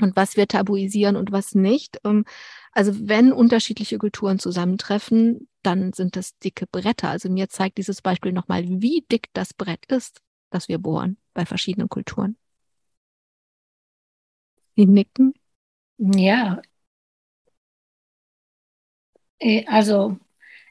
und 0.00 0.16
was 0.16 0.36
wir 0.36 0.46
tabuisieren 0.46 1.16
und 1.16 1.32
was 1.32 1.54
nicht. 1.54 1.98
Ähm, 2.04 2.24
also 2.72 3.08
wenn 3.08 3.32
unterschiedliche 3.32 3.98
Kulturen 3.98 4.38
zusammentreffen, 4.38 5.48
dann 5.62 5.92
sind 5.92 6.16
das 6.16 6.38
dicke 6.38 6.66
Bretter. 6.66 7.08
Also 7.08 7.28
mir 7.28 7.48
zeigt 7.48 7.78
dieses 7.78 8.02
Beispiel 8.02 8.32
nochmal, 8.32 8.64
wie 8.66 9.04
dick 9.10 9.28
das 9.32 9.54
Brett 9.54 9.84
ist, 9.86 10.20
das 10.50 10.68
wir 10.68 10.78
bohren 10.78 11.16
bei 11.34 11.46
verschiedenen 11.46 11.88
Kulturen. 11.88 12.36
Sie 14.76 14.86
nicken. 14.86 15.34
Ja. 15.98 16.62
Äh, 19.38 19.66
also 19.66 20.18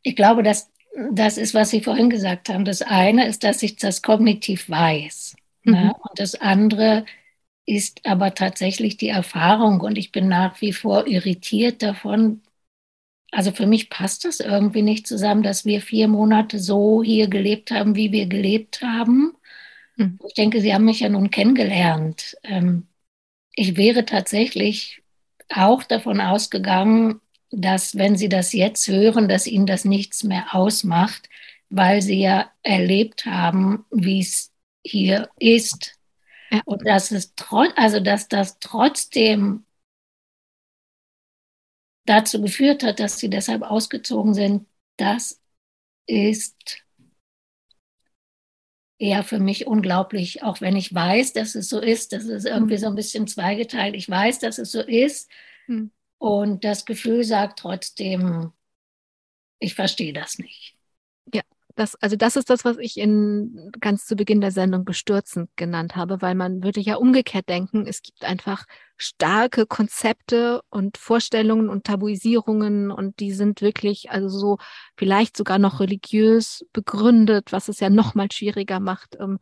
ich 0.04 0.16
glaube, 0.16 0.44
dass 0.44 0.72
das 1.12 1.38
ist, 1.38 1.54
was 1.54 1.70
Sie 1.70 1.82
vorhin 1.82 2.10
gesagt 2.10 2.50
haben. 2.50 2.66
Das 2.66 2.82
eine 2.82 3.28
ist, 3.28 3.44
dass 3.44 3.64
ich 3.64 3.76
das 3.76 4.02
kognitiv 4.02 4.70
weiß. 4.70 5.36
Ne? 5.64 5.72
Mhm. 5.72 5.78
Ne? 5.78 5.94
Und 5.94 6.20
das 6.20 6.36
andere 6.36 7.06
ist 7.66 8.06
aber 8.06 8.34
tatsächlich 8.34 8.98
die 8.98 9.10
Erfahrung. 9.10 9.82
Und 9.82 9.98
ich 9.98 10.12
bin 10.12 10.28
nach 10.28 10.60
wie 10.62 10.74
vor 10.74 11.08
irritiert 11.08 11.84
davon. 11.84 12.42
Also 13.32 13.52
für 13.52 13.68
mich 13.68 13.90
passt 13.92 14.26
das 14.26 14.40
irgendwie 14.40 14.82
nicht 14.82 15.06
zusammen, 15.06 15.44
dass 15.44 15.64
wir 15.64 15.82
vier 15.82 16.08
Monate 16.08 16.58
so 16.58 17.04
hier 17.04 17.28
gelebt 17.28 17.70
haben, 17.70 17.96
wie 17.96 18.12
wir 18.12 18.26
gelebt 18.26 18.82
haben. 18.82 19.34
Mhm. 19.96 20.20
Ich 20.28 20.34
denke, 20.34 20.62
Sie 20.62 20.74
haben 20.74 20.86
mich 20.86 21.02
ja 21.02 21.10
nun 21.10 21.30
kennengelernt. 21.30 22.36
Ähm, 22.44 22.88
ich 23.54 23.78
wäre 23.78 24.06
tatsächlich 24.06 25.04
auch 25.50 25.84
davon 25.84 26.22
ausgegangen, 26.22 27.22
dass 27.52 27.98
wenn 27.98 28.16
Sie 28.16 28.30
das 28.30 28.54
jetzt 28.54 28.88
hören, 28.88 29.28
dass 29.28 29.48
Ihnen 29.48 29.66
das 29.66 29.86
nichts 29.86 30.24
mehr 30.24 30.54
ausmacht, 30.54 31.30
weil 31.70 32.02
Sie 32.02 32.20
ja 32.20 32.52
erlebt 32.64 33.26
haben, 33.26 33.86
wie 33.92 34.20
es 34.22 34.52
hier 34.84 35.30
ist. 35.38 35.96
Ja. 36.52 36.62
Und 36.66 36.86
dass 36.86 37.12
es 37.12 37.34
trotz, 37.36 37.72
also 37.76 38.00
dass 38.00 38.28
das 38.28 38.60
trotzdem 38.60 39.66
dazu 42.06 42.42
geführt 42.42 42.84
hat, 42.84 43.00
dass 43.00 43.20
Sie 43.20 43.30
deshalb 43.30 43.62
ausgezogen 43.62 44.34
sind, 44.34 44.68
das 44.98 45.40
ist 46.08 46.84
eher 48.98 49.24
für 49.24 49.40
mich 49.40 49.66
unglaublich, 49.66 50.44
auch 50.44 50.60
wenn 50.60 50.76
ich 50.76 50.94
weiß, 50.94 51.34
dass 51.34 51.56
es 51.56 51.70
so 51.70 51.80
ist. 51.80 52.12
Das 52.12 52.26
ist 52.26 52.46
irgendwie 52.46 52.76
mhm. 52.76 52.80
so 52.80 52.88
ein 52.88 52.96
bisschen 52.96 53.28
zweigeteilt. 53.28 53.96
Ich 53.96 54.10
weiß, 54.10 54.40
dass 54.40 54.58
es 54.58 54.72
so 54.72 54.82
ist. 54.82 55.32
Mhm. 55.68 55.92
Und 56.19 56.65
das 56.65 56.86
Gefühl 56.86 57.23
sagt 57.23 57.60
trotzdem, 57.60 58.51
ich 59.58 59.73
verstehe 59.73 60.13
das 60.13 60.38
nicht. 60.38 60.75
Ja, 61.34 61.41
das, 61.75 61.95
also 61.95 62.17
das 62.17 62.36
ist 62.36 62.49
das, 62.49 62.65
was 62.65 62.77
ich 62.77 62.97
in 62.97 63.71
ganz 63.79 64.05
zu 64.05 64.17
Beginn 64.17 64.41
der 64.41 64.51
Sendung 64.51 64.84
bestürzend 64.84 65.49
genannt 65.55 65.95
habe, 65.95 66.21
weil 66.21 66.36
man 66.36 66.62
würde 66.62 66.82
ja 66.82 66.95
umgekehrt 66.95 67.47
denken, 67.47 67.88
es 67.88 68.01
gibt 68.01 68.25
einfach 68.25 68.65
starke 68.97 69.65
Konzepte 69.65 70.62
und 70.69 70.97
Vorstellungen 70.97 71.69
und 71.69 71.86
Tabuisierungen 71.86 72.91
und 72.91 73.19
die 73.21 73.32
sind 73.32 73.62
wirklich 73.62 74.12
also 74.12 74.27
so 74.27 74.58
vielleicht 74.97 75.38
sogar 75.38 75.58
noch 75.58 75.79
religiös 75.79 76.65
begründet, 76.73 77.53
was 77.53 77.69
es 77.69 77.79
ja 77.79 77.89
noch 77.89 78.13
mal 78.13 78.29
schwieriger 78.29 78.82
macht. 78.82 79.15
Ähm, 79.21 79.39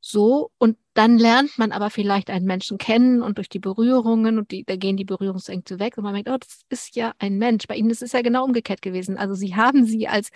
so 0.00 0.50
und 0.58 0.76
dann 0.94 1.18
lernt 1.18 1.58
man 1.58 1.72
aber 1.72 1.90
vielleicht 1.90 2.30
einen 2.30 2.46
Menschen 2.46 2.78
kennen 2.78 3.22
und 3.22 3.38
durch 3.38 3.48
die 3.48 3.58
Berührungen 3.58 4.38
und 4.38 4.50
die, 4.50 4.64
da 4.64 4.76
gehen 4.76 4.96
die 4.96 5.04
Berührungsängste 5.04 5.78
weg 5.78 5.96
und 5.96 6.04
man 6.04 6.12
merkt, 6.12 6.28
oh, 6.28 6.36
das 6.38 6.62
ist 6.68 6.96
ja 6.96 7.12
ein 7.18 7.38
Mensch. 7.38 7.66
Bei 7.66 7.76
ihnen 7.76 7.90
ist 7.90 8.02
es 8.02 8.12
ja 8.12 8.22
genau 8.22 8.44
umgekehrt 8.44 8.82
gewesen. 8.82 9.16
Also 9.16 9.34
sie 9.34 9.56
haben 9.56 9.84
sie 9.84 10.08
als, 10.08 10.30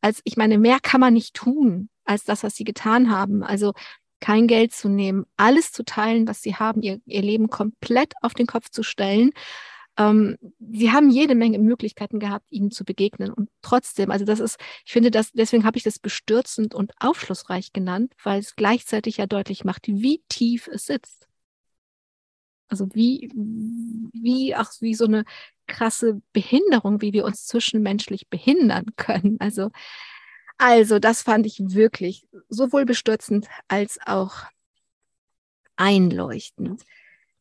als, 0.00 0.20
ich 0.24 0.36
meine, 0.36 0.58
mehr 0.58 0.78
kann 0.80 1.00
man 1.00 1.14
nicht 1.14 1.34
tun 1.34 1.88
als 2.04 2.24
das, 2.24 2.42
was 2.42 2.54
sie 2.54 2.64
getan 2.64 3.10
haben. 3.10 3.42
Also 3.42 3.72
kein 4.20 4.46
Geld 4.46 4.72
zu 4.72 4.88
nehmen, 4.88 5.24
alles 5.36 5.72
zu 5.72 5.84
teilen, 5.84 6.26
was 6.26 6.40
sie 6.42 6.54
haben, 6.54 6.82
ihr, 6.82 7.00
ihr 7.04 7.22
Leben 7.22 7.48
komplett 7.48 8.14
auf 8.22 8.34
den 8.34 8.46
Kopf 8.46 8.70
zu 8.70 8.82
stellen 8.82 9.30
ähm, 9.98 10.36
sie 10.58 10.92
haben 10.92 11.10
jede 11.10 11.34
Menge 11.34 11.58
Möglichkeiten 11.58 12.18
gehabt, 12.18 12.50
ihnen 12.50 12.70
zu 12.70 12.84
begegnen. 12.84 13.32
Und 13.32 13.48
trotzdem, 13.62 14.10
also 14.10 14.24
das 14.24 14.40
ist, 14.40 14.58
ich 14.84 14.92
finde 14.92 15.10
das, 15.10 15.32
deswegen 15.32 15.64
habe 15.64 15.78
ich 15.78 15.84
das 15.84 15.98
bestürzend 15.98 16.74
und 16.74 16.92
aufschlussreich 16.98 17.72
genannt, 17.72 18.12
weil 18.22 18.40
es 18.40 18.56
gleichzeitig 18.56 19.18
ja 19.18 19.26
deutlich 19.26 19.64
macht, 19.64 19.88
wie 19.88 20.22
tief 20.28 20.68
es 20.68 20.86
sitzt. 20.86 21.28
Also 22.68 22.88
wie, 22.94 23.30
wie, 23.34 24.54
ach, 24.54 24.72
wie 24.80 24.94
so 24.94 25.04
eine 25.04 25.24
krasse 25.66 26.20
Behinderung, 26.32 27.00
wie 27.00 27.12
wir 27.12 27.24
uns 27.24 27.46
zwischenmenschlich 27.46 28.28
behindern 28.28 28.86
können. 28.96 29.36
Also, 29.40 29.70
also 30.58 30.98
das 30.98 31.22
fand 31.22 31.46
ich 31.46 31.60
wirklich 31.60 32.26
sowohl 32.48 32.84
bestürzend 32.84 33.46
als 33.68 33.98
auch 34.04 34.44
einleuchtend. 35.76 36.82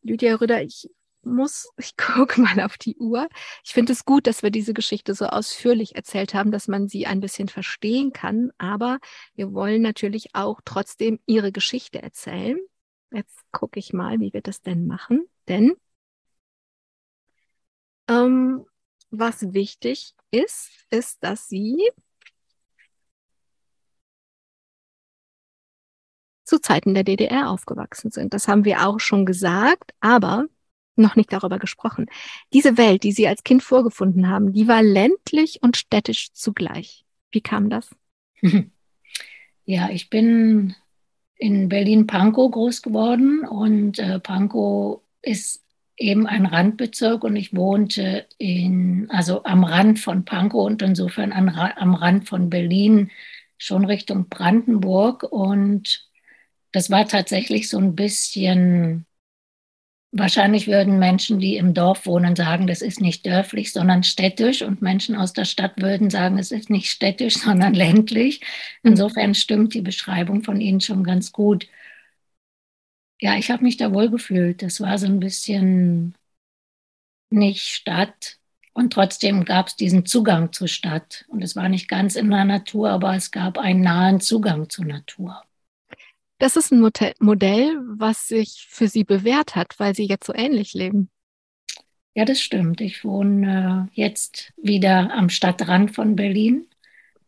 Lydia 0.02 0.36
Rüder, 0.36 0.62
ich 0.62 0.89
muss, 1.26 1.70
ich 1.78 1.98
gucke 1.98 2.42
mal 2.42 2.60
auf 2.62 2.78
die 2.78 2.98
Uhr. 2.98 3.28
Ich 3.64 3.74
finde 3.74 3.94
es 3.94 4.06
gut, 4.06 4.28
dass 4.28 4.44
wir 4.44 4.52
diese 4.52 4.74
Geschichte 4.74 5.14
so 5.14 5.26
ausführlich 5.26 5.96
erzählt 5.96 6.34
haben, 6.34 6.52
dass 6.52 6.68
man 6.68 6.88
sie 6.88 7.06
ein 7.06 7.20
bisschen 7.20 7.50
verstehen 7.50 8.14
kann. 8.14 8.52
Aber 8.58 9.00
wir 9.36 9.54
wollen 9.54 9.82
natürlich 9.82 10.36
auch 10.36 10.62
trotzdem 10.66 11.20
ihre 11.26 11.52
Geschichte 11.52 12.02
erzählen. 12.02 12.58
Jetzt 13.12 13.40
gucke 13.52 13.80
ich 13.80 13.94
mal, 13.94 14.20
wie 14.20 14.34
wir 14.34 14.42
das 14.42 14.62
denn 14.62 14.88
machen. 14.88 15.26
Denn 15.48 15.74
ähm, 18.10 18.66
was 19.10 19.54
wichtig 19.54 20.14
ist, 20.32 20.70
ist, 20.90 21.24
dass 21.24 21.48
sie 21.48 21.90
zu 26.44 26.60
Zeiten 26.60 26.94
der 26.94 27.04
DDR 27.04 27.50
aufgewachsen 27.50 28.12
sind. 28.12 28.34
Das 28.34 28.48
haben 28.48 28.66
wir 28.66 28.88
auch 28.88 29.00
schon 29.00 29.26
gesagt, 29.26 29.94
aber 30.00 30.46
noch 30.97 31.15
nicht 31.15 31.31
darüber 31.34 31.60
gesprochen. 31.60 32.08
Diese 32.53 32.77
Welt, 32.77 33.03
die 33.03 33.12
Sie 33.12 33.27
als 33.27 33.43
Kind 33.43 33.63
vorgefunden 33.63 34.29
haben, 34.29 34.53
die 34.53 34.67
war 34.67 34.84
ländlich 34.84 35.60
und 35.62 35.77
städtisch 35.77 36.31
zugleich. 36.34 37.05
Wie 37.31 37.41
kam 37.41 37.69
das? 37.69 37.89
Ja, 39.67 39.89
ich 39.89 40.12
bin 40.12 40.75
in 41.38 41.69
Berlin-Pankow 41.69 42.51
groß 42.51 42.84
geworden 42.84 43.47
und 43.47 43.97
äh, 43.97 44.19
Pankow 44.19 45.01
ist 45.23 45.63
eben 45.97 46.27
ein 46.27 46.45
Randbezirk 46.45 47.23
und 47.23 47.36
ich 47.36 47.55
wohnte 47.55 48.27
in, 48.38 49.08
also 49.10 49.43
am 49.43 49.63
Rand 49.63 49.99
von 49.99 50.25
Pankow 50.25 50.65
und 50.65 50.81
insofern 50.81 51.31
an, 51.31 51.49
am 51.49 51.95
Rand 51.95 52.27
von 52.27 52.49
Berlin, 52.49 53.12
schon 53.58 53.86
Richtung 53.86 54.27
Brandenburg. 54.29 55.23
Und 55.23 56.10
das 56.71 56.89
war 56.89 57.08
tatsächlich 57.08 57.69
so 57.69 57.77
ein 57.77 57.95
bisschen, 57.95 59.05
wahrscheinlich 60.17 60.67
würden 60.67 60.99
Menschen, 60.99 61.39
die 61.39 61.58
im 61.58 61.73
Dorf 61.73 62.06
wohnen, 62.06 62.36
sagen, 62.36 62.67
das 62.67 62.82
ist 62.82 63.01
nicht 63.01 63.25
dörflich, 63.25 63.71
sondern 63.73 64.04
städtisch. 64.04 64.62
Und 64.62 64.82
Menschen 64.82 65.15
aus 65.15 65.34
der 65.34 65.45
Stadt 65.45 65.82
würden 65.82 66.10
sagen, 66.10 66.38
es 66.39 66.51
ist 66.51 66.69
nicht 66.69 66.89
städtisch, 66.89 67.36
sondern 67.39 67.73
ländlich. 67.73 68.41
Insofern 68.84 69.36
stimmt 69.36 69.73
die 69.73 69.82
Beschreibung 69.82 70.43
von 70.43 70.62
Ihnen 70.62 70.82
schon 70.82 71.04
ganz 71.04 71.32
gut 71.32 71.67
ja, 73.19 73.36
ich 73.38 73.49
habe 73.51 73.63
mich 73.63 73.78
da 73.78 73.93
wohl 73.93 74.10
gefühlt. 74.10 74.62
Das 74.62 74.82
war 74.82 74.97
so 74.97 75.06
ein 75.08 75.19
bisschen 75.19 76.15
nicht 77.30 77.63
Stadt. 77.63 78.38
Und 78.73 78.93
trotzdem 78.93 79.45
gab 79.45 79.67
es 79.67 79.75
diesen 79.78 80.06
Zugang 80.06 80.51
zur 80.54 80.67
Stadt. 80.67 81.25
Und 81.30 81.41
es 81.43 81.56
war 81.56 81.69
nicht 81.69 81.88
ganz 81.88 82.15
in 82.15 82.30
der 82.30 82.45
Natur, 82.45 82.89
aber 82.89 83.15
es 83.15 83.32
gab 83.32 83.58
einen 83.58 83.82
nahen 83.82 84.19
Zugang 84.21 84.69
zur 84.69 84.86
Natur. 84.86 85.43
Das 86.38 86.58
ist 86.58 86.71
ein 86.71 86.82
Modell, 86.82 87.80
was 87.98 88.28
sich 88.28 88.67
für 88.69 88.88
Sie 88.88 89.04
bewährt 89.04 89.56
hat, 89.56 89.76
weil 89.78 89.95
Sie 89.95 90.06
jetzt 90.06 90.28
so 90.28 90.34
ähnlich 90.34 90.74
leben. 90.74 91.10
Ja, 92.13 92.26
das 92.26 92.41
stimmt. 92.41 92.82
Ich 92.82 93.04
wohne 93.04 93.89
äh, 93.93 94.02
jetzt 94.02 94.54
wieder 94.58 95.13
am 95.13 95.30
Stadtrand 95.30 95.93
von 95.93 96.15
Berlin, 96.15 96.67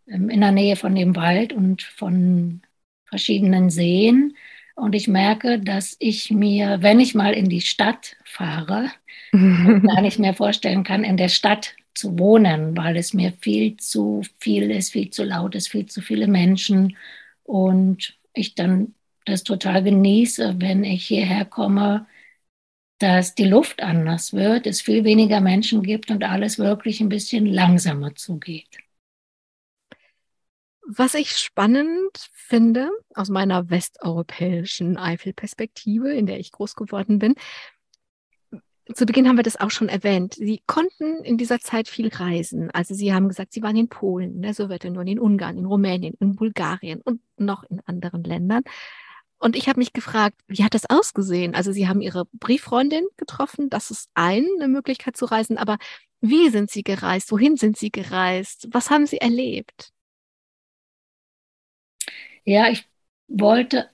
ähm, 0.08 0.30
in 0.30 0.42
der 0.42 0.52
Nähe 0.52 0.76
von 0.76 0.96
dem 0.96 1.16
Wald 1.16 1.54
und 1.54 1.84
von 1.84 2.62
verschiedenen 3.06 3.70
Seen. 3.70 4.36
Und 4.76 4.94
ich 4.94 5.08
merke, 5.08 5.60
dass 5.60 5.96
ich 6.00 6.32
mir, 6.32 6.82
wenn 6.82 7.00
ich 7.00 7.16
mal 7.16 7.34
in 7.34 7.50
die 7.50 7.62
Stadt 7.62 8.16
fahre, 8.24 8.92
gar 9.32 10.02
nicht 10.02 10.20
mehr 10.20 10.34
vorstellen 10.34 10.84
kann, 10.84 11.04
in 11.04 11.18
der 11.18 11.30
Stadt 11.30 11.76
zu 11.94 12.18
wohnen, 12.20 12.78
weil 12.78 12.96
es 12.96 13.14
mir 13.14 13.34
viel 13.40 13.76
zu 13.78 14.22
viel 14.40 14.70
ist, 14.70 14.92
viel 14.92 15.10
zu 15.10 15.24
laut 15.24 15.56
ist, 15.56 15.68
viel 15.70 15.88
zu 15.88 16.02
viele 16.02 16.28
Menschen. 16.28 16.96
Und 17.44 18.18
ich 18.34 18.56
dann 18.56 18.94
das 19.28 19.44
total 19.44 19.84
genieße, 19.84 20.56
wenn 20.60 20.84
ich 20.84 21.06
hierher 21.06 21.46
komme, 21.46 22.08
dass 23.00 23.36
die 23.36 23.46
Luft 23.46 23.84
anders 23.84 24.34
wird, 24.34 24.66
es 24.66 24.82
viel 24.82 25.04
weniger 25.04 25.42
Menschen 25.42 25.84
gibt 25.84 26.10
und 26.10 26.24
alles 26.24 26.58
wirklich 26.58 27.00
ein 27.02 27.10
bisschen 27.10 27.46
langsamer 27.46 28.16
zugeht. 28.16 28.78
Was 30.90 31.14
ich 31.14 31.32
spannend 31.32 32.30
finde, 32.32 32.90
aus 33.14 33.30
meiner 33.30 33.70
westeuropäischen 33.70 34.98
Eifelperspektive, 34.98 36.14
in 36.14 36.26
der 36.26 36.40
ich 36.40 36.52
groß 36.52 36.76
geworden 36.76 37.20
bin, 37.20 37.36
zu 38.94 39.06
Beginn 39.06 39.28
haben 39.28 39.36
wir 39.36 39.44
das 39.44 39.60
auch 39.60 39.70
schon 39.70 39.90
erwähnt. 39.90 40.36
Sie 40.36 40.62
konnten 40.66 41.24
in 41.26 41.38
dieser 41.38 41.60
Zeit 41.60 41.90
viel 41.90 42.08
reisen. 42.08 42.72
Also 42.72 42.94
Sie 42.94 43.14
haben 43.14 43.28
gesagt, 43.28 43.52
Sie 43.52 43.62
waren 43.62 43.76
in 43.76 43.90
Polen, 43.90 44.36
in 44.36 44.42
der 44.42 44.54
Sowjetunion, 44.54 45.08
in 45.08 45.20
Ungarn, 45.20 45.58
in 45.58 45.66
Rumänien, 45.66 46.16
in 46.22 46.38
Bulgarien 46.38 47.02
und 47.02 47.20
noch 47.36 47.64
in 47.66 47.82
anderen 47.86 48.24
Ländern. 48.24 48.64
Und 49.40 49.56
ich 49.56 49.70
habe 49.70 49.80
mich 49.80 49.94
gefragt, 49.94 50.40
wie 50.48 50.64
hat 50.64 50.74
das 50.74 50.90
ausgesehen? 50.90 51.54
Also 51.56 51.72
Sie 51.72 51.88
haben 51.88 52.02
Ihre 52.02 52.26
Brieffreundin 52.34 53.06
getroffen, 53.18 53.70
das 53.70 53.92
ist 53.92 54.10
eine 54.16 54.68
Möglichkeit 54.68 55.16
zu 55.16 55.26
reisen, 55.26 55.58
aber 55.58 55.78
wie 56.22 56.50
sind 56.50 56.72
Sie 56.72 56.84
gereist? 56.84 57.32
Wohin 57.32 57.58
sind 57.58 57.78
Sie 57.78 57.92
gereist? 57.92 58.68
Was 58.72 58.90
haben 58.90 59.06
Sie 59.06 59.20
erlebt? 59.20 59.92
Ja, 62.44 62.70
ich 62.70 62.88
wollte 63.28 63.90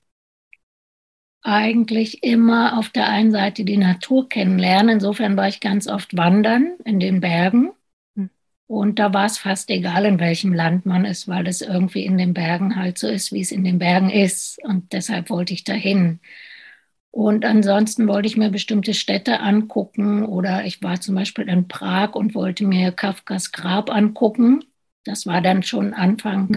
eigentlich 1.42 2.22
immer 2.22 2.78
auf 2.78 2.88
der 2.88 3.08
einen 3.08 3.30
Seite 3.30 3.64
die 3.64 3.76
Natur 3.76 4.28
kennenlernen. 4.28 4.94
Insofern 4.94 5.36
war 5.36 5.48
ich 5.48 5.60
ganz 5.60 5.86
oft 5.86 6.16
wandern 6.16 6.78
in 6.84 6.98
den 7.00 7.20
Bergen. 7.20 7.72
Und 8.66 8.98
da 8.98 9.12
war 9.12 9.26
es 9.26 9.38
fast 9.38 9.68
egal, 9.70 10.06
in 10.06 10.18
welchem 10.20 10.52
Land 10.54 10.86
man 10.86 11.04
ist, 11.04 11.28
weil 11.28 11.46
es 11.46 11.60
irgendwie 11.60 12.04
in 12.06 12.16
den 12.16 12.32
Bergen 12.32 12.76
halt 12.76 12.98
so 12.98 13.08
ist, 13.08 13.32
wie 13.32 13.42
es 13.42 13.52
in 13.52 13.62
den 13.62 13.78
Bergen 13.78 14.10
ist. 14.10 14.58
Und 14.64 14.92
deshalb 14.92 15.28
wollte 15.28 15.52
ich 15.52 15.64
dahin. 15.64 16.20
Und 17.10 17.44
ansonsten 17.44 18.08
wollte 18.08 18.26
ich 18.26 18.36
mir 18.36 18.50
bestimmte 18.50 18.94
Städte 18.94 19.40
angucken 19.40 20.24
oder 20.24 20.64
ich 20.64 20.82
war 20.82 21.00
zum 21.00 21.14
Beispiel 21.14 21.48
in 21.48 21.68
Prag 21.68 22.14
und 22.14 22.34
wollte 22.34 22.64
mir 22.64 22.90
Kafkas 22.90 23.52
Grab 23.52 23.90
angucken. 23.90 24.64
Das 25.04 25.26
war 25.26 25.40
dann 25.40 25.62
schon 25.62 25.94
Anfang 25.94 26.56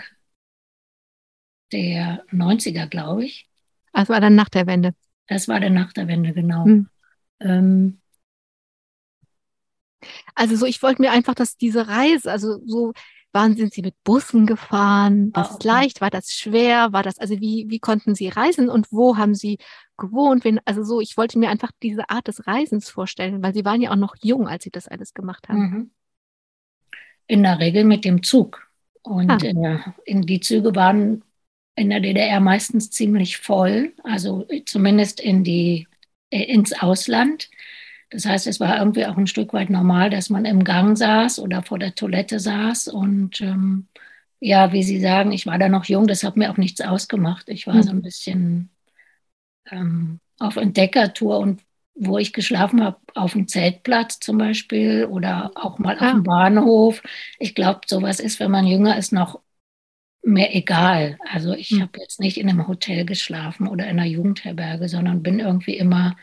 der 1.72 2.24
90er, 2.32 2.88
glaube 2.88 3.26
ich. 3.26 3.48
Das 3.94 4.10
war 4.10 4.22
dann 4.22 4.36
nach 4.36 4.50
der 4.50 4.66
Wende. 4.66 4.94
Das 5.28 5.48
war 5.48 5.60
dann 5.60 5.74
nach 5.74 5.94
der 5.94 6.08
Wende, 6.08 6.34
genau. 6.34 6.66
Hm. 6.66 6.90
Ähm, 7.40 8.00
also 10.36 10.56
so, 10.56 10.66
ich 10.66 10.82
wollte 10.82 11.02
mir 11.02 11.12
einfach, 11.12 11.36
dass 11.36 11.58
diese 11.58 11.88
Reise, 11.88 12.32
also 12.32 12.60
so, 12.66 12.94
waren, 13.34 13.56
sind 13.56 13.74
Sie 13.74 13.82
mit 13.82 13.96
Bussen 14.04 14.46
gefahren? 14.46 15.32
War 15.34 15.52
ah, 15.52 15.56
okay. 15.56 15.68
leicht? 15.68 16.02
War 16.02 16.10
das 16.10 16.32
schwer? 16.32 16.92
War 16.92 17.04
das, 17.04 17.20
also 17.20 17.40
wie, 17.40 17.66
wie 17.70 17.80
konnten 17.80 18.16
Sie 18.16 18.30
reisen 18.30 18.70
und 18.70 18.92
wo 18.92 19.18
haben 19.18 19.36
Sie 19.36 19.60
gewohnt? 19.98 20.44
Wen, 20.44 20.60
also 20.66 20.84
so, 20.84 21.02
ich 21.02 21.18
wollte 21.18 21.38
mir 21.38 21.50
einfach 21.50 21.72
diese 21.84 22.10
Art 22.10 22.28
des 22.28 22.48
Reisens 22.48 22.90
vorstellen, 22.90 23.44
weil 23.44 23.54
Sie 23.54 23.66
waren 23.66 23.82
ja 23.82 23.92
auch 23.92 23.96
noch 23.96 24.16
jung, 24.22 24.48
als 24.48 24.64
Sie 24.64 24.72
das 24.72 24.88
alles 24.88 25.14
gemacht 25.14 25.50
haben. 25.50 25.60
Mhm. 25.60 25.92
In 27.28 27.44
der 27.44 27.60
Regel 27.60 27.84
mit 27.84 28.06
dem 28.06 28.24
Zug. 28.24 28.68
Und 29.04 29.30
ah. 29.30 29.38
in, 29.38 29.80
in 30.06 30.22
die 30.24 30.40
Züge 30.40 30.76
waren 30.76 31.24
in 31.76 31.90
der 31.92 32.00
DDR 32.00 32.40
meistens 32.40 32.90
ziemlich 32.90 33.38
voll, 33.38 33.94
also 34.04 34.48
zumindest 34.66 35.20
in 35.20 35.44
die, 35.44 35.88
äh, 36.32 36.44
ins 36.44 36.74
Ausland. 36.74 37.50
Das 38.10 38.26
heißt, 38.26 38.48
es 38.48 38.60
war 38.60 38.78
irgendwie 38.80 39.06
auch 39.06 39.18
ein 39.18 39.28
Stück 39.28 39.54
weit 39.54 39.70
normal, 39.70 40.10
dass 40.10 40.30
man 40.30 40.46
im 40.46 40.64
Gang 40.64 40.98
saß 40.98 41.40
oder 41.40 41.62
vor 41.64 41.80
der 41.80 41.96
Toilette 41.96 42.40
saß. 42.40 42.88
Und 42.88 43.42
ähm, 43.42 43.88
ja, 44.40 44.72
wie 44.72 44.84
Sie 44.84 45.00
sagen, 45.00 45.32
ich 45.32 45.46
war 45.46 45.58
da 45.58 45.70
noch 45.70 45.86
jung, 45.86 46.08
das 46.08 46.24
hat 46.24 46.38
mir 46.38 46.52
auch 46.52 46.58
nichts 46.58 46.82
ausgemacht. 46.82 47.50
Ich 47.50 47.68
war 47.68 47.76
mhm. 47.76 47.84
so 47.84 47.90
ein 47.92 48.02
bisschen 48.02 48.70
ähm, 49.72 50.20
auf 50.40 50.56
Entdeckertour 50.56 51.40
und 51.40 51.62
wo 51.96 52.18
ich 52.18 52.32
geschlafen 52.32 52.84
habe, 52.84 52.98
auf 53.16 53.34
dem 53.34 53.48
Zeltplatz 53.48 54.20
zum 54.20 54.38
Beispiel 54.38 55.06
oder 55.06 55.52
auch 55.56 55.80
mal 55.80 55.98
auf 55.98 56.12
dem 56.12 56.24
Bahnhof. 56.24 57.02
Ich 57.40 57.56
glaube, 57.56 57.82
sowas 57.88 58.20
ist, 58.20 58.40
wenn 58.40 58.52
man 58.52 58.68
jünger 58.68 58.98
ist, 58.98 59.12
noch 59.12 59.42
mir 60.22 60.54
egal. 60.54 61.18
Also 61.30 61.54
ich 61.54 61.72
mhm. 61.72 61.82
habe 61.82 62.00
jetzt 62.00 62.20
nicht 62.20 62.38
in 62.38 62.50
einem 62.50 62.68
Hotel 62.68 63.06
geschlafen 63.06 63.68
oder 63.68 63.86
in 63.86 64.00
einer 64.00 64.06
Jugendherberge, 64.06 64.90
sondern 64.90 65.24
bin 65.24 65.40
irgendwie 65.40 65.78
immer 65.78 66.16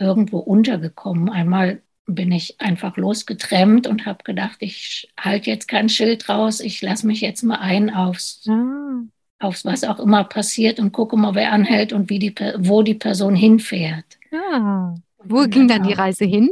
irgendwo 0.00 0.38
untergekommen. 0.38 1.28
Einmal 1.28 1.82
bin 2.06 2.32
ich 2.32 2.60
einfach 2.60 2.96
losgetrennt 2.96 3.86
und 3.86 4.06
habe 4.06 4.24
gedacht, 4.24 4.56
ich 4.60 5.12
halte 5.18 5.50
jetzt 5.50 5.68
kein 5.68 5.88
Schild 5.88 6.28
raus, 6.28 6.60
ich 6.60 6.82
lasse 6.82 7.06
mich 7.06 7.20
jetzt 7.20 7.42
mal 7.42 7.58
ein 7.58 7.94
aufs, 7.94 8.48
ah. 8.48 9.02
aufs 9.38 9.64
was 9.64 9.84
auch 9.84 10.00
immer 10.00 10.24
passiert 10.24 10.80
und 10.80 10.92
gucke 10.92 11.16
mal, 11.16 11.34
wer 11.34 11.52
anhält 11.52 11.92
und 11.92 12.10
wie 12.10 12.18
die, 12.18 12.34
wo 12.58 12.82
die 12.82 12.94
Person 12.94 13.36
hinfährt. 13.36 14.18
Ah. 14.32 14.94
Wo 15.22 15.44
ging 15.44 15.68
dann 15.68 15.84
die 15.84 15.92
Reise 15.92 16.24
hin? 16.24 16.50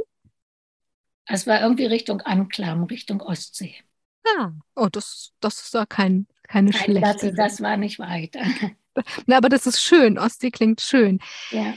Es 1.24 1.46
war 1.46 1.60
irgendwie 1.60 1.86
Richtung 1.86 2.20
Anklam, 2.20 2.84
Richtung 2.84 3.20
Ostsee. 3.20 3.74
Ah, 4.38 4.52
oh, 4.76 4.88
das, 4.90 5.32
das 5.40 5.60
ist 5.60 5.74
ja 5.74 5.86
kein 5.86 6.26
keine 6.48 6.70
Nein, 6.70 6.82
schlechte. 6.82 7.32
Das, 7.32 7.36
das 7.36 7.60
war 7.60 7.76
nicht 7.76 7.98
weit. 7.98 8.36
Na, 9.26 9.36
aber 9.36 9.48
das 9.48 9.66
ist 9.66 9.80
schön. 9.80 10.18
Ostsee 10.18 10.50
klingt 10.50 10.80
schön. 10.80 11.20
Ja. 11.50 11.74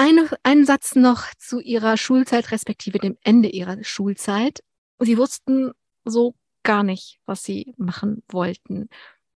Eine, 0.00 0.28
einen 0.44 0.64
Satz 0.64 0.94
noch 0.94 1.24
zu 1.38 1.58
Ihrer 1.58 1.96
Schulzeit, 1.96 2.52
respektive 2.52 3.00
dem 3.00 3.18
Ende 3.24 3.48
Ihrer 3.48 3.82
Schulzeit. 3.82 4.62
Sie 5.00 5.18
wussten 5.18 5.72
so 6.04 6.36
gar 6.62 6.84
nicht, 6.84 7.18
was 7.26 7.42
Sie 7.42 7.74
machen 7.78 8.22
wollten. 8.28 8.90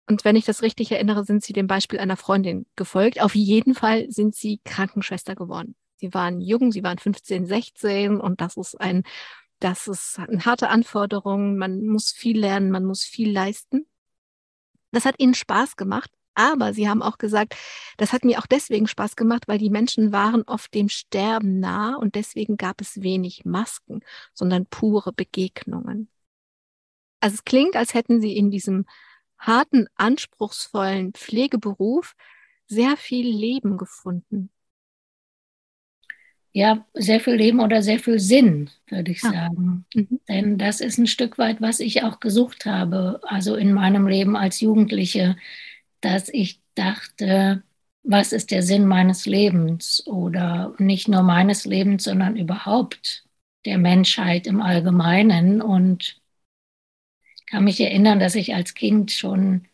Und 0.07 0.23
wenn 0.27 0.37
ich 0.37 0.45
das 0.45 0.61
richtig 0.61 0.93
erinnere, 0.93 1.25
sind 1.25 1.43
Sie 1.43 1.55
dem 1.55 1.67
Beispiel 1.67 1.99
einer 1.99 2.19
Freundin 2.19 2.67
gefolgt. 2.77 3.23
Auf 3.23 3.35
jeden 3.35 3.75
Fall 3.75 4.11
sind 4.11 4.35
Sie 4.35 4.61
Krankenschwester 4.63 5.35
geworden. 5.35 5.77
Sie 5.97 6.13
waren 6.13 6.43
jung, 6.43 6.73
Sie 6.73 6.83
waren 6.83 6.99
15, 6.99 7.47
16 7.47 8.21
und 8.21 8.43
das 8.43 8.59
ist 8.59 8.79
ein, 8.79 9.05
das 9.61 9.89
ist 9.89 10.19
eine 10.19 10.45
harte 10.45 10.69
Anforderung. 10.69 11.57
Man 11.57 11.87
muss 11.87 12.13
viel 12.13 12.39
lernen, 12.39 12.71
man 12.71 12.85
muss 12.85 13.03
viel 13.03 13.33
leisten. 13.33 13.87
Das 14.93 15.07
hat 15.07 15.15
ihnen 15.17 15.33
Spaß 15.33 15.77
gemacht. 15.77 16.11
Aber 16.41 16.73
sie 16.73 16.89
haben 16.89 17.03
auch 17.03 17.19
gesagt, 17.19 17.55
das 17.99 18.15
hat 18.15 18.25
mir 18.25 18.39
auch 18.39 18.47
deswegen 18.47 18.87
Spaß 18.87 19.15
gemacht, 19.15 19.47
weil 19.47 19.59
die 19.59 19.69
Menschen 19.69 20.11
waren 20.11 20.43
oft 20.45 20.73
dem 20.73 20.89
Sterben 20.89 21.61
nah 21.61 21.97
und 21.97 22.15
deswegen 22.15 22.57
gab 22.57 22.81
es 22.81 23.03
wenig 23.03 23.45
Masken, 23.45 24.01
sondern 24.33 24.65
pure 24.65 25.13
Begegnungen. 25.13 26.09
Also 27.21 27.35
es 27.35 27.45
klingt, 27.45 27.77
als 27.77 27.93
hätten 27.93 28.23
sie 28.23 28.35
in 28.35 28.51
diesem 28.51 28.87
harten, 29.39 29.87
anspruchsvollen 29.97 31.13
Pflegeberuf 31.13 32.15
sehr 32.67 32.97
viel 32.97 33.29
Leben 33.29 33.77
gefunden. 33.77 34.51
Ja, 36.53 36.85
sehr 36.95 37.21
viel 37.21 37.35
Leben 37.35 37.61
oder 37.61 37.81
sehr 37.83 38.01
viel 38.01 38.19
Sinn, 38.19 38.71
würde 38.89 39.13
ich 39.13 39.23
ah. 39.25 39.31
sagen. 39.31 39.85
Mhm. 39.95 40.21
Denn 40.29 40.59
das 40.59 40.81
ist 40.81 40.99
ein 40.99 41.07
Stück 41.07 41.39
weit, 41.39 41.61
was 41.61 41.81
ich 41.81 42.03
auch 42.03 42.19
gesucht 42.19 42.65
habe, 42.67 43.21
also 43.23 43.55
in 43.55 43.73
meinem 43.73 44.09
Leben 44.09 44.37
als 44.37 44.61
Jugendliche, 44.61 45.37
dass 46.01 46.29
ich 46.29 46.61
dachte, 46.75 47.63
was 48.03 48.33
ist 48.33 48.51
der 48.51 48.63
Sinn 48.63 48.87
meines 48.87 49.27
Lebens 49.27 50.07
oder 50.07 50.75
nicht 50.79 51.09
nur 51.09 51.23
meines 51.23 51.65
Lebens, 51.65 52.05
sondern 52.05 52.37
überhaupt 52.37 53.25
der 53.65 53.79
Menschheit 53.79 54.47
im 54.47 54.61
Allgemeinen. 54.63 55.61
Und 55.63 56.21
ich 57.37 57.47
kann 57.47 57.65
mich 57.65 57.81
erinnern, 57.81 58.21
dass 58.21 58.35
ich 58.35 58.55
als 58.55 58.75
Kind 58.75 59.13
schon 59.13 59.67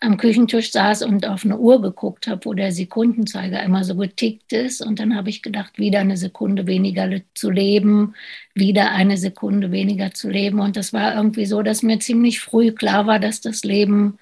am 0.00 0.16
Küchentisch 0.16 0.70
saß 0.70 1.02
und 1.02 1.26
auf 1.26 1.44
eine 1.44 1.58
Uhr 1.58 1.82
geguckt 1.82 2.28
habe, 2.28 2.44
wo 2.44 2.54
der 2.54 2.70
Sekundenzeiger 2.70 3.62
immer 3.64 3.82
so 3.82 3.96
getickt 3.96 4.52
ist. 4.52 4.80
Und 4.80 5.00
dann 5.00 5.16
habe 5.16 5.28
ich 5.28 5.42
gedacht, 5.42 5.78
wieder 5.78 5.98
eine 6.00 6.16
Sekunde 6.16 6.66
weniger 6.68 7.10
zu 7.34 7.50
leben, 7.50 8.14
wieder 8.54 8.92
eine 8.92 9.16
Sekunde 9.16 9.72
weniger 9.72 10.12
zu 10.12 10.30
leben. 10.30 10.60
Und 10.60 10.76
das 10.76 10.92
war 10.92 11.16
irgendwie 11.16 11.46
so, 11.46 11.62
dass 11.62 11.82
mir 11.82 11.98
ziemlich 11.98 12.38
früh 12.40 12.72
klar 12.72 13.06
war, 13.08 13.18
dass 13.18 13.40
das 13.40 13.64
Leben 13.64 14.18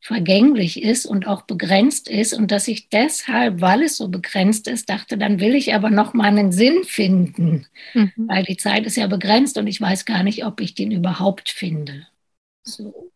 vergänglich 0.00 0.82
ist 0.82 1.06
und 1.06 1.26
auch 1.26 1.42
begrenzt 1.42 2.08
ist 2.08 2.32
und 2.32 2.50
dass 2.50 2.68
ich 2.68 2.88
deshalb, 2.88 3.60
weil 3.60 3.82
es 3.82 3.96
so 3.96 4.08
begrenzt 4.08 4.68
ist, 4.68 4.88
dachte, 4.88 5.18
dann 5.18 5.40
will 5.40 5.54
ich 5.54 5.74
aber 5.74 5.90
noch 5.90 6.14
mal 6.14 6.26
einen 6.26 6.52
Sinn 6.52 6.84
finden, 6.84 7.66
mhm. 7.94 8.12
weil 8.16 8.44
die 8.44 8.56
Zeit 8.56 8.86
ist 8.86 8.96
ja 8.96 9.06
begrenzt 9.06 9.58
und 9.58 9.66
ich 9.66 9.80
weiß 9.80 10.04
gar 10.04 10.22
nicht, 10.22 10.44
ob 10.44 10.60
ich 10.60 10.74
den 10.74 10.92
überhaupt 10.92 11.48
finde. 11.48 12.06
So. 12.62 13.10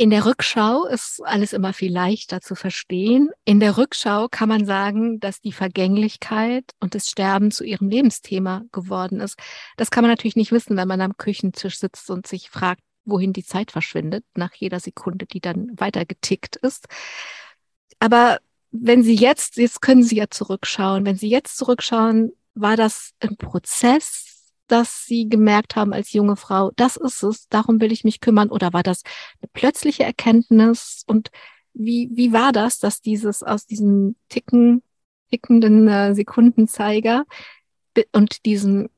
In 0.00 0.10
der 0.10 0.26
Rückschau 0.26 0.86
ist 0.86 1.20
alles 1.24 1.52
immer 1.52 1.72
viel 1.72 1.92
leichter 1.92 2.40
zu 2.40 2.54
verstehen. 2.54 3.30
In 3.44 3.58
der 3.58 3.76
Rückschau 3.76 4.28
kann 4.30 4.48
man 4.48 4.64
sagen, 4.64 5.18
dass 5.18 5.40
die 5.40 5.50
Vergänglichkeit 5.50 6.64
und 6.78 6.94
das 6.94 7.08
Sterben 7.08 7.50
zu 7.50 7.64
ihrem 7.64 7.88
Lebensthema 7.88 8.62
geworden 8.70 9.20
ist. 9.20 9.36
Das 9.76 9.90
kann 9.90 10.02
man 10.02 10.12
natürlich 10.12 10.36
nicht 10.36 10.52
wissen, 10.52 10.76
wenn 10.76 10.86
man 10.86 11.00
am 11.00 11.16
Küchentisch 11.16 11.80
sitzt 11.80 12.10
und 12.10 12.28
sich 12.28 12.48
fragt, 12.48 12.80
wohin 13.08 13.32
die 13.32 13.44
Zeit 13.44 13.70
verschwindet, 13.70 14.24
nach 14.34 14.54
jeder 14.54 14.80
Sekunde, 14.80 15.26
die 15.26 15.40
dann 15.40 15.70
weiter 15.78 16.04
getickt 16.04 16.56
ist. 16.56 16.86
Aber 17.98 18.38
wenn 18.70 19.02
Sie 19.02 19.14
jetzt, 19.14 19.56
jetzt 19.56 19.80
können 19.80 20.02
Sie 20.02 20.16
ja 20.16 20.26
zurückschauen, 20.30 21.04
wenn 21.04 21.16
Sie 21.16 21.28
jetzt 21.28 21.56
zurückschauen, 21.56 22.32
war 22.54 22.76
das 22.76 23.12
ein 23.20 23.36
Prozess, 23.36 24.52
dass 24.66 25.04
Sie 25.06 25.28
gemerkt 25.28 25.76
haben 25.76 25.92
als 25.92 26.12
junge 26.12 26.36
Frau, 26.36 26.70
das 26.76 26.96
ist 26.96 27.22
es, 27.22 27.48
darum 27.48 27.80
will 27.80 27.92
ich 27.92 28.04
mich 28.04 28.20
kümmern, 28.20 28.50
oder 28.50 28.72
war 28.72 28.82
das 28.82 29.02
eine 29.40 29.48
plötzliche 29.52 30.04
Erkenntnis? 30.04 31.04
Und 31.06 31.30
wie, 31.72 32.10
wie 32.12 32.32
war 32.32 32.52
das, 32.52 32.78
dass 32.78 33.00
dieses 33.00 33.42
aus 33.42 33.66
diesem 33.66 34.16
ticken, 34.28 34.82
tickenden 35.30 35.88
äh, 35.88 36.14
Sekundenzeiger 36.14 37.24
und 38.12 38.44
diesem 38.44 38.90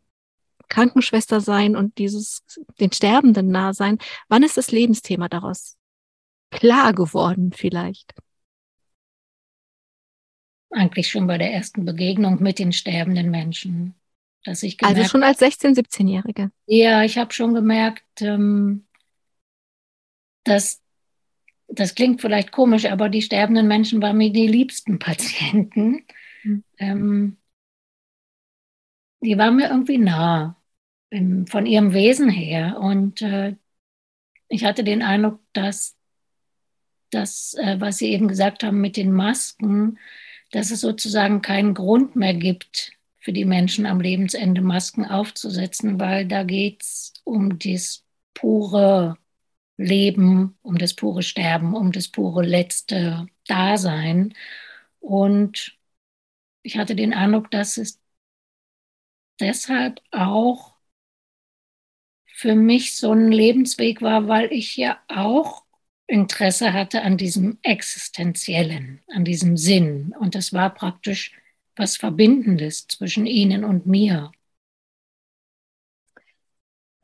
Krankenschwester 0.70 1.42
sein 1.42 1.76
und 1.76 1.98
dieses 1.98 2.42
den 2.80 2.92
Sterbenden 2.92 3.50
nah 3.50 3.74
sein. 3.74 3.98
Wann 4.28 4.42
ist 4.42 4.56
das 4.56 4.70
Lebensthema 4.70 5.28
daraus 5.28 5.76
klar 6.50 6.94
geworden 6.94 7.52
vielleicht? 7.52 8.14
Eigentlich 10.70 11.10
schon 11.10 11.26
bei 11.26 11.36
der 11.36 11.52
ersten 11.52 11.84
Begegnung 11.84 12.42
mit 12.42 12.58
den 12.58 12.72
sterbenden 12.72 13.30
Menschen. 13.30 13.94
Dass 14.44 14.62
ich 14.62 14.82
also 14.82 15.04
schon 15.04 15.22
als 15.22 15.42
16-, 15.42 15.74
17-Jährige. 15.74 16.50
Ja, 16.64 17.02
ich 17.02 17.18
habe 17.18 17.34
schon 17.34 17.52
gemerkt, 17.52 18.22
ähm, 18.22 18.86
dass 20.44 20.80
das 21.68 21.94
klingt 21.94 22.20
vielleicht 22.20 22.50
komisch, 22.50 22.86
aber 22.86 23.08
die 23.08 23.22
sterbenden 23.22 23.68
Menschen 23.68 24.00
waren 24.00 24.16
mir 24.16 24.32
die 24.32 24.46
liebsten 24.46 24.98
Patienten. 24.98 26.04
Mhm. 26.42 26.64
Ähm, 26.78 27.36
die 29.20 29.36
waren 29.36 29.56
mir 29.56 29.68
irgendwie 29.68 29.98
nah 29.98 30.59
im, 31.10 31.46
von 31.46 31.66
ihrem 31.66 31.92
Wesen 31.92 32.30
her. 32.30 32.78
Und 32.80 33.22
äh, 33.22 33.56
ich 34.48 34.64
hatte 34.64 34.84
den 34.84 35.02
Eindruck, 35.02 35.40
dass 35.52 35.96
das, 37.10 37.54
äh, 37.54 37.80
was 37.80 37.98
Sie 37.98 38.10
eben 38.10 38.28
gesagt 38.28 38.62
haben 38.62 38.80
mit 38.80 38.96
den 38.96 39.12
Masken, 39.12 39.98
dass 40.52 40.70
es 40.70 40.80
sozusagen 40.80 41.42
keinen 41.42 41.74
Grund 41.74 42.16
mehr 42.16 42.34
gibt, 42.34 42.92
für 43.18 43.32
die 43.32 43.44
Menschen 43.44 43.86
am 43.86 44.00
Lebensende 44.00 44.62
Masken 44.62 45.04
aufzusetzen, 45.04 46.00
weil 46.00 46.26
da 46.26 46.42
geht 46.42 46.82
es 46.82 47.12
um 47.24 47.58
das 47.58 48.04
pure 48.34 49.18
Leben, 49.76 50.58
um 50.62 50.78
das 50.78 50.94
pure 50.94 51.22
Sterben, 51.22 51.74
um 51.74 51.92
das 51.92 52.08
pure 52.08 52.42
letzte 52.42 53.26
Dasein. 53.46 54.34
Und 55.00 55.78
ich 56.62 56.78
hatte 56.78 56.94
den 56.94 57.12
Eindruck, 57.14 57.50
dass 57.50 57.76
es 57.76 58.00
deshalb 59.38 60.00
auch 60.10 60.79
für 62.40 62.54
mich 62.54 62.96
so 62.96 63.12
ein 63.12 63.30
Lebensweg 63.30 64.00
war, 64.00 64.26
weil 64.26 64.50
ich 64.50 64.74
ja 64.78 64.98
auch 65.08 65.62
Interesse 66.06 66.72
hatte 66.72 67.02
an 67.02 67.18
diesem 67.18 67.58
Existenziellen, 67.60 69.02
an 69.08 69.26
diesem 69.26 69.58
Sinn. 69.58 70.14
Und 70.18 70.34
das 70.34 70.54
war 70.54 70.72
praktisch 70.72 71.32
was 71.76 71.98
Verbindendes 71.98 72.86
zwischen 72.88 73.26
ihnen 73.26 73.62
und 73.62 73.84
mir. 73.84 74.32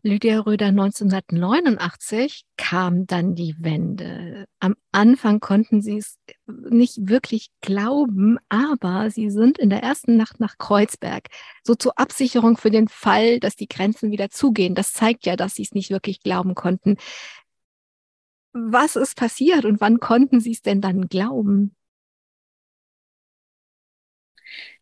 Lydia 0.07 0.39
Röder 0.39 0.67
1989 0.67 2.45
kam 2.57 3.09
dann 3.09 3.35
die 3.35 3.57
Wende. 3.59 4.47
Am 4.61 4.77
Anfang 4.93 5.41
konnten 5.41 5.83
sie 5.83 5.99
es 5.99 6.21
nicht 6.47 7.09
wirklich 7.09 7.51
glauben, 7.61 8.39
aber 8.49 9.11
sie 9.11 9.31
sind 9.31 9.59
in 9.59 9.69
der 9.69 9.83
ersten 9.83 10.17
Nacht 10.17 10.39
nach 10.39 10.59
Kreuzberg 10.59 11.27
so 11.65 11.75
zur 11.75 11.99
Absicherung 11.99 12.57
für 12.57 12.71
den 12.71 12.87
Fall, 12.87 13.41
dass 13.41 13.57
die 13.57 13.67
Grenzen 13.67 14.13
wieder 14.13 14.31
zugehen. 14.31 14.77
Das 14.77 14.93
zeigt 14.93 15.27
ja, 15.27 15.35
dass 15.35 15.57
sie 15.57 15.65
es 15.65 15.73
nicht 15.73 15.91
wirklich 15.91 16.21
glauben 16.21 16.55
konnten. 16.55 16.99
Was 18.53 18.95
ist 18.95 19.17
passiert 19.17 19.65
und 19.65 19.81
wann 19.81 19.99
konnten 19.99 20.39
sie 20.39 20.53
es 20.53 20.63
denn 20.63 20.81
dann 20.81 21.09
glauben? 21.09 21.75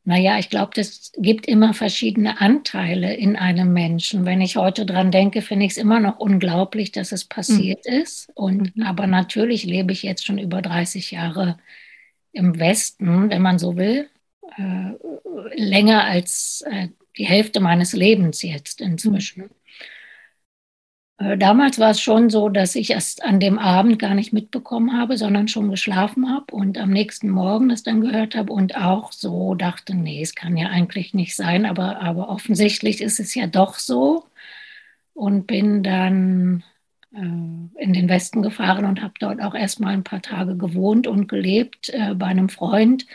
Naja, 0.06 0.38
ich 0.38 0.50
glaube, 0.50 0.72
das 0.74 1.12
gibt 1.16 1.46
immer 1.46 1.72
verschiedene 1.72 2.40
Anteile 2.40 3.14
in 3.14 3.36
einem 3.36 3.72
Menschen. 3.72 4.26
Wenn 4.26 4.42
ich 4.42 4.56
heute 4.56 4.84
dran 4.84 5.10
denke, 5.10 5.40
finde 5.40 5.64
ich 5.64 5.72
es 5.72 5.78
immer 5.78 5.98
noch 5.98 6.18
unglaublich, 6.18 6.92
dass 6.92 7.10
es 7.10 7.24
passiert 7.24 7.86
mhm. 7.86 7.94
ist. 8.02 8.30
Und, 8.34 8.76
mhm. 8.76 8.82
aber 8.82 9.06
natürlich 9.06 9.64
lebe 9.64 9.92
ich 9.92 10.02
jetzt 10.02 10.26
schon 10.26 10.38
über 10.38 10.60
30 10.60 11.10
Jahre 11.10 11.56
im 12.32 12.58
Westen, 12.58 13.30
wenn 13.30 13.40
man 13.40 13.58
so 13.58 13.76
will, 13.76 14.10
äh, 14.58 14.92
länger 15.54 16.04
als 16.04 16.62
äh, 16.70 16.88
die 17.16 17.26
Hälfte 17.26 17.60
meines 17.60 17.94
Lebens 17.94 18.42
jetzt 18.42 18.82
inzwischen. 18.82 19.44
Mhm. 19.44 19.50
Äh, 21.18 21.38
damals 21.38 21.78
war 21.78 21.90
es 21.90 22.00
schon 22.00 22.28
so, 22.30 22.48
dass 22.48 22.74
ich 22.74 22.90
erst 22.90 23.22
an 23.24 23.38
dem 23.40 23.58
Abend 23.58 23.98
gar 23.98 24.14
nicht 24.14 24.32
mitbekommen 24.32 24.98
habe, 24.98 25.16
sondern 25.16 25.48
schon 25.48 25.70
geschlafen 25.70 26.28
habe 26.30 26.54
und 26.54 26.76
am 26.78 26.90
nächsten 26.90 27.30
Morgen 27.30 27.68
das 27.68 27.82
dann 27.82 28.00
gehört 28.00 28.34
habe 28.34 28.52
und 28.52 28.76
auch 28.76 29.12
so 29.12 29.54
dachte, 29.54 29.94
nee, 29.94 30.22
es 30.22 30.34
kann 30.34 30.56
ja 30.56 30.68
eigentlich 30.68 31.14
nicht 31.14 31.36
sein, 31.36 31.66
aber, 31.66 32.00
aber 32.00 32.28
offensichtlich 32.28 33.00
ist 33.00 33.20
es 33.20 33.34
ja 33.34 33.46
doch 33.46 33.78
so 33.78 34.24
und 35.14 35.46
bin 35.46 35.82
dann 35.84 36.64
äh, 37.14 37.18
in 37.18 37.92
den 37.92 38.08
Westen 38.08 38.42
gefahren 38.42 38.84
und 38.84 39.02
habe 39.02 39.14
dort 39.20 39.40
auch 39.42 39.54
erst 39.54 39.80
mal 39.80 39.94
ein 39.94 40.04
paar 40.04 40.22
Tage 40.22 40.56
gewohnt 40.56 41.06
und 41.06 41.28
gelebt 41.28 41.90
äh, 41.90 42.14
bei 42.14 42.26
einem 42.26 42.48
Freund 42.48 43.06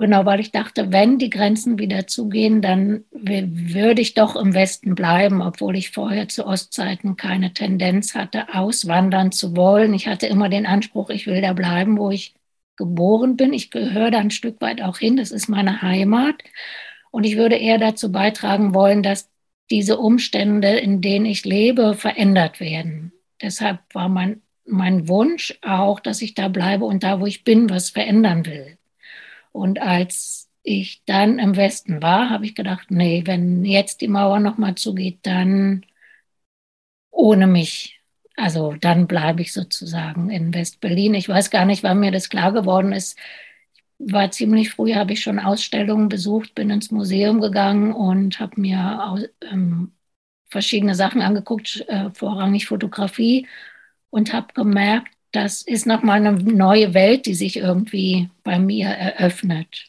Genau, 0.00 0.24
weil 0.24 0.38
ich 0.38 0.52
dachte, 0.52 0.92
wenn 0.92 1.18
die 1.18 1.28
Grenzen 1.28 1.76
wieder 1.78 2.06
zugehen, 2.06 2.62
dann 2.62 3.04
würde 3.10 4.00
ich 4.00 4.14
doch 4.14 4.36
im 4.36 4.54
Westen 4.54 4.94
bleiben, 4.94 5.42
obwohl 5.42 5.76
ich 5.76 5.90
vorher 5.90 6.28
zu 6.28 6.46
Ostzeiten 6.46 7.16
keine 7.16 7.52
Tendenz 7.52 8.14
hatte, 8.14 8.54
auswandern 8.54 9.32
zu 9.32 9.56
wollen. 9.56 9.92
Ich 9.94 10.06
hatte 10.06 10.28
immer 10.28 10.48
den 10.48 10.66
Anspruch, 10.66 11.10
ich 11.10 11.26
will 11.26 11.40
da 11.40 11.52
bleiben, 11.52 11.98
wo 11.98 12.10
ich 12.10 12.34
geboren 12.76 13.36
bin. 13.36 13.52
Ich 13.52 13.72
gehöre 13.72 14.12
da 14.12 14.18
ein 14.20 14.30
Stück 14.30 14.60
weit 14.60 14.82
auch 14.82 14.98
hin. 14.98 15.16
Das 15.16 15.32
ist 15.32 15.48
meine 15.48 15.82
Heimat. 15.82 16.36
Und 17.10 17.24
ich 17.24 17.36
würde 17.36 17.56
eher 17.56 17.78
dazu 17.78 18.12
beitragen 18.12 18.74
wollen, 18.74 19.02
dass 19.02 19.28
diese 19.70 19.98
Umstände, 19.98 20.78
in 20.78 21.00
denen 21.00 21.26
ich 21.26 21.44
lebe, 21.44 21.94
verändert 21.94 22.60
werden. 22.60 23.12
Deshalb 23.42 23.80
war 23.92 24.08
mein, 24.08 24.42
mein 24.64 25.08
Wunsch 25.08 25.58
auch, 25.62 25.98
dass 25.98 26.22
ich 26.22 26.34
da 26.34 26.46
bleibe 26.48 26.84
und 26.84 27.02
da, 27.02 27.20
wo 27.20 27.26
ich 27.26 27.42
bin, 27.44 27.68
was 27.68 27.90
verändern 27.90 28.46
will. 28.46 28.77
Und 29.52 29.80
als 29.80 30.48
ich 30.62 31.02
dann 31.06 31.38
im 31.38 31.56
Westen 31.56 32.02
war, 32.02 32.30
habe 32.30 32.44
ich 32.46 32.54
gedacht, 32.54 32.90
nee, 32.90 33.22
wenn 33.26 33.64
jetzt 33.64 34.00
die 34.00 34.08
Mauer 34.08 34.40
nochmal 34.40 34.74
zugeht, 34.74 35.20
dann 35.22 35.84
ohne 37.10 37.46
mich. 37.46 38.00
Also 38.36 38.74
dann 38.80 39.06
bleibe 39.08 39.42
ich 39.42 39.52
sozusagen 39.52 40.30
in 40.30 40.54
West-Berlin. 40.54 41.14
Ich 41.14 41.28
weiß 41.28 41.50
gar 41.50 41.64
nicht, 41.64 41.82
wann 41.82 42.00
mir 42.00 42.12
das 42.12 42.28
klar 42.28 42.52
geworden 42.52 42.92
ist. 42.92 43.18
War 43.98 44.30
ziemlich 44.30 44.70
früh, 44.70 44.94
habe 44.94 45.12
ich 45.12 45.20
schon 45.20 45.40
Ausstellungen 45.40 46.08
besucht, 46.08 46.54
bin 46.54 46.70
ins 46.70 46.92
Museum 46.92 47.40
gegangen 47.40 47.92
und 47.92 48.38
habe 48.38 48.60
mir 48.60 49.28
ähm, 49.50 49.92
verschiedene 50.50 50.94
Sachen 50.94 51.20
angeguckt, 51.22 51.84
äh, 51.88 52.10
vorrangig 52.14 52.66
Fotografie 52.66 53.48
und 54.10 54.32
habe 54.32 54.54
gemerkt, 54.54 55.12
das 55.32 55.62
ist 55.62 55.86
nochmal 55.86 56.24
eine 56.24 56.32
neue 56.32 56.94
Welt, 56.94 57.26
die 57.26 57.34
sich 57.34 57.56
irgendwie 57.56 58.30
bei 58.44 58.58
mir 58.58 58.88
eröffnet. 58.88 59.88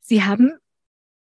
Sie 0.00 0.22
haben 0.22 0.58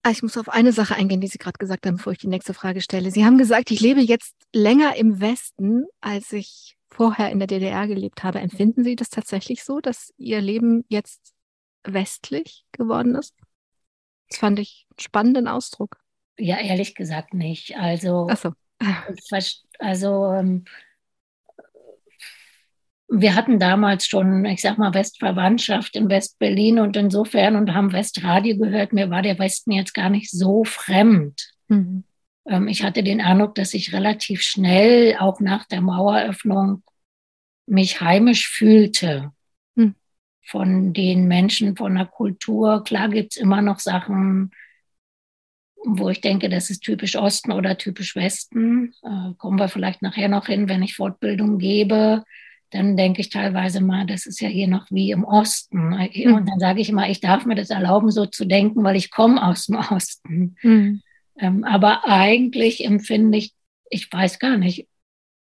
Ah, 0.06 0.12
ich 0.12 0.22
muss 0.22 0.36
auf 0.36 0.48
eine 0.48 0.70
Sache 0.70 0.94
eingehen, 0.94 1.20
die 1.20 1.26
Sie 1.26 1.38
gerade 1.38 1.58
gesagt 1.58 1.84
haben, 1.84 1.96
bevor 1.96 2.12
ich 2.12 2.20
die 2.20 2.28
nächste 2.28 2.54
Frage 2.54 2.80
stelle. 2.80 3.10
Sie 3.10 3.24
haben 3.24 3.38
gesagt, 3.38 3.72
ich 3.72 3.80
lebe 3.80 4.00
jetzt 4.00 4.36
länger 4.54 4.94
im 4.94 5.20
Westen, 5.20 5.86
als 6.00 6.32
ich 6.32 6.76
vorher 6.88 7.32
in 7.32 7.40
der 7.40 7.48
DDR 7.48 7.88
gelebt 7.88 8.22
habe. 8.22 8.38
Empfinden 8.38 8.84
Sie 8.84 8.94
das 8.94 9.08
tatsächlich 9.08 9.64
so, 9.64 9.80
dass 9.80 10.14
Ihr 10.16 10.40
Leben 10.40 10.84
jetzt 10.88 11.34
westlich 11.82 12.64
geworden 12.70 13.16
ist? 13.16 13.34
Das 14.28 14.38
fand 14.38 14.60
ich 14.60 14.86
einen 14.90 15.00
spannenden 15.00 15.48
Ausdruck. 15.48 15.98
Ja, 16.38 16.58
ehrlich 16.58 16.94
gesagt 16.94 17.34
nicht. 17.34 17.76
Also, 17.76 18.28
so. 18.40 18.52
also 19.80 20.32
ähm, 20.34 20.66
wir 23.08 23.34
hatten 23.34 23.58
damals 23.58 24.06
schon, 24.06 24.44
ich 24.46 24.60
sag 24.60 24.78
mal, 24.78 24.92
Westverwandtschaft 24.92 25.94
in 25.96 26.08
West-Berlin 26.08 26.80
und 26.80 26.96
insofern 26.96 27.56
und 27.56 27.72
haben 27.72 27.92
Westradio 27.92 28.56
gehört. 28.56 28.92
Mir 28.92 29.10
war 29.10 29.22
der 29.22 29.38
Westen 29.38 29.72
jetzt 29.72 29.94
gar 29.94 30.10
nicht 30.10 30.30
so 30.30 30.64
fremd. 30.64 31.48
Mhm. 31.68 32.04
Ähm, 32.46 32.68
ich 32.68 32.82
hatte 32.82 33.04
den 33.04 33.20
Eindruck, 33.20 33.54
dass 33.54 33.74
ich 33.74 33.92
relativ 33.92 34.42
schnell, 34.42 35.16
auch 35.18 35.40
nach 35.40 35.66
der 35.66 35.82
Maueröffnung, 35.82 36.82
mich 37.66 38.00
heimisch 38.00 38.48
fühlte. 38.48 39.32
Mhm. 39.76 39.94
Von 40.44 40.92
den 40.92 41.28
Menschen, 41.28 41.76
von 41.76 41.94
der 41.94 42.06
Kultur. 42.06 42.82
Klar 42.82 43.08
gibt's 43.08 43.36
immer 43.36 43.62
noch 43.62 43.78
Sachen, 43.78 44.50
wo 45.84 46.08
ich 46.08 46.20
denke, 46.20 46.48
das 46.48 46.70
ist 46.70 46.80
typisch 46.80 47.14
Osten 47.14 47.52
oder 47.52 47.78
typisch 47.78 48.16
Westen. 48.16 48.94
Äh, 49.04 49.34
kommen 49.38 49.60
wir 49.60 49.68
vielleicht 49.68 50.02
nachher 50.02 50.28
noch 50.28 50.46
hin, 50.46 50.68
wenn 50.68 50.82
ich 50.82 50.96
Fortbildung 50.96 51.58
gebe 51.58 52.24
dann 52.70 52.96
denke 52.96 53.20
ich 53.20 53.30
teilweise 53.30 53.80
mal, 53.80 54.06
das 54.06 54.26
ist 54.26 54.40
ja 54.40 54.48
hier 54.48 54.68
noch 54.68 54.86
wie 54.90 55.10
im 55.10 55.24
Osten. 55.24 55.90
Mhm. 55.90 56.34
Und 56.34 56.48
dann 56.48 56.58
sage 56.58 56.80
ich 56.80 56.88
immer, 56.88 57.08
ich 57.08 57.20
darf 57.20 57.46
mir 57.46 57.54
das 57.54 57.70
erlauben, 57.70 58.10
so 58.10 58.26
zu 58.26 58.44
denken, 58.44 58.82
weil 58.82 58.96
ich 58.96 59.10
komme 59.10 59.42
aus 59.42 59.66
dem 59.66 59.76
Osten. 59.76 60.56
Mhm. 60.62 61.02
Ähm, 61.38 61.64
aber 61.64 62.06
eigentlich 62.06 62.84
empfinde 62.84 63.38
ich, 63.38 63.54
ich 63.90 64.10
weiß 64.12 64.38
gar 64.38 64.56
nicht, 64.56 64.88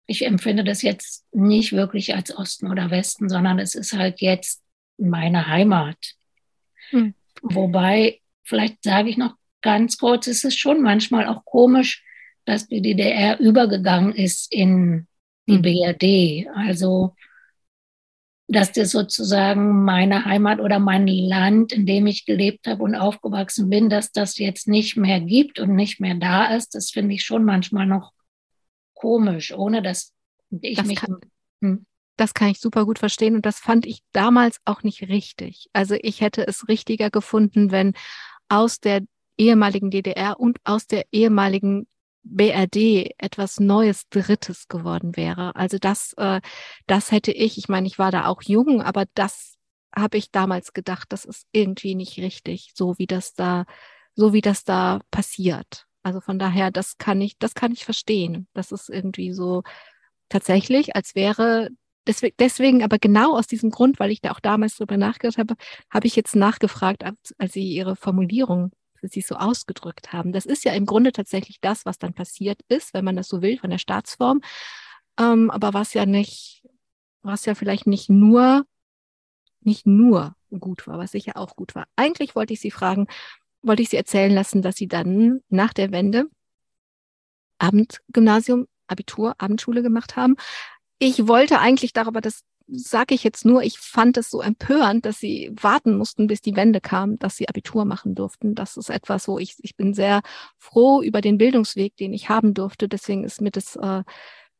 ich 0.06 0.26
empfinde 0.26 0.64
das 0.64 0.82
jetzt 0.82 1.24
nicht 1.32 1.72
wirklich 1.72 2.14
als 2.14 2.36
Osten 2.36 2.68
oder 2.68 2.90
Westen, 2.90 3.28
sondern 3.28 3.58
es 3.58 3.74
ist 3.74 3.92
halt 3.92 4.20
jetzt 4.20 4.62
meine 4.98 5.46
Heimat. 5.46 5.96
Mhm. 6.90 7.14
Wobei, 7.42 8.20
vielleicht 8.42 8.82
sage 8.82 9.08
ich 9.08 9.16
noch 9.16 9.36
ganz 9.62 9.96
kurz, 9.96 10.26
es 10.26 10.44
ist 10.44 10.58
schon 10.58 10.82
manchmal 10.82 11.26
auch 11.26 11.44
komisch, 11.44 12.04
dass 12.44 12.66
die 12.66 12.82
DDR 12.82 13.38
übergegangen 13.38 14.12
ist 14.12 14.52
in 14.52 15.06
die 15.46 15.58
mhm. 15.58 15.62
BRD. 15.62 16.48
Also, 16.54 17.14
dass 18.48 18.72
das 18.72 18.90
sozusagen 18.90 19.84
meine 19.84 20.24
Heimat 20.24 20.60
oder 20.60 20.78
mein 20.78 21.06
Land, 21.06 21.72
in 21.72 21.86
dem 21.86 22.06
ich 22.06 22.26
gelebt 22.26 22.66
habe 22.66 22.82
und 22.82 22.94
aufgewachsen 22.94 23.70
bin, 23.70 23.88
dass 23.88 24.12
das 24.12 24.38
jetzt 24.38 24.68
nicht 24.68 24.96
mehr 24.96 25.20
gibt 25.20 25.58
und 25.58 25.74
nicht 25.74 26.00
mehr 26.00 26.14
da 26.14 26.54
ist, 26.54 26.74
das 26.74 26.90
finde 26.90 27.14
ich 27.14 27.24
schon 27.24 27.44
manchmal 27.44 27.86
noch 27.86 28.12
komisch, 28.94 29.52
ohne 29.52 29.82
dass 29.82 30.12
ich 30.60 30.76
das 30.76 30.86
mich. 30.86 30.98
Kann, 30.98 31.18
hm. 31.62 31.86
Das 32.16 32.34
kann 32.34 32.48
ich 32.48 32.60
super 32.60 32.84
gut 32.84 32.98
verstehen 32.98 33.34
und 33.34 33.46
das 33.46 33.58
fand 33.58 33.86
ich 33.86 34.02
damals 34.12 34.58
auch 34.64 34.82
nicht 34.82 35.02
richtig. 35.02 35.68
Also 35.72 35.96
ich 36.00 36.20
hätte 36.20 36.46
es 36.46 36.68
richtiger 36.68 37.10
gefunden, 37.10 37.70
wenn 37.70 37.94
aus 38.48 38.80
der 38.80 39.02
ehemaligen 39.38 39.90
DDR 39.90 40.38
und 40.38 40.58
aus 40.64 40.86
der 40.86 41.06
ehemaligen 41.10 41.86
BRD 42.24 43.14
etwas 43.18 43.60
Neues, 43.60 44.08
Drittes 44.08 44.68
geworden 44.68 45.16
wäre. 45.16 45.54
Also 45.56 45.78
das, 45.78 46.14
äh, 46.16 46.40
das 46.86 47.10
hätte 47.12 47.32
ich, 47.32 47.58
ich 47.58 47.68
meine, 47.68 47.86
ich 47.86 47.98
war 47.98 48.10
da 48.10 48.26
auch 48.26 48.42
jung, 48.42 48.82
aber 48.82 49.04
das 49.14 49.56
habe 49.94 50.16
ich 50.18 50.30
damals 50.30 50.72
gedacht, 50.72 51.12
das 51.12 51.24
ist 51.24 51.46
irgendwie 51.52 51.94
nicht 51.94 52.18
richtig, 52.18 52.72
so 52.74 52.98
wie 52.98 53.06
das 53.06 53.34
da, 53.34 53.64
so 54.14 54.32
wie 54.32 54.40
das 54.40 54.64
da 54.64 55.00
passiert. 55.10 55.86
Also 56.02 56.20
von 56.20 56.38
daher, 56.38 56.70
das 56.70 56.98
kann 56.98 57.20
ich, 57.20 57.38
das 57.38 57.54
kann 57.54 57.72
ich 57.72 57.84
verstehen. 57.84 58.48
Das 58.54 58.72
ist 58.72 58.88
irgendwie 58.88 59.32
so 59.32 59.62
tatsächlich, 60.28 60.96
als 60.96 61.14
wäre 61.14 61.70
deswegen, 62.06 62.34
deswegen 62.38 62.82
aber 62.82 62.98
genau 62.98 63.36
aus 63.36 63.46
diesem 63.46 63.70
Grund, 63.70 64.00
weil 64.00 64.10
ich 64.10 64.20
da 64.20 64.32
auch 64.32 64.40
damals 64.40 64.76
drüber 64.76 64.96
nachgedacht 64.96 65.38
habe, 65.38 65.54
habe 65.90 66.06
ich 66.06 66.16
jetzt 66.16 66.34
nachgefragt, 66.34 67.04
als 67.04 67.52
Sie 67.52 67.68
Ihre 67.72 67.96
Formulierung 67.96 68.72
sie 69.08 69.20
so 69.20 69.36
ausgedrückt 69.36 70.12
haben. 70.12 70.32
Das 70.32 70.46
ist 70.46 70.64
ja 70.64 70.72
im 70.72 70.86
Grunde 70.86 71.12
tatsächlich 71.12 71.60
das, 71.60 71.84
was 71.86 71.98
dann 71.98 72.14
passiert 72.14 72.60
ist, 72.68 72.94
wenn 72.94 73.04
man 73.04 73.16
das 73.16 73.28
so 73.28 73.42
will, 73.42 73.58
von 73.58 73.70
der 73.70 73.78
Staatsform. 73.78 74.40
Ähm, 75.18 75.50
aber 75.50 75.74
was 75.74 75.94
ja 75.94 76.06
nicht, 76.06 76.62
was 77.22 77.44
ja 77.44 77.54
vielleicht 77.54 77.86
nicht 77.86 78.08
nur, 78.08 78.64
nicht 79.60 79.86
nur 79.86 80.34
gut 80.58 80.86
war, 80.86 80.98
was 80.98 81.12
sicher 81.12 81.36
auch 81.36 81.56
gut 81.56 81.74
war. 81.74 81.86
Eigentlich 81.96 82.34
wollte 82.34 82.52
ich 82.52 82.60
Sie 82.60 82.70
fragen, 82.70 83.06
wollte 83.62 83.82
ich 83.82 83.90
Sie 83.90 83.96
erzählen 83.96 84.32
lassen, 84.32 84.62
dass 84.62 84.76
Sie 84.76 84.88
dann 84.88 85.40
nach 85.48 85.72
der 85.72 85.92
Wende 85.92 86.26
Abendgymnasium, 87.58 88.66
Abitur, 88.88 89.34
Abendschule 89.38 89.82
gemacht 89.82 90.16
haben. 90.16 90.36
Ich 90.98 91.26
wollte 91.28 91.60
eigentlich 91.60 91.92
darüber 91.92 92.20
das 92.20 92.42
sage 92.68 93.14
ich 93.14 93.24
jetzt 93.24 93.44
nur, 93.44 93.62
ich 93.62 93.78
fand 93.78 94.16
es 94.16 94.30
so 94.30 94.40
empörend, 94.40 95.06
dass 95.06 95.18
sie 95.18 95.50
warten 95.60 95.96
mussten, 95.96 96.26
bis 96.26 96.40
die 96.40 96.56
Wende 96.56 96.80
kam, 96.80 97.18
dass 97.18 97.36
sie 97.36 97.48
Abitur 97.48 97.84
machen 97.84 98.14
durften. 98.14 98.54
Das 98.54 98.76
ist 98.76 98.90
etwas, 98.90 99.28
wo 99.28 99.38
ich, 99.38 99.56
ich 99.60 99.76
bin 99.76 99.94
sehr 99.94 100.22
froh 100.58 101.02
über 101.02 101.20
den 101.20 101.38
Bildungsweg, 101.38 101.96
den 101.96 102.12
ich 102.12 102.28
haben 102.28 102.54
durfte. 102.54 102.88
Deswegen 102.88 103.24
ist 103.24 103.40
mir 103.40 103.50
das 103.50 103.76
äh, 103.76 104.02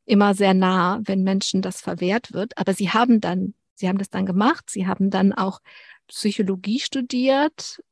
immer 0.05 0.35
sehr 0.35 0.55
nah, 0.55 1.01
wenn 1.05 1.23
Menschen 1.23 1.63
das 1.63 1.81
verwehrt 1.81 2.33
wird. 2.33 2.57
Aber 2.59 2.75
sie 2.75 2.91
haben 2.91 3.21
dann, 3.21 3.55
sie 3.75 3.89
haben 3.89 3.99
das 3.99 4.11
dann 4.11 4.27
gemacht. 4.27 4.71
Sie 4.71 4.87
haben 4.87 5.11
dann 5.11 5.33
auch 5.33 5.61
Psychologie 6.09 6.81
studiert, 6.81 7.83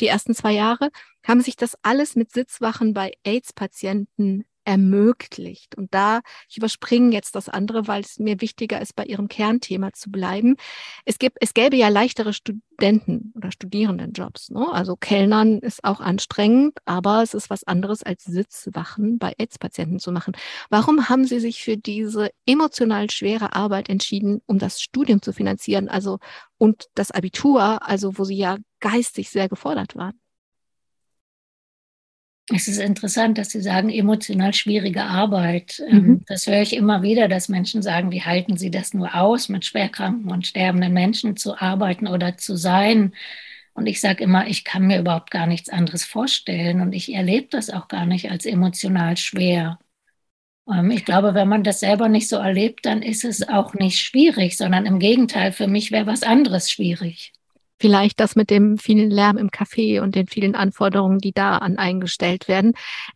die 0.00 0.06
ersten 0.06 0.34
zwei 0.34 0.52
Jahre, 0.52 0.90
haben 1.22 1.40
sich 1.42 1.56
das 1.56 1.76
alles 1.82 2.16
mit 2.16 2.32
Sitzwachen 2.32 2.94
bei 2.94 3.12
AIDS-Patienten 3.24 4.44
ermöglicht. 4.64 5.76
Und 5.76 5.94
da, 5.94 6.20
ich 6.48 6.56
überspringe 6.56 7.12
jetzt 7.12 7.34
das 7.34 7.48
andere, 7.48 7.88
weil 7.88 8.02
es 8.02 8.18
mir 8.18 8.40
wichtiger 8.40 8.80
ist, 8.80 8.94
bei 8.94 9.04
Ihrem 9.04 9.28
Kernthema 9.28 9.92
zu 9.92 10.10
bleiben. 10.10 10.56
Es 11.04 11.18
gibt, 11.18 11.38
es 11.40 11.54
gäbe 11.54 11.76
ja 11.76 11.88
leichtere 11.88 12.32
Studenten 12.32 13.32
oder 13.36 13.50
Studierendenjobs. 13.52 14.50
Ne? 14.50 14.66
Also 14.70 14.96
Kellnern 14.96 15.58
ist 15.58 15.84
auch 15.84 16.00
anstrengend, 16.00 16.78
aber 16.84 17.22
es 17.22 17.34
ist 17.34 17.50
was 17.50 17.64
anderes 17.64 18.02
als 18.02 18.24
Sitzwachen 18.24 19.18
bei 19.18 19.34
AIDS-Patienten 19.38 19.98
zu 19.98 20.12
machen. 20.12 20.36
Warum 20.68 21.08
haben 21.08 21.24
Sie 21.24 21.40
sich 21.40 21.62
für 21.62 21.76
diese 21.76 22.30
emotional 22.46 23.10
schwere 23.10 23.54
Arbeit 23.54 23.88
entschieden, 23.88 24.40
um 24.46 24.58
das 24.58 24.80
Studium 24.80 25.22
zu 25.22 25.32
finanzieren, 25.32 25.88
also 25.88 26.18
und 26.58 26.88
das 26.94 27.10
Abitur, 27.10 27.86
also 27.86 28.18
wo 28.18 28.24
Sie 28.24 28.36
ja 28.36 28.58
geistig 28.80 29.30
sehr 29.30 29.48
gefordert 29.48 29.96
waren? 29.96 30.19
Es 32.52 32.66
ist 32.66 32.78
interessant, 32.78 33.38
dass 33.38 33.50
Sie 33.50 33.60
sagen, 33.60 33.90
emotional 33.90 34.52
schwierige 34.52 35.04
Arbeit. 35.04 35.82
Ähm, 35.88 36.06
mhm. 36.06 36.24
Das 36.26 36.46
höre 36.46 36.62
ich 36.62 36.74
immer 36.74 37.02
wieder, 37.02 37.28
dass 37.28 37.48
Menschen 37.48 37.82
sagen, 37.82 38.10
wie 38.10 38.22
halten 38.22 38.56
Sie 38.56 38.70
das 38.70 38.92
nur 38.92 39.14
aus, 39.14 39.48
mit 39.48 39.64
schwerkranken 39.64 40.30
und 40.30 40.46
sterbenden 40.46 40.92
Menschen 40.92 41.36
zu 41.36 41.56
arbeiten 41.56 42.08
oder 42.08 42.36
zu 42.36 42.56
sein? 42.56 43.14
Und 43.74 43.86
ich 43.86 44.00
sage 44.00 44.24
immer, 44.24 44.46
ich 44.48 44.64
kann 44.64 44.86
mir 44.86 44.98
überhaupt 44.98 45.30
gar 45.30 45.46
nichts 45.46 45.68
anderes 45.68 46.04
vorstellen 46.04 46.80
und 46.80 46.92
ich 46.92 47.12
erlebe 47.14 47.48
das 47.50 47.70
auch 47.70 47.88
gar 47.88 48.04
nicht 48.06 48.30
als 48.30 48.46
emotional 48.46 49.16
schwer. 49.16 49.78
Ähm, 50.70 50.90
ich 50.90 51.04
glaube, 51.04 51.34
wenn 51.34 51.48
man 51.48 51.64
das 51.64 51.80
selber 51.80 52.08
nicht 52.08 52.28
so 52.28 52.36
erlebt, 52.36 52.84
dann 52.86 53.02
ist 53.02 53.24
es 53.24 53.48
auch 53.48 53.74
nicht 53.74 53.98
schwierig, 54.00 54.56
sondern 54.56 54.86
im 54.86 54.98
Gegenteil, 54.98 55.52
für 55.52 55.68
mich 55.68 55.92
wäre 55.92 56.06
was 56.06 56.22
anderes 56.22 56.70
schwierig. 56.70 57.32
Vielleicht 57.80 58.20
das 58.20 58.36
mit 58.36 58.50
dem 58.50 58.76
vielen 58.76 59.10
Lärm 59.10 59.38
im 59.38 59.48
Café 59.48 60.02
und 60.02 60.14
den 60.14 60.26
vielen 60.26 60.54
Anforderungen, 60.54 61.18
die 61.18 61.32
da 61.32 61.56
an 61.56 61.78
eingestellt 61.78 62.46
werden. 62.46 62.74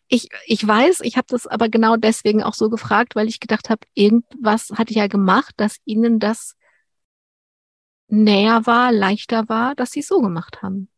Ich, 0.08 0.28
ich 0.46 0.66
weiß, 0.66 1.00
ich 1.02 1.18
habe 1.18 1.26
das 1.28 1.46
aber 1.46 1.68
genau 1.68 1.96
deswegen 1.96 2.42
auch 2.42 2.54
so 2.54 2.70
gefragt, 2.70 3.14
weil 3.14 3.28
ich 3.28 3.40
gedacht 3.40 3.68
habe, 3.68 3.86
irgendwas 3.92 4.70
hatte 4.70 4.92
ich 4.92 4.96
ja 4.96 5.06
gemacht, 5.06 5.52
dass 5.58 5.76
Ihnen 5.84 6.18
das 6.18 6.56
näher 8.08 8.64
war, 8.64 8.90
leichter 8.90 9.50
war, 9.50 9.74
dass 9.74 9.90
Sie 9.90 10.00
es 10.00 10.06
so 10.06 10.22
gemacht 10.22 10.62
haben. 10.62 10.88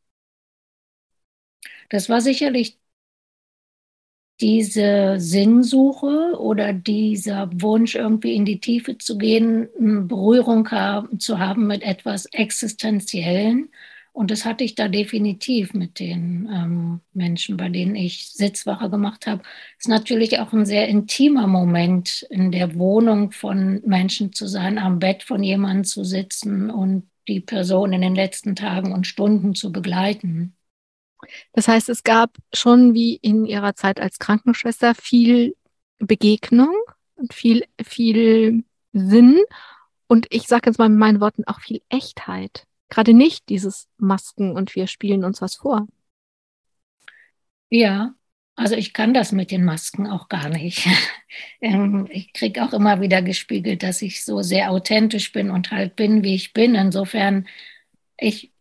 Das 1.88 2.08
war 2.08 2.20
sicherlich 2.20 2.78
diese 4.41 5.16
Sinnsuche 5.18 6.39
oder 6.39 6.72
dieser 6.72 7.51
Wunsch, 7.61 7.95
irgendwie 7.95 8.34
in 8.34 8.45
die 8.45 8.61
Tiefe 8.61 8.99
zu 8.99 9.16
gehen, 9.18 9.68
Berührung 9.78 10.70
haben, 10.70 11.18
zu 11.20 11.39
haben 11.39 11.66
mit 11.66 11.82
etwas 11.82 12.26
Existenziellen. 12.26 13.70
Und 14.12 14.30
das 14.30 14.47
hatte 14.47 14.64
ich 14.64 14.74
da 14.74 14.89
definitiv 14.89 15.74
mit 15.74 16.01
den 16.01 16.49
ähm, 16.51 17.01
Menschen, 17.12 17.59
bei 17.59 17.68
denen 17.68 17.95
ich 17.95 18.30
Sitzwache 18.30 18.89
gemacht 18.89 19.26
habe. 19.26 19.43
Ist 19.78 19.89
natürlich 19.89 20.39
auch 20.39 20.53
ein 20.55 20.64
sehr 20.64 20.89
intimer 20.89 21.47
Moment, 21.47 22.26
in 22.30 22.51
der 22.51 22.76
Wohnung 22.76 23.32
von 23.32 23.82
Menschen 23.84 24.32
zu 24.32 24.47
sein, 24.47 24.78
am 24.78 24.99
Bett 25.01 25.22
von 25.22 25.43
jemandem 25.43 25.84
zu 25.84 26.03
sitzen 26.03 26.70
und 26.70 27.11
die 27.28 27.41
Person 27.41 27.93
in 27.93 28.01
den 28.01 28.14
letzten 28.14 28.57
Tagen 28.57 28.93
und 28.93 29.07
Stunden 29.07 29.55
zu 29.55 29.70
begleiten. 29.70 30.55
Das 31.52 31.68
heißt, 31.68 31.88
es 31.88 32.04
gab 32.04 32.36
schon 32.52 32.94
wie 32.94 33.16
in 33.16 33.44
Ihrer 33.44 33.74
Zeit 33.74 34.00
als 34.00 34.18
Krankenschwester 34.18 34.94
viel 34.94 35.56
Begegnung 35.98 36.74
und 37.14 37.32
viel, 37.32 37.64
viel 37.82 38.64
Sinn 38.92 39.38
und 40.06 40.26
ich 40.30 40.46
sage 40.46 40.70
jetzt 40.70 40.78
mal 40.78 40.88
mit 40.88 40.98
meinen 40.98 41.20
Worten 41.20 41.44
auch 41.44 41.60
viel 41.60 41.82
Echtheit. 41.88 42.66
Gerade 42.88 43.14
nicht 43.14 43.48
dieses 43.48 43.88
Masken 43.98 44.52
und 44.52 44.74
wir 44.74 44.86
spielen 44.86 45.24
uns 45.24 45.42
was 45.42 45.56
vor. 45.56 45.86
Ja, 47.68 48.14
also 48.54 48.76
ich 48.76 48.94
kann 48.94 49.12
das 49.12 49.32
mit 49.32 49.50
den 49.50 49.64
Masken 49.64 50.06
auch 50.06 50.28
gar 50.28 50.48
nicht. 50.48 50.86
Ähm, 51.60 52.08
ich 52.10 52.32
kriege 52.32 52.64
auch 52.64 52.72
immer 52.72 53.02
wieder 53.02 53.20
gespiegelt, 53.20 53.82
dass 53.82 54.00
ich 54.00 54.24
so 54.24 54.40
sehr 54.40 54.70
authentisch 54.70 55.32
bin 55.32 55.50
und 55.50 55.70
halt 55.70 55.94
bin, 55.96 56.22
wie 56.22 56.34
ich 56.34 56.54
bin. 56.54 56.74
Insofern, 56.74 57.46
ich, 58.16 58.52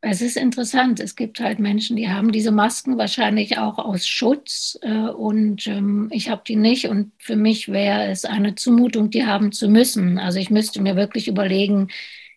es 0.00 0.20
ist 0.20 0.36
interessant. 0.36 1.00
Es 1.00 1.16
gibt 1.16 1.40
halt 1.40 1.58
Menschen, 1.58 1.96
die 1.96 2.08
haben 2.08 2.32
diese 2.32 2.52
Masken 2.52 2.98
wahrscheinlich 2.98 3.58
auch 3.58 3.78
aus 3.78 4.06
Schutz 4.06 4.78
äh, 4.82 5.08
und 5.08 5.66
ähm, 5.66 6.08
ich 6.12 6.30
habe 6.30 6.42
die 6.46 6.56
nicht. 6.56 6.86
Und 6.86 7.12
für 7.18 7.36
mich 7.36 7.68
wäre 7.68 8.06
es 8.06 8.24
eine 8.24 8.54
Zumutung, 8.54 9.10
die 9.10 9.26
haben 9.26 9.52
zu 9.52 9.68
müssen. 9.68 10.18
Also 10.18 10.38
ich 10.38 10.50
müsste 10.50 10.80
mir 10.80 10.96
wirklich 10.96 11.28
überlegen, 11.28 11.88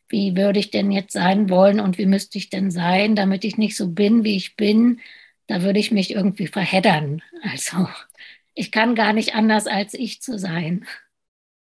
wie 0.09 0.35
würde 0.35 0.59
ich 0.59 0.71
denn 0.71 0.91
jetzt 0.91 1.13
sein 1.13 1.49
wollen 1.49 1.79
und 1.79 1.97
wie 1.97 2.05
müsste 2.05 2.37
ich 2.37 2.49
denn 2.49 2.71
sein, 2.71 3.15
damit 3.15 3.45
ich 3.45 3.57
nicht 3.57 3.77
so 3.77 3.89
bin, 3.89 4.23
wie 4.23 4.35
ich 4.35 4.55
bin 4.55 4.99
da 5.51 5.63
würde 5.63 5.79
ich 5.79 5.91
mich 5.91 6.11
irgendwie 6.11 6.47
verheddern. 6.47 7.21
Also 7.43 7.89
ich 8.53 8.71
kann 8.71 8.95
gar 8.95 9.11
nicht 9.11 9.35
anders, 9.35 9.67
als 9.67 9.93
ich 9.93 10.21
zu 10.21 10.39
sein. 10.39 10.85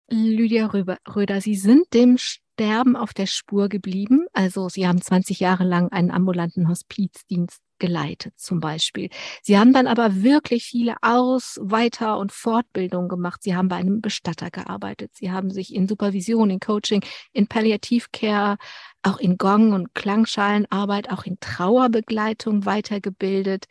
Lydia 0.08 0.66
Röder, 0.66 1.40
Sie 1.40 1.56
sind 1.56 1.92
dem 1.92 2.16
Sterben 2.54 2.96
auf 2.96 3.14
der 3.14 3.26
Spur 3.26 3.68
geblieben. 3.68 4.26
Also 4.32 4.68
Sie 4.68 4.86
haben 4.86 5.00
20 5.00 5.40
Jahre 5.40 5.64
lang 5.64 5.90
einen 5.90 6.10
ambulanten 6.10 6.68
Hospizdienst 6.68 7.60
geleitet 7.78 8.34
zum 8.38 8.60
Beispiel. 8.60 9.08
Sie 9.42 9.58
haben 9.58 9.72
dann 9.72 9.86
aber 9.88 10.22
wirklich 10.22 10.64
viele 10.64 10.94
Aus-, 11.02 11.58
Weiter- 11.60 12.18
und 12.18 12.30
Fortbildungen 12.30 13.08
gemacht. 13.08 13.42
Sie 13.42 13.56
haben 13.56 13.68
bei 13.68 13.76
einem 13.76 14.00
Bestatter 14.00 14.50
gearbeitet. 14.50 15.10
Sie 15.14 15.32
haben 15.32 15.50
sich 15.50 15.74
in 15.74 15.88
Supervision, 15.88 16.50
in 16.50 16.60
Coaching, 16.60 17.02
in 17.32 17.48
Palliativcare, 17.48 18.58
auch 19.02 19.18
in 19.18 19.38
Gong- 19.38 19.72
und 19.72 19.94
Klangschalenarbeit, 19.94 21.10
auch 21.10 21.24
in 21.24 21.40
Trauerbegleitung 21.40 22.66
weitergebildet. 22.66 23.66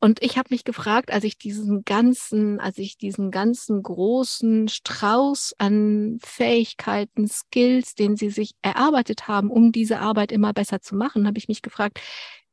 Und 0.00 0.22
ich 0.22 0.38
habe 0.38 0.48
mich 0.50 0.62
gefragt, 0.64 1.12
als 1.12 1.24
ich 1.24 1.38
diesen 1.38 1.84
ganzen, 1.84 2.60
als 2.60 2.78
ich 2.78 2.98
diesen 2.98 3.32
ganzen 3.32 3.82
großen 3.82 4.68
Strauß 4.68 5.54
an 5.58 6.18
Fähigkeiten, 6.22 7.26
Skills, 7.26 7.94
den 7.96 8.16
sie 8.16 8.30
sich 8.30 8.54
erarbeitet 8.62 9.26
haben, 9.26 9.50
um 9.50 9.72
diese 9.72 9.98
Arbeit 9.98 10.30
immer 10.30 10.52
besser 10.52 10.80
zu 10.80 10.94
machen, 10.94 11.26
habe 11.26 11.38
ich 11.38 11.48
mich 11.48 11.62
gefragt, 11.62 12.00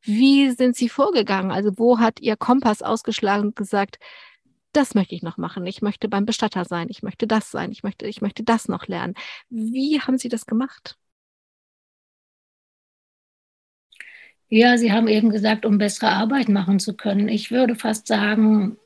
wie 0.01 0.51
sind 0.51 0.75
Sie 0.75 0.89
vorgegangen? 0.89 1.51
Also 1.51 1.71
wo 1.77 1.99
hat 1.99 2.19
Ihr 2.19 2.37
Kompass 2.37 2.81
ausgeschlagen 2.83 3.47
und 3.47 3.55
gesagt, 3.55 3.97
das 4.71 4.93
möchte 4.93 5.15
ich 5.15 5.23
noch 5.23 5.37
machen. 5.37 5.65
Ich 5.65 5.81
möchte 5.81 6.07
beim 6.09 6.25
Bestatter 6.25 6.65
sein. 6.65 6.87
Ich 6.89 7.01
möchte 7.01 7.27
das 7.27 7.49
sein. 7.49 7.71
Ich 7.71 7.81
möchte, 7.83 8.05
ich 8.07 8.21
möchte 8.21 8.43
das 8.43 8.67
noch 8.67 8.87
lernen. 8.87 9.15
Wie 9.49 9.99
haben 10.01 10.17
Sie 10.17 10.29
das 10.29 10.45
gemacht? 10.45 10.97
Ja, 14.49 14.77
Sie 14.77 14.91
haben 14.91 15.07
eben 15.07 15.29
gesagt, 15.29 15.65
um 15.67 15.77
bessere 15.77 16.09
Arbeit 16.09 16.49
machen 16.49 16.79
zu 16.79 16.95
können. 16.95 17.27
Ich 17.27 17.51
würde 17.51 17.75
fast 17.75 18.07
sagen, 18.07 18.77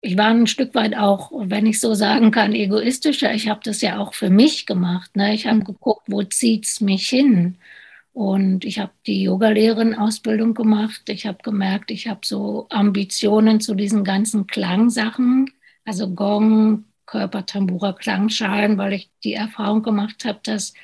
ich 0.00 0.16
war 0.18 0.26
ein 0.28 0.46
Stück 0.46 0.74
weit 0.74 0.94
auch, 0.96 1.30
wenn 1.34 1.64
ich 1.66 1.80
so 1.80 1.94
sagen 1.94 2.30
kann, 2.30 2.52
egoistischer. 2.54 3.32
Ich 3.34 3.48
habe 3.48 3.60
das 3.64 3.80
ja 3.80 3.98
auch 3.98 4.12
für 4.14 4.28
mich 4.30 4.66
gemacht. 4.66 5.16
Ne? 5.16 5.34
Ich 5.34 5.46
habe 5.46 5.60
geguckt, 5.60 6.02
wo 6.08 6.22
zieht 6.22 6.66
es 6.66 6.80
mich 6.80 7.08
hin? 7.08 7.58
Und 8.14 8.64
ich 8.64 8.78
habe 8.80 8.92
die 9.06 9.22
Yogalehrerin-Ausbildung 9.24 10.54
gemacht. 10.54 11.02
Ich 11.10 11.26
habe 11.26 11.38
gemerkt, 11.42 11.90
ich 11.90 12.08
habe 12.08 12.20
so 12.24 12.66
Ambitionen 12.70 13.60
zu 13.60 13.74
diesen 13.74 14.04
ganzen 14.04 14.46
Klangsachen, 14.46 15.50
also 15.84 16.14
Gong, 16.14 16.86
Körper, 17.06 17.46
Tambura, 17.46 17.92
Klangschalen, 17.92 18.78
weil 18.78 18.94
ich 18.94 19.10
die 19.24 19.34
Erfahrung 19.34 19.82
gemacht 19.82 20.24
habe, 20.24 20.40
dass 20.44 20.74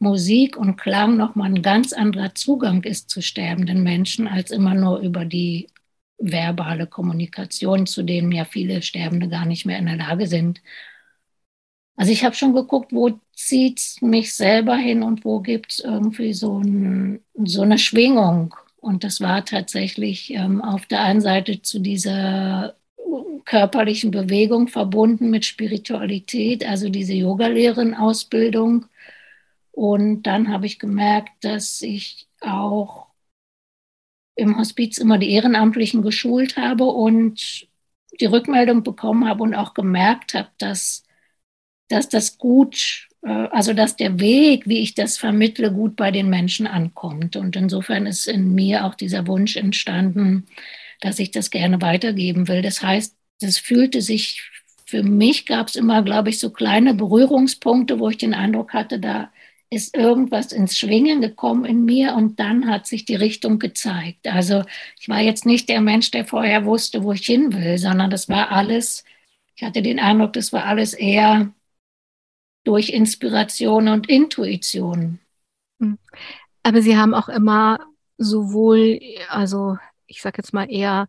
Musik 0.00 0.56
und 0.56 0.76
Klang 0.76 1.16
nochmal 1.16 1.50
ein 1.50 1.62
ganz 1.62 1.92
anderer 1.92 2.34
Zugang 2.34 2.82
ist 2.84 3.10
zu 3.10 3.22
sterbenden 3.22 3.82
Menschen, 3.82 4.26
als 4.28 4.50
immer 4.50 4.74
nur 4.74 4.98
über 5.00 5.24
die 5.24 5.68
verbale 6.18 6.86
Kommunikation, 6.86 7.86
zu 7.86 8.02
denen 8.02 8.32
ja 8.32 8.44
viele 8.44 8.82
Sterbende 8.82 9.28
gar 9.28 9.46
nicht 9.46 9.66
mehr 9.66 9.78
in 9.78 9.86
der 9.86 9.96
Lage 9.96 10.26
sind. 10.26 10.60
Also 11.96 12.12
ich 12.12 12.24
habe 12.24 12.34
schon 12.34 12.54
geguckt, 12.54 12.92
wo 12.92 13.20
zieht 13.34 13.96
mich 14.00 14.32
selber 14.34 14.76
hin 14.76 15.02
und 15.02 15.24
wo 15.24 15.40
gibt 15.40 15.72
es 15.72 15.80
irgendwie 15.80 16.32
so, 16.32 16.58
ein, 16.58 17.20
so, 17.44 17.62
eine 17.62 17.78
Schwingung. 17.78 18.54
Und 18.78 19.04
das 19.04 19.20
war 19.20 19.44
tatsächlich 19.44 20.32
ähm, 20.32 20.62
auf 20.62 20.86
der 20.86 21.02
einen 21.02 21.20
Seite 21.20 21.60
zu 21.60 21.78
dieser 21.78 22.74
körperlichen 23.44 24.10
Bewegung 24.10 24.68
verbunden 24.68 25.30
mit 25.30 25.44
Spiritualität, 25.44 26.66
also 26.66 26.88
diese 26.88 27.14
Yogalehrerin-Ausbildung. 27.14 28.86
Und 29.80 30.24
dann 30.24 30.52
habe 30.52 30.66
ich 30.66 30.78
gemerkt, 30.78 31.42
dass 31.42 31.80
ich 31.80 32.28
auch 32.42 33.06
im 34.34 34.58
Hospiz 34.58 34.98
immer 34.98 35.16
die 35.16 35.30
Ehrenamtlichen 35.30 36.02
geschult 36.02 36.58
habe 36.58 36.84
und 36.84 37.66
die 38.20 38.26
Rückmeldung 38.26 38.82
bekommen 38.82 39.26
habe 39.26 39.42
und 39.42 39.54
auch 39.54 39.72
gemerkt 39.72 40.34
habe, 40.34 40.50
dass 40.58 41.04
dass 41.88 42.10
das 42.10 42.36
gut, 42.36 43.08
äh, 43.22 43.30
also 43.30 43.72
dass 43.72 43.96
der 43.96 44.20
Weg, 44.20 44.68
wie 44.68 44.80
ich 44.80 44.92
das 44.94 45.16
vermittle, 45.16 45.72
gut 45.72 45.96
bei 45.96 46.10
den 46.10 46.28
Menschen 46.28 46.66
ankommt. 46.66 47.36
Und 47.36 47.56
insofern 47.56 48.04
ist 48.04 48.28
in 48.28 48.54
mir 48.54 48.84
auch 48.84 48.94
dieser 48.94 49.26
Wunsch 49.26 49.56
entstanden, 49.56 50.46
dass 51.00 51.18
ich 51.18 51.30
das 51.30 51.50
gerne 51.50 51.80
weitergeben 51.80 52.48
will. 52.48 52.60
Das 52.60 52.82
heißt, 52.82 53.16
das 53.40 53.56
fühlte 53.56 54.02
sich, 54.02 54.42
für 54.84 55.02
mich 55.02 55.46
gab 55.46 55.68
es 55.68 55.76
immer, 55.76 56.02
glaube 56.02 56.28
ich, 56.28 56.38
so 56.38 56.50
kleine 56.50 56.92
Berührungspunkte, 56.92 57.98
wo 57.98 58.10
ich 58.10 58.18
den 58.18 58.34
Eindruck 58.34 58.74
hatte, 58.74 59.00
da 59.00 59.32
ist 59.70 59.96
irgendwas 59.96 60.50
ins 60.52 60.76
Schwingen 60.76 61.20
gekommen 61.20 61.64
in 61.64 61.84
mir 61.84 62.14
und 62.14 62.40
dann 62.40 62.68
hat 62.68 62.86
sich 62.86 63.04
die 63.04 63.14
Richtung 63.14 63.60
gezeigt. 63.60 64.26
Also 64.26 64.64
ich 64.98 65.08
war 65.08 65.20
jetzt 65.20 65.46
nicht 65.46 65.68
der 65.68 65.80
Mensch, 65.80 66.10
der 66.10 66.24
vorher 66.24 66.64
wusste, 66.64 67.04
wo 67.04 67.12
ich 67.12 67.24
hin 67.24 67.52
will, 67.52 67.78
sondern 67.78 68.10
das 68.10 68.28
war 68.28 68.50
alles, 68.50 69.04
ich 69.54 69.62
hatte 69.62 69.80
den 69.80 70.00
Eindruck, 70.00 70.32
das 70.32 70.52
war 70.52 70.64
alles 70.64 70.92
eher 70.92 71.52
durch 72.64 72.90
Inspiration 72.90 73.88
und 73.88 74.08
Intuition. 74.08 75.20
Hm. 75.78 75.98
Aber 76.64 76.82
Sie 76.82 76.96
haben 76.96 77.14
auch 77.14 77.28
immer 77.28 77.78
sowohl, 78.18 79.00
also 79.28 79.78
ich 80.06 80.20
sage 80.20 80.38
jetzt 80.38 80.52
mal 80.52 80.70
eher 80.70 81.06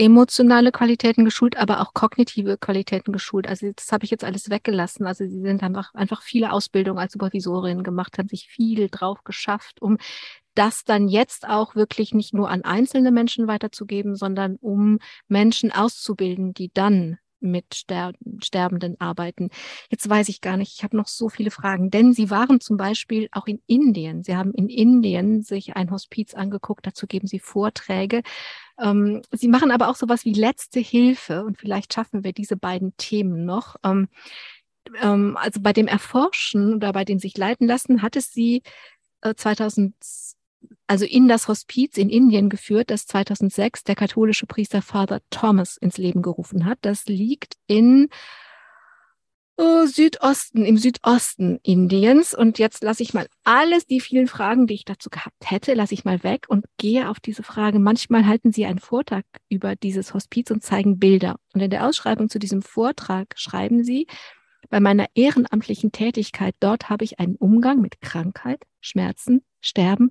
emotionale 0.00 0.72
Qualitäten 0.72 1.26
geschult, 1.26 1.58
aber 1.58 1.82
auch 1.82 1.92
kognitive 1.92 2.56
Qualitäten 2.56 3.12
geschult. 3.12 3.46
Also 3.46 3.70
das 3.76 3.92
habe 3.92 4.06
ich 4.06 4.10
jetzt 4.10 4.24
alles 4.24 4.48
weggelassen. 4.48 5.06
Also 5.06 5.26
Sie 5.26 5.42
sind 5.42 5.62
einfach, 5.62 5.92
einfach 5.92 6.22
viele 6.22 6.52
Ausbildungen 6.52 6.98
als 6.98 7.12
Supervisorin 7.12 7.82
gemacht, 7.82 8.16
haben 8.16 8.28
sich 8.28 8.48
viel 8.48 8.88
drauf 8.88 9.24
geschafft, 9.24 9.82
um 9.82 9.98
das 10.54 10.84
dann 10.84 11.06
jetzt 11.06 11.46
auch 11.46 11.74
wirklich 11.74 12.14
nicht 12.14 12.32
nur 12.32 12.48
an 12.48 12.62
einzelne 12.62 13.10
Menschen 13.10 13.46
weiterzugeben, 13.46 14.16
sondern 14.16 14.56
um 14.56 15.00
Menschen 15.28 15.70
auszubilden, 15.70 16.54
die 16.54 16.70
dann 16.72 17.18
mit 17.40 17.74
Ster 17.74 18.12
Sterbenden 18.42 19.00
arbeiten. 19.00 19.50
Jetzt 19.90 20.08
weiß 20.08 20.28
ich 20.28 20.40
gar 20.40 20.56
nicht, 20.56 20.74
ich 20.76 20.82
habe 20.84 20.96
noch 20.96 21.08
so 21.08 21.28
viele 21.28 21.50
Fragen, 21.50 21.90
denn 21.90 22.12
Sie 22.12 22.30
waren 22.30 22.60
zum 22.60 22.76
Beispiel 22.76 23.28
auch 23.32 23.46
in 23.46 23.60
Indien. 23.66 24.22
Sie 24.22 24.36
haben 24.36 24.52
in 24.52 24.68
Indien 24.68 25.42
sich 25.42 25.76
ein 25.76 25.90
Hospiz 25.90 26.34
angeguckt, 26.34 26.86
dazu 26.86 27.06
geben 27.06 27.26
Sie 27.26 27.38
Vorträge. 27.38 28.22
Ähm, 28.80 29.22
Sie 29.32 29.48
machen 29.48 29.70
aber 29.70 29.88
auch 29.88 29.96
sowas 29.96 30.24
wie 30.24 30.34
letzte 30.34 30.80
Hilfe 30.80 31.44
und 31.44 31.58
vielleicht 31.58 31.94
schaffen 31.94 32.24
wir 32.24 32.32
diese 32.32 32.56
beiden 32.56 32.96
Themen 32.96 33.44
noch. 33.44 33.76
Ähm, 33.84 34.08
ähm, 35.02 35.36
also 35.36 35.60
bei 35.60 35.72
dem 35.72 35.86
Erforschen 35.86 36.74
oder 36.74 36.92
bei 36.92 37.04
dem 37.04 37.18
sich 37.18 37.36
leiten 37.36 37.66
lassen, 37.66 38.02
hat 38.02 38.16
es 38.16 38.32
Sie 38.32 38.62
äh, 39.22 39.34
2000 39.34 39.94
also 40.90 41.04
in 41.04 41.28
das 41.28 41.46
Hospiz 41.46 41.96
in 41.96 42.10
Indien 42.10 42.48
geführt, 42.48 42.90
das 42.90 43.06
2006 43.06 43.84
der 43.84 43.94
katholische 43.94 44.46
Priester 44.46 44.82
Father 44.82 45.20
Thomas 45.30 45.76
ins 45.76 45.98
Leben 45.98 46.20
gerufen 46.20 46.64
hat. 46.64 46.78
Das 46.82 47.06
liegt 47.06 47.54
in 47.68 48.08
oh, 49.56 49.86
Südosten, 49.86 50.64
im 50.64 50.78
Südosten 50.78 51.60
Indiens. 51.62 52.34
Und 52.34 52.58
jetzt 52.58 52.82
lasse 52.82 53.04
ich 53.04 53.14
mal 53.14 53.28
alles, 53.44 53.86
die 53.86 54.00
vielen 54.00 54.26
Fragen, 54.26 54.66
die 54.66 54.74
ich 54.74 54.84
dazu 54.84 55.10
gehabt 55.10 55.36
hätte, 55.44 55.74
lasse 55.74 55.94
ich 55.94 56.04
mal 56.04 56.24
weg 56.24 56.46
und 56.48 56.66
gehe 56.76 57.08
auf 57.08 57.20
diese 57.20 57.44
Frage. 57.44 57.78
Manchmal 57.78 58.26
halten 58.26 58.50
Sie 58.50 58.66
einen 58.66 58.80
Vortrag 58.80 59.24
über 59.48 59.76
dieses 59.76 60.12
Hospiz 60.12 60.50
und 60.50 60.64
zeigen 60.64 60.98
Bilder. 60.98 61.36
Und 61.54 61.60
in 61.60 61.70
der 61.70 61.86
Ausschreibung 61.86 62.28
zu 62.28 62.40
diesem 62.40 62.62
Vortrag 62.62 63.34
schreiben 63.36 63.84
Sie, 63.84 64.08
bei 64.70 64.80
meiner 64.80 65.06
ehrenamtlichen 65.14 65.92
Tätigkeit 65.92 66.56
dort 66.58 66.90
habe 66.90 67.04
ich 67.04 67.20
einen 67.20 67.36
Umgang 67.36 67.80
mit 67.80 68.00
Krankheit, 68.00 68.64
Schmerzen, 68.80 69.44
Sterben 69.60 70.10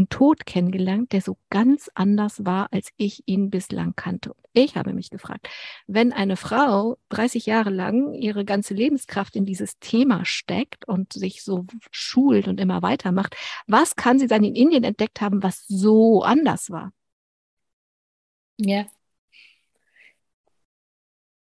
und 0.00 0.08
Tod 0.08 0.46
kennengelernt, 0.46 1.12
der 1.12 1.20
so 1.20 1.36
ganz 1.50 1.90
anders 1.94 2.46
war, 2.46 2.72
als 2.72 2.88
ich 2.96 3.22
ihn 3.26 3.50
bislang 3.50 3.94
kannte. 3.96 4.34
Ich 4.54 4.74
habe 4.74 4.94
mich 4.94 5.10
gefragt, 5.10 5.46
wenn 5.86 6.14
eine 6.14 6.36
Frau 6.38 6.96
30 7.10 7.44
Jahre 7.44 7.68
lang 7.68 8.14
ihre 8.14 8.46
ganze 8.46 8.72
Lebenskraft 8.72 9.36
in 9.36 9.44
dieses 9.44 9.78
Thema 9.78 10.24
steckt 10.24 10.88
und 10.88 11.12
sich 11.12 11.44
so 11.44 11.66
schult 11.90 12.48
und 12.48 12.60
immer 12.60 12.80
weitermacht, 12.80 13.36
was 13.66 13.94
kann 13.94 14.18
sie 14.18 14.26
dann 14.26 14.42
in 14.42 14.54
Indien 14.54 14.84
entdeckt 14.84 15.20
haben, 15.20 15.42
was 15.42 15.66
so 15.68 16.22
anders 16.22 16.70
war? 16.70 16.94
Ja. 18.56 18.86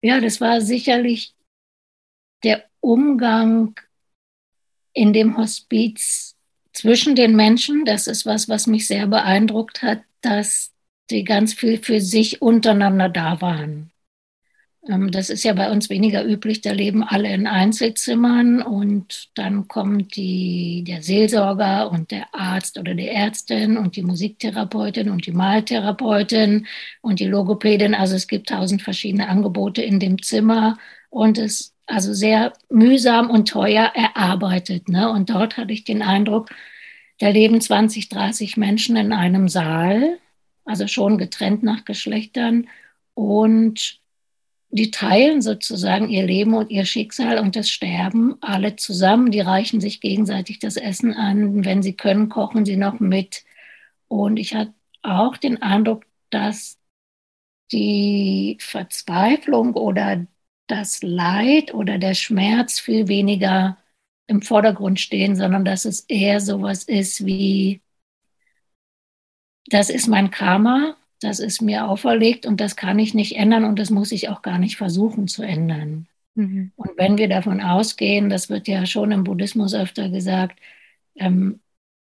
Ja, 0.03 0.21
das 0.21 0.41
war 0.41 0.61
sicherlich 0.61 1.37
der 2.43 2.69
Umgang 2.81 3.79
in 4.93 5.13
dem 5.13 5.37
Hospiz 5.37 6.38
zwischen 6.79 7.17
den 7.17 7.35
Menschen, 7.35 7.85
das 7.85 8.07
ist 8.07 8.25
was, 8.25 8.49
was 8.49 8.69
mich 8.69 8.87
sehr 8.87 9.09
beeindruckt 9.09 9.83
hat, 9.83 10.03
dass 10.21 10.73
die 11.11 11.25
ganz 11.25 11.53
viel 11.53 11.79
für 11.79 12.01
sich 12.01 12.41
untereinander 12.41 13.09
da 13.09 13.41
waren. 13.41 13.91
Ähm, 14.89 15.11
das 15.11 15.29
ist 15.29 15.43
ja 15.43 15.55
bei 15.55 15.73
uns 15.73 15.91
weniger 15.91 16.25
üblich, 16.25 16.61
da 16.61 16.71
leben 16.71 17.03
alle 17.03 17.35
in 17.35 17.49
Einzelzimmern 17.49 18.63
und 18.63 19.29
dann 19.35 19.67
kommt 19.67 20.15
die, 20.15 20.85
der 20.87 21.03
Seelsorger 21.03 21.91
und 21.91 22.13
der 22.13 22.33
Arzt 22.33 22.79
oder 22.79 22.95
die 22.95 23.09
Ärztin 23.09 23.77
und 23.77 23.97
die 23.97 24.03
Musiktherapeutin 24.03 25.11
und 25.11 25.27
die 25.27 25.33
Maltherapeutin 25.33 26.69
und 27.01 27.19
die 27.19 27.27
Logopädin. 27.27 27.95
Also 27.95 28.15
es 28.15 28.29
gibt 28.29 28.51
tausend 28.51 28.83
verschiedene 28.83 29.29
Angebote 29.29 29.83
in 29.83 29.99
dem 29.99 30.23
Zimmer 30.23 30.79
und 31.11 31.39
es 31.39 31.75
also 31.89 32.13
sehr 32.13 32.53
mühsam 32.71 33.31
und 33.31 33.49
teuer 33.49 33.93
erarbeitet. 33.95 34.89
Ne? 34.89 35.11
Und 35.11 35.31
dort 35.31 35.57
hatte 35.57 35.73
ich 35.73 35.85
den 35.85 36.03
Eindruck, 36.03 36.51
da 37.19 37.31
leben 37.31 37.61
20, 37.61 38.09
30 38.09 38.57
Menschen 38.57 38.97
in 38.97 39.13
einem 39.13 39.49
Saal, 39.49 40.19
also 40.65 40.87
schon 40.87 41.19
getrennt 41.19 41.63
nach 41.63 41.85
Geschlechtern 41.85 42.69
und 43.15 44.01
die 44.71 44.91
teilen 44.91 45.41
sozusagen 45.41 46.11
ihr 46.11 46.25
Leben 46.25 46.55
und 46.55 46.71
ihr 46.71 46.85
Schicksal 46.85 47.39
und 47.39 47.57
das 47.57 47.71
Sterben 47.71 48.37
alle 48.43 48.77
zusammen. 48.77 49.31
Die 49.31 49.41
reichen 49.41 49.81
sich 49.81 50.03
gegenseitig 50.03 50.59
das 50.59 50.77
Essen 50.77 51.15
an. 51.15 51.65
Wenn 51.65 51.83
sie 51.83 51.95
können, 51.95 52.29
kochen 52.29 52.67
sie 52.67 52.77
noch 52.77 53.01
mit. 53.01 53.45
Und 54.09 54.37
ich 54.37 54.55
hatte 54.55 54.75
auch 55.03 55.39
den 55.39 55.63
Eindruck, 55.63 56.05
dass 56.29 56.79
die 57.73 58.59
Verzweiflung 58.61 59.73
oder 59.75 60.27
das 60.71 61.03
Leid 61.03 61.75
oder 61.75 61.99
der 61.99 62.15
Schmerz 62.15 62.79
viel 62.81 63.09
weniger 63.09 63.79
im 64.27 64.43
Vordergrund 64.43 65.01
stehen, 65.01 65.37
sondern 65.37 65.65
dass 65.65 65.85
es 65.85 66.01
eher 66.01 66.41
sowas 66.41 66.85
ist 66.85 67.25
wie, 67.25 67.81
das 69.67 69.91
ist 69.91 70.07
mein 70.07 70.31
Karma, 70.31 70.97
das 71.21 71.41
ist 71.41 71.63
mir 71.63 71.89
auferlegt 71.89 72.47
und 72.47 72.61
das 72.61 72.77
kann 72.77 72.99
ich 72.99 73.15
nicht 73.15 73.37
ändern 73.37 73.65
und 73.65 73.79
das 73.79 73.91
muss 73.91 74.13
ich 74.13 74.29
auch 74.29 74.43
gar 74.43 74.59
nicht 74.59 74.77
versuchen 74.77 75.27
zu 75.29 75.43
ändern. 75.43 76.07
Mhm. 76.35 76.73
Und 76.77 76.91
wenn 76.97 77.19
wir 77.19 77.29
davon 77.29 77.61
ausgehen, 77.61 78.29
das 78.29 78.49
wird 78.49 78.69
ja 78.69 78.87
schon 78.87 79.11
im 79.11 79.25
Buddhismus 79.25 79.75
öfter 79.75 80.09
gesagt, 80.11 80.61
ähm, 81.17 81.61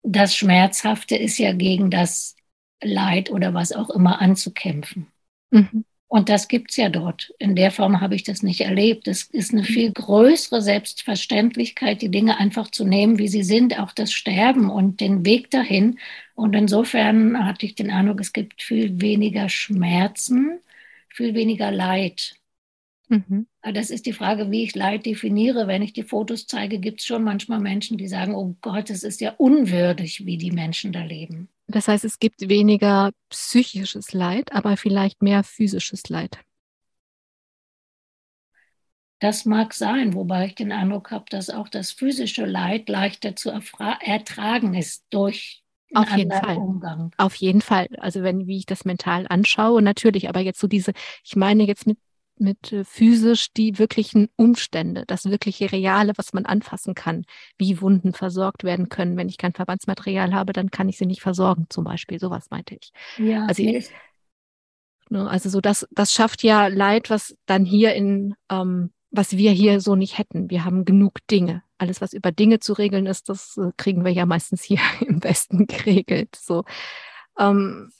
das 0.04 0.36
Schmerzhafte 0.36 1.16
ist 1.16 1.38
ja 1.38 1.54
gegen 1.54 1.90
das 1.90 2.36
Leid 2.82 3.32
oder 3.32 3.54
was 3.54 3.72
auch 3.72 3.90
immer 3.90 4.22
anzukämpfen. 4.22 5.08
Mhm. 5.52 5.86
Und 6.10 6.30
das 6.30 6.48
gibt 6.48 6.72
es 6.72 6.78
ja 6.78 6.90
dort. 6.90 7.34
In 7.38 7.56
der 7.56 7.70
Form 7.70 8.00
habe 8.00 8.16
ich 8.16 8.24
das 8.24 8.42
nicht 8.42 8.62
erlebt. 8.62 9.10
Es 9.10 9.24
ist 9.24 9.52
eine 9.54 9.64
viel 9.64 9.92
größere 9.92 10.62
Selbstverständlichkeit, 10.62 12.02
die 12.02 12.10
Dinge 12.10 12.38
einfach 12.38 12.72
zu 12.72 12.86
nehmen, 12.86 13.18
wie 13.18 13.28
sie 13.28 13.44
sind, 13.44 13.78
auch 13.78 13.92
das 13.92 14.14
Sterben 14.14 14.70
und 14.70 15.02
den 15.02 15.26
Weg 15.26 15.52
dahin. 15.52 16.00
Und 16.34 16.56
insofern 16.56 17.46
hatte 17.46 17.66
ich 17.66 17.76
den 17.76 17.92
Eindruck, 17.92 18.22
es 18.22 18.32
gibt 18.32 18.62
viel 18.62 19.02
weniger 19.02 19.50
Schmerzen, 19.50 20.60
viel 21.10 21.34
weniger 21.34 21.72
Leid. 21.72 22.36
Mhm. 23.10 23.48
Das 23.62 23.90
ist 23.90 24.06
die 24.06 24.14
Frage, 24.14 24.50
wie 24.50 24.64
ich 24.64 24.76
Leid 24.76 25.06
definiere. 25.06 25.68
Wenn 25.68 25.82
ich 25.82 25.92
die 25.92 26.04
Fotos 26.04 26.48
zeige, 26.48 26.80
gibt 26.80 27.02
es 27.02 27.06
schon 27.06 27.24
manchmal 27.24 27.60
Menschen, 27.60 27.98
die 27.98 28.08
sagen, 28.08 28.34
oh 28.34 28.56
Gott, 28.62 28.90
es 28.90 29.04
ist 29.04 29.20
ja 29.20 29.32
unwürdig, 29.38 30.26
wie 30.26 30.38
die 30.38 30.52
Menschen 30.52 30.94
da 30.94 31.04
leben. 31.04 31.50
Das 31.68 31.88
heißt, 31.88 32.06
es 32.06 32.20
gibt 32.20 32.48
weniger 32.48 33.12
psychisches 33.30 34.14
Leid, 34.14 34.54
aber 34.54 34.78
vielleicht 34.78 35.22
mehr 35.22 35.44
physisches 35.44 36.08
Leid. 36.10 36.40
Das 39.20 39.46
mag 39.46 39.74
sein, 39.74 40.14
wobei 40.14 40.46
ich 40.46 40.56
den 40.56 40.72
Eindruck 40.72 41.12
habe, 41.12 41.26
dass 41.30 41.50
auch 41.50 41.68
das 41.68 41.92
physische 41.92 42.46
Leid 42.46 42.88
leichter 42.88 43.36
zu 43.36 43.50
ertragen 43.50 44.74
ist 44.76 45.06
durch 45.10 45.64
auf 45.94 46.10
jeden 46.16 46.32
Fall. 46.32 46.58
Umgang. 46.58 47.12
Auf 47.18 47.36
jeden 47.36 47.62
Fall. 47.62 47.88
Also 47.98 48.22
wenn, 48.22 48.46
wie 48.48 48.58
ich 48.58 48.66
das 48.66 48.86
mental 48.86 49.26
anschaue, 49.30 49.82
natürlich, 49.82 50.30
aber 50.30 50.42
jetzt 50.42 50.60
so 50.60 50.68
diese, 50.68 50.92
ich 51.24 51.36
meine 51.36 51.64
jetzt 51.64 51.88
mit 51.88 51.98
mit 52.40 52.72
äh, 52.72 52.84
physisch 52.84 53.52
die 53.54 53.80
wirklichen 53.80 54.30
Umstände, 54.36 55.04
das 55.08 55.26
wirkliche 55.26 55.72
Reale, 55.72 56.14
was 56.16 56.34
man 56.34 56.46
anfassen 56.46 56.96
kann, 56.96 57.26
wie 57.58 57.82
Wunden 57.82 58.14
versorgt 58.14 58.64
werden 58.64 58.90
können. 58.90 59.18
Wenn 59.18 59.30
ich 59.30 59.38
kein 59.38 59.54
Verbandsmaterial 59.54 60.34
habe, 60.34 60.54
dann 60.54 60.72
kann 60.72 60.90
ich 60.90 60.98
sie 60.98 61.06
nicht 61.06 61.22
versorgen, 61.22 61.66
zum 61.70 61.84
Beispiel. 61.84 62.20
Sowas 62.20 62.50
meinte 62.50 62.76
ich. 62.76 62.92
Ja, 63.18 63.46
also, 63.46 63.64
ich, 63.64 63.90
ne, 65.10 65.30
also 65.30 65.50
so 65.50 65.62
das, 65.62 65.88
das 65.92 66.14
schafft 66.14 66.44
ja 66.44 66.68
Leid, 66.68 67.10
was 67.10 67.36
dann 67.46 67.66
hier 67.66 67.94
in, 67.94 68.36
ähm, 68.50 68.92
was 69.12 69.38
wir 69.38 69.52
hier 69.52 69.82
so 69.82 69.96
nicht 69.96 70.18
hätten. 70.18 70.50
Wir 70.50 70.66
haben 70.66 70.86
genug 70.86 71.26
Dinge. 71.30 71.64
Alles, 71.78 72.02
was 72.02 72.14
über 72.14 72.32
Dinge 72.32 72.60
zu 72.60 72.74
regeln 72.74 73.06
ist, 73.06 73.30
das 73.30 73.58
äh, 73.58 73.72
kriegen 73.78 74.04
wir 74.04 74.12
ja 74.12 74.26
meistens 74.26 74.64
hier 74.64 74.80
im 75.02 75.24
Westen 75.24 75.68
geregelt. 75.68 76.36
So. 76.36 76.64
Ähm, 77.38 77.92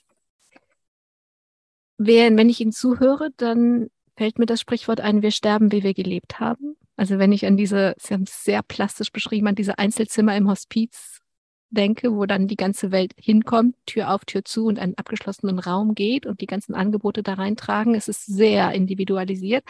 wenn 1.98 2.50
ich 2.50 2.62
Ihnen 2.62 2.72
zuhöre, 2.72 3.32
dann 3.38 3.90
fällt 4.18 4.40
mir 4.40 4.48
das 4.48 4.60
Sprichwort 4.60 5.00
ein, 5.00 5.22
wir 5.22 5.32
sterben, 5.32 5.72
wie 5.72 5.84
wir 5.84 5.94
gelebt 5.94 6.40
haben. 6.40 6.76
Also 6.98 7.20
wenn 7.20 7.32
ich 7.32 7.46
an 7.46 7.56
diese, 7.56 7.94
Sie 8.00 8.14
haben 8.14 8.24
es 8.24 8.44
sehr 8.44 8.64
plastisch 8.64 9.12
beschrieben, 9.12 9.48
an 9.48 9.56
diese 9.56 9.78
Einzelzimmer 9.78 10.36
im 10.36 10.50
Hospiz 10.50 11.22
denke, 11.70 12.16
wo 12.16 12.26
dann 12.26 12.48
die 12.48 12.56
ganze 12.56 12.92
Welt 12.92 13.14
hinkommt, 13.20 13.76
Tür 13.86 14.14
auf, 14.14 14.26
Tür 14.26 14.44
zu 14.44 14.66
und 14.66 14.80
einen 14.80 14.98
abgeschlossenen 14.98 15.60
Raum 15.60 15.96
geht 15.96 16.26
und 16.26 16.42
die 16.42 16.48
ganzen 16.48 16.74
Angebote 16.74 17.24
da 17.24 17.34
reintragen. 17.34 17.94
Es 17.94 18.08
ist 18.08 18.26
sehr 18.26 18.72
individualisiert. 18.72 19.64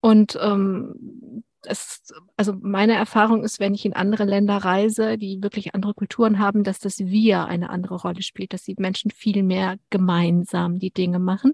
Und 0.00 0.38
ähm, 0.40 1.42
es, 1.62 2.02
also 2.36 2.54
meine 2.60 2.94
Erfahrung 2.94 3.42
ist, 3.42 3.58
wenn 3.60 3.74
ich 3.74 3.84
in 3.84 3.92
andere 3.92 4.24
Länder 4.24 4.58
reise, 4.58 5.18
die 5.18 5.42
wirklich 5.42 5.74
andere 5.74 5.94
Kulturen 5.94 6.38
haben, 6.38 6.62
dass 6.62 6.78
das 6.78 6.98
Wir 7.00 7.46
eine 7.46 7.70
andere 7.70 7.96
Rolle 7.96 8.22
spielt, 8.22 8.52
dass 8.52 8.62
die 8.62 8.76
Menschen 8.78 9.10
viel 9.10 9.42
mehr 9.42 9.76
gemeinsam 9.90 10.78
die 10.78 10.92
Dinge 10.92 11.18
machen. 11.18 11.52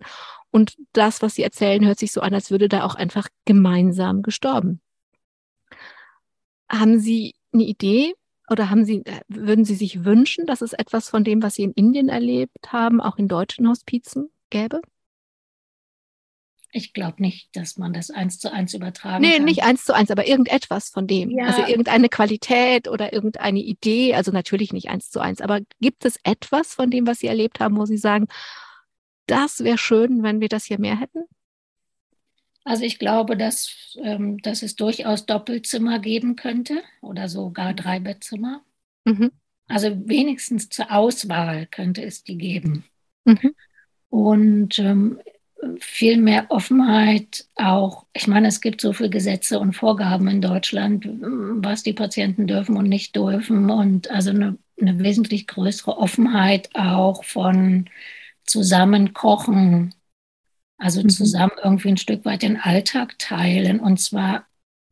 Und 0.51 0.77
das, 0.93 1.23
was 1.23 1.35
sie 1.35 1.43
erzählen, 1.43 1.85
hört 1.87 1.99
sich 1.99 2.13
so 2.13 2.21
an, 2.21 2.35
als 2.35 2.51
würde 2.51 2.69
da 2.69 2.85
auch 2.85 2.95
einfach 2.95 3.29
gemeinsam 3.45 4.23
gestorben. 4.23 4.81
Haben 6.69 6.99
Sie 6.99 7.35
eine 7.53 7.65
Idee 7.65 8.15
oder 8.49 8.71
haben 8.71 8.85
Sie, 8.85 9.05
äh, 9.05 9.21
würden 9.29 9.65
Sie 9.65 9.75
sich 9.75 10.05
wünschen, 10.05 10.47
dass 10.47 10.61
es 10.61 10.73
etwas 10.73 11.09
von 11.09 11.25
dem, 11.25 11.43
was 11.43 11.55
Sie 11.55 11.63
in 11.63 11.73
Indien 11.73 12.09
erlebt 12.09 12.73
haben, 12.73 13.01
auch 13.01 13.17
in 13.17 13.29
deutschen 13.29 13.69
Hospizen 13.69 14.31
gäbe? 14.51 14.81
Ich 16.77 16.93
glaube 16.93 17.23
nicht, 17.23 17.55
dass 17.55 17.79
man 17.79 17.93
das 17.93 18.11
eins 18.11 18.41
zu 18.41 18.53
eins 18.53 18.75
übertragen 18.75 19.23
nee, 19.23 19.35
kann. 19.35 19.45
Nee, 19.45 19.51
nicht 19.53 19.63
eins 19.63 19.85
zu 19.85 19.95
eins, 19.95 20.11
aber 20.11 20.27
irgendetwas 20.27 20.89
von 20.89 21.07
dem. 21.07 21.31
Ja. 21.31 21.47
Also 21.47 21.63
irgendeine 21.63 22.09
Qualität 22.09 22.89
oder 22.89 23.13
irgendeine 23.13 23.61
Idee. 23.61 24.17
Also 24.17 24.33
natürlich 24.33 24.73
nicht 24.73 24.89
eins 24.89 25.09
zu 25.09 25.21
eins, 25.21 25.41
aber 25.41 25.61
gibt 25.81 26.05
es 26.05 26.19
etwas 26.25 26.75
von 26.75 26.91
dem, 26.91 27.07
was 27.07 27.21
Sie 27.21 27.29
erlebt 27.29 27.61
haben, 27.61 27.77
wo 27.77 27.87
Sie 27.87 27.97
sagen, 27.97 28.27
das 29.27 29.63
wäre 29.63 29.79
schön, 29.79 30.25
wenn 30.25 30.41
wir 30.41 30.49
das 30.49 30.65
hier 30.65 30.81
mehr 30.81 30.99
hätten? 30.99 31.23
Also 32.65 32.83
ich 32.83 32.99
glaube, 32.99 33.37
dass, 33.37 33.97
ähm, 34.03 34.39
dass 34.39 34.65
es 34.65 34.75
durchaus 34.75 35.27
Doppelzimmer 35.27 36.01
geben 36.01 36.35
könnte 36.35 36.83
oder 37.03 37.29
sogar 37.29 37.73
Dreibettzimmer. 37.73 38.63
Mhm. 39.05 39.31
Also 39.69 39.97
wenigstens 40.09 40.71
zur 40.71 40.91
Auswahl 40.91 41.67
könnte 41.67 42.03
es 42.03 42.25
die 42.25 42.37
geben. 42.37 42.83
Mhm. 43.25 43.55
Und 44.09 44.79
ähm, 44.81 45.21
viel 45.81 46.17
mehr 46.17 46.47
Offenheit 46.51 47.47
auch. 47.57 48.07
Ich 48.13 48.27
meine, 48.27 48.49
es 48.49 48.61
gibt 48.61 48.81
so 48.81 48.93
viele 48.93 49.11
Gesetze 49.11 49.59
und 49.59 49.75
Vorgaben 49.75 50.29
in 50.29 50.41
Deutschland, 50.41 51.07
was 51.07 51.83
die 51.83 51.93
Patienten 51.93 52.47
dürfen 52.47 52.77
und 52.77 52.89
nicht 52.89 53.17
dürfen. 53.17 53.71
Und 53.71 54.11
also 54.11 54.31
eine, 54.31 54.59
eine 54.81 54.99
wesentlich 55.01 55.47
größere 55.47 55.97
Offenheit 55.99 56.71
auch 56.75 57.25
von 57.25 57.89
Zusammenkochen. 58.45 59.95
Also 60.79 61.03
mhm. 61.03 61.09
zusammen 61.09 61.53
irgendwie 61.63 61.89
ein 61.89 61.97
Stück 61.97 62.25
weit 62.25 62.43
den 62.43 62.59
Alltag 62.59 63.19
teilen 63.19 63.81
und 63.81 64.01
zwar 64.01 64.47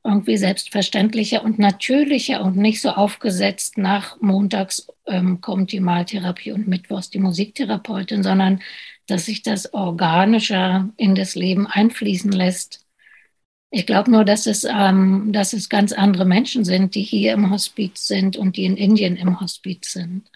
irgendwie 0.04 0.36
selbstverständlicher 0.36 1.44
und 1.44 1.58
natürlicher 1.58 2.42
und 2.42 2.56
nicht 2.56 2.80
so 2.80 2.90
aufgesetzt 2.90 3.78
nach 3.78 4.20
montags 4.20 4.88
ähm, 5.06 5.40
kommt 5.40 5.70
die 5.72 5.80
Maltherapie 5.80 6.52
und 6.52 6.66
mittwochs 6.66 7.10
die 7.10 7.20
Musiktherapeutin, 7.20 8.22
sondern 8.22 8.60
dass 9.06 9.26
sich 9.26 9.42
das 9.42 9.74
organischer 9.74 10.90
in 10.96 11.14
das 11.14 11.34
Leben 11.34 11.66
einfließen 11.66 12.32
lässt. 12.32 12.84
Ich 13.70 13.86
glaube 13.86 14.10
nur, 14.10 14.24
dass 14.24 14.46
es, 14.46 14.64
ähm, 14.64 15.32
dass 15.32 15.52
es 15.52 15.68
ganz 15.68 15.92
andere 15.92 16.24
Menschen 16.24 16.64
sind, 16.64 16.94
die 16.94 17.02
hier 17.02 17.32
im 17.32 17.50
Hospiz 17.50 18.06
sind 18.06 18.36
und 18.36 18.56
die 18.56 18.64
in 18.64 18.76
Indien 18.76 19.16
im 19.16 19.40
Hospiz 19.40 19.92
sind. 19.92 20.28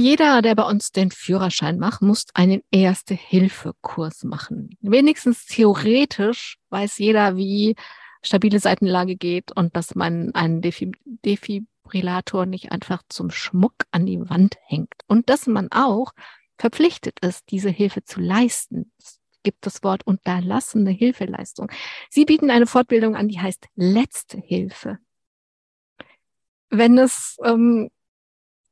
Jeder, 0.00 0.40
der 0.40 0.54
bei 0.54 0.62
uns 0.62 0.92
den 0.92 1.10
Führerschein 1.10 1.78
macht, 1.78 2.00
muss 2.00 2.24
einen 2.32 2.62
Erste-Hilfe-Kurs 2.70 4.24
machen. 4.24 4.78
Wenigstens 4.80 5.44
theoretisch 5.44 6.56
weiß 6.70 6.96
jeder, 6.96 7.36
wie 7.36 7.76
stabile 8.22 8.60
Seitenlage 8.60 9.16
geht 9.16 9.52
und 9.54 9.76
dass 9.76 9.94
man 9.94 10.34
einen 10.34 10.62
Defibrillator 10.62 12.46
nicht 12.46 12.72
einfach 12.72 13.02
zum 13.10 13.30
Schmuck 13.30 13.74
an 13.90 14.06
die 14.06 14.18
Wand 14.30 14.56
hängt. 14.64 14.94
Und 15.06 15.28
dass 15.28 15.46
man 15.46 15.70
auch 15.70 16.12
verpflichtet 16.56 17.20
ist, 17.20 17.50
diese 17.50 17.68
Hilfe 17.68 18.02
zu 18.02 18.20
leisten. 18.20 18.90
Es 18.98 19.20
gibt 19.42 19.66
das 19.66 19.82
Wort 19.82 20.06
unterlassene 20.06 20.92
Hilfeleistung. 20.92 21.70
Sie 22.08 22.24
bieten 22.24 22.50
eine 22.50 22.66
Fortbildung 22.66 23.16
an, 23.16 23.28
die 23.28 23.40
heißt 23.40 23.66
Letzte 23.74 24.38
Hilfe. 24.38 24.96
Wenn 26.70 26.96
es, 26.96 27.36
ähm, 27.44 27.90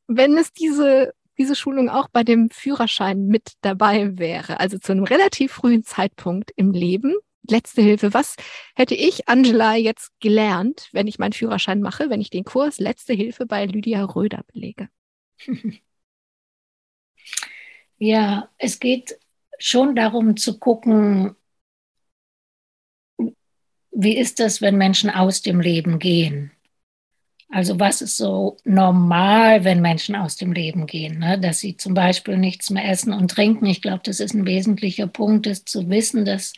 wenn 0.07 0.39
es 0.39 0.55
diese 0.55 1.13
diese 1.39 1.55
Schulung 1.55 1.89
auch 1.89 2.09
bei 2.09 2.25
dem 2.25 2.51
Führerschein 2.51 3.27
mit 3.27 3.53
dabei 3.61 4.19
wäre. 4.19 4.61
Also 4.61 4.79
zu 4.79 4.93
einem 4.93 5.05
relativ 5.05 5.53
frühen 5.53 5.85
Zeitpunkt 5.85 6.53
im 6.57 6.73
Leben. 6.73 7.15
Letzte 7.49 7.81
Hilfe. 7.81 8.13
Was 8.13 8.37
hätte 8.75 8.95
ich, 8.95 9.29
Angela, 9.29 9.75
jetzt 9.75 10.11
gelernt, 10.21 10.89
wenn 10.93 11.07
ich 11.07 11.19
meinen 11.19 11.33
Führerschein 11.33 11.81
mache, 11.81 12.11
wenn 12.11 12.21
ich 12.21 12.31
den 12.31 12.45
Kurs 12.45 12.79
Letzte 12.79 13.15
Hilfe 13.15 13.47
bei 13.47 13.65
Lydia 13.65 14.05
Röder 14.05 14.45
belege? 14.53 14.89
Ja, 18.01 18.49
es 18.59 18.79
geht 18.79 19.19
schon 19.59 19.97
darum 19.97 20.37
zu 20.37 20.59
gucken, 20.59 21.35
wie 23.91 24.17
ist 24.17 24.39
das, 24.39 24.63
wenn 24.63 24.77
Menschen 24.77 25.11
aus 25.11 25.43
dem 25.43 25.61
Leben 25.61 25.99
gehen? 25.99 26.53
Also 27.51 27.81
was 27.81 28.03
ist 28.03 28.17
so 28.19 28.59
normal, 28.65 29.65
wenn 29.65 29.81
Menschen 29.81 30.15
aus 30.15 30.37
dem 30.37 30.53
Leben 30.53 30.87
gehen, 30.87 31.19
ne? 31.19 31.39
dass 31.39 31.61
sie 31.61 31.77
zum 31.77 31.95
Beispiel 31.95 32.37
nichts 32.37 32.69
mehr 32.69 32.89
essen 32.89 33.13
und 33.13 33.31
trinken. 33.31 33.67
Ich 33.67 33.81
glaube, 33.81 34.03
das 34.05 34.21
ist 34.21 34.35
ein 34.35 34.45
wesentlicher 34.45 35.07
Punkt, 35.07 35.47
ist 35.47 35.69
zu 35.69 35.89
wissen, 35.89 36.27
dass 36.27 36.53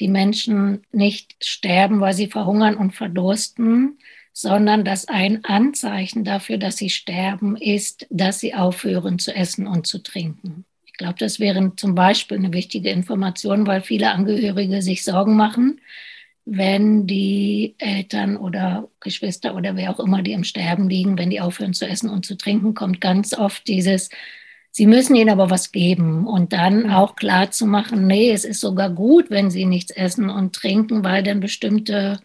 die 0.00 0.08
Menschen 0.08 0.82
nicht 0.92 1.36
sterben, 1.44 2.00
weil 2.00 2.14
sie 2.14 2.26
verhungern 2.28 2.76
und 2.76 2.94
verdursten, 2.94 3.98
sondern 4.32 4.82
dass 4.84 5.08
ein 5.08 5.44
Anzeichen 5.44 6.24
dafür, 6.24 6.56
dass 6.56 6.78
sie 6.78 6.88
sterben, 6.88 7.56
ist, 7.56 8.06
dass 8.08 8.40
sie 8.40 8.54
aufhören 8.54 9.18
zu 9.18 9.34
essen 9.34 9.66
und 9.66 9.86
zu 9.86 10.02
trinken. 10.02 10.64
Ich 10.86 10.94
glaube, 10.94 11.16
das 11.18 11.38
wäre 11.38 11.72
zum 11.76 11.94
Beispiel 11.94 12.38
eine 12.38 12.52
wichtige 12.54 12.88
Information, 12.88 13.66
weil 13.66 13.82
viele 13.82 14.10
Angehörige 14.12 14.80
sich 14.80 15.04
Sorgen 15.04 15.36
machen, 15.36 15.80
wenn 16.52 17.06
die 17.06 17.76
Eltern 17.78 18.36
oder 18.36 18.88
Geschwister 18.98 19.54
oder 19.54 19.76
wer 19.76 19.90
auch 19.90 20.00
immer, 20.00 20.20
die 20.20 20.32
im 20.32 20.42
Sterben 20.42 20.88
liegen, 20.88 21.16
wenn 21.16 21.30
die 21.30 21.40
aufhören 21.40 21.74
zu 21.74 21.86
essen 21.86 22.10
und 22.10 22.26
zu 22.26 22.36
trinken, 22.36 22.74
kommt 22.74 23.00
ganz 23.00 23.34
oft 23.34 23.68
dieses, 23.68 24.10
sie 24.72 24.86
müssen 24.86 25.14
ihnen 25.14 25.30
aber 25.30 25.48
was 25.48 25.70
geben 25.70 26.26
und 26.26 26.52
dann 26.52 26.90
auch 26.90 27.14
klar 27.14 27.52
zu 27.52 27.66
machen, 27.66 28.08
nee, 28.08 28.32
es 28.32 28.44
ist 28.44 28.58
sogar 28.58 28.90
gut, 28.90 29.30
wenn 29.30 29.52
sie 29.52 29.64
nichts 29.64 29.92
essen 29.92 30.28
und 30.28 30.52
trinken, 30.52 31.04
weil 31.04 31.22
dann 31.22 31.38
bestimmte 31.38 32.18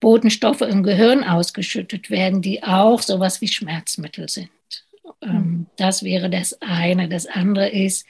Botenstoffe 0.00 0.60
im 0.60 0.82
Gehirn 0.82 1.24
ausgeschüttet 1.24 2.10
werden, 2.10 2.42
die 2.42 2.62
auch 2.62 3.00
sowas 3.00 3.40
wie 3.40 3.48
Schmerzmittel 3.48 4.28
sind. 4.28 4.50
Mhm. 5.22 5.64
Das 5.78 6.02
wäre 6.02 6.28
das 6.28 6.60
eine. 6.60 7.08
Das 7.08 7.24
andere 7.24 7.70
ist, 7.70 8.04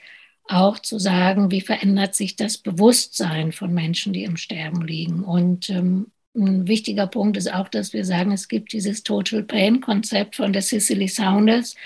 auch 0.46 0.78
zu 0.78 0.98
sagen, 0.98 1.50
wie 1.50 1.60
verändert 1.60 2.14
sich 2.14 2.36
das 2.36 2.58
Bewusstsein 2.58 3.52
von 3.52 3.72
Menschen, 3.72 4.12
die 4.12 4.24
im 4.24 4.36
Sterben 4.36 4.82
liegen. 4.82 5.24
Und 5.24 5.70
ähm, 5.70 6.08
ein 6.36 6.66
wichtiger 6.66 7.06
Punkt 7.06 7.36
ist 7.36 7.52
auch, 7.52 7.68
dass 7.68 7.92
wir 7.92 8.04
sagen, 8.04 8.32
es 8.32 8.48
gibt 8.48 8.72
dieses 8.72 9.02
Total 9.02 9.42
Pain 9.42 9.80
Konzept 9.80 10.36
von 10.36 10.52
der 10.52 10.62
Cicely 10.62 11.08
Saunders, 11.08 11.76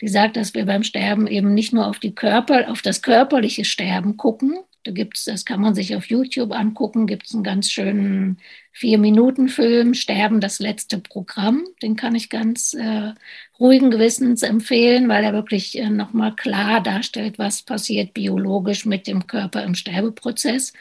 die 0.00 0.08
sagt, 0.08 0.36
dass 0.36 0.54
wir 0.54 0.66
beim 0.66 0.82
Sterben 0.82 1.26
eben 1.26 1.54
nicht 1.54 1.72
nur 1.72 1.86
auf 1.86 2.00
die 2.00 2.14
Körper, 2.14 2.70
auf 2.70 2.82
das 2.82 3.02
körperliche 3.02 3.64
Sterben 3.64 4.16
gucken, 4.16 4.58
da 4.84 4.90
gibt's, 4.90 5.24
das 5.24 5.44
kann 5.44 5.60
man 5.60 5.74
sich 5.74 5.94
auf 5.94 6.06
YouTube 6.06 6.52
angucken, 6.52 7.06
gibt 7.06 7.26
es 7.26 7.34
einen 7.34 7.44
ganz 7.44 7.70
schönen 7.70 8.38
Vier-Minuten-Film, 8.72 9.94
Sterben, 9.94 10.40
das 10.40 10.58
letzte 10.58 10.98
Programm. 10.98 11.64
Den 11.82 11.94
kann 11.94 12.14
ich 12.14 12.30
ganz 12.30 12.74
äh, 12.74 13.12
ruhigen 13.60 13.90
Gewissens 13.90 14.42
empfehlen, 14.42 15.08
weil 15.08 15.22
er 15.22 15.32
wirklich 15.32 15.78
äh, 15.78 15.88
nochmal 15.88 16.34
klar 16.34 16.82
darstellt, 16.82 17.38
was 17.38 17.62
passiert 17.62 18.12
biologisch 18.12 18.84
mit 18.84 19.06
dem 19.06 19.26
Körper 19.26 19.62
im 19.62 19.74
Sterbeprozess. 19.74 20.72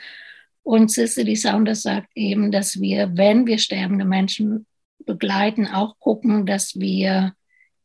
Und 0.63 0.89
Cicely 0.89 1.35
Saunders 1.35 1.83
sagt 1.83 2.09
eben, 2.15 2.51
dass 2.51 2.79
wir, 2.79 3.17
wenn 3.17 3.45
wir 3.45 3.59
sterbende 3.59 4.05
Menschen 4.05 4.65
begleiten, 5.05 5.67
auch 5.67 5.99
gucken, 5.99 6.45
dass 6.45 6.79
wir 6.79 7.33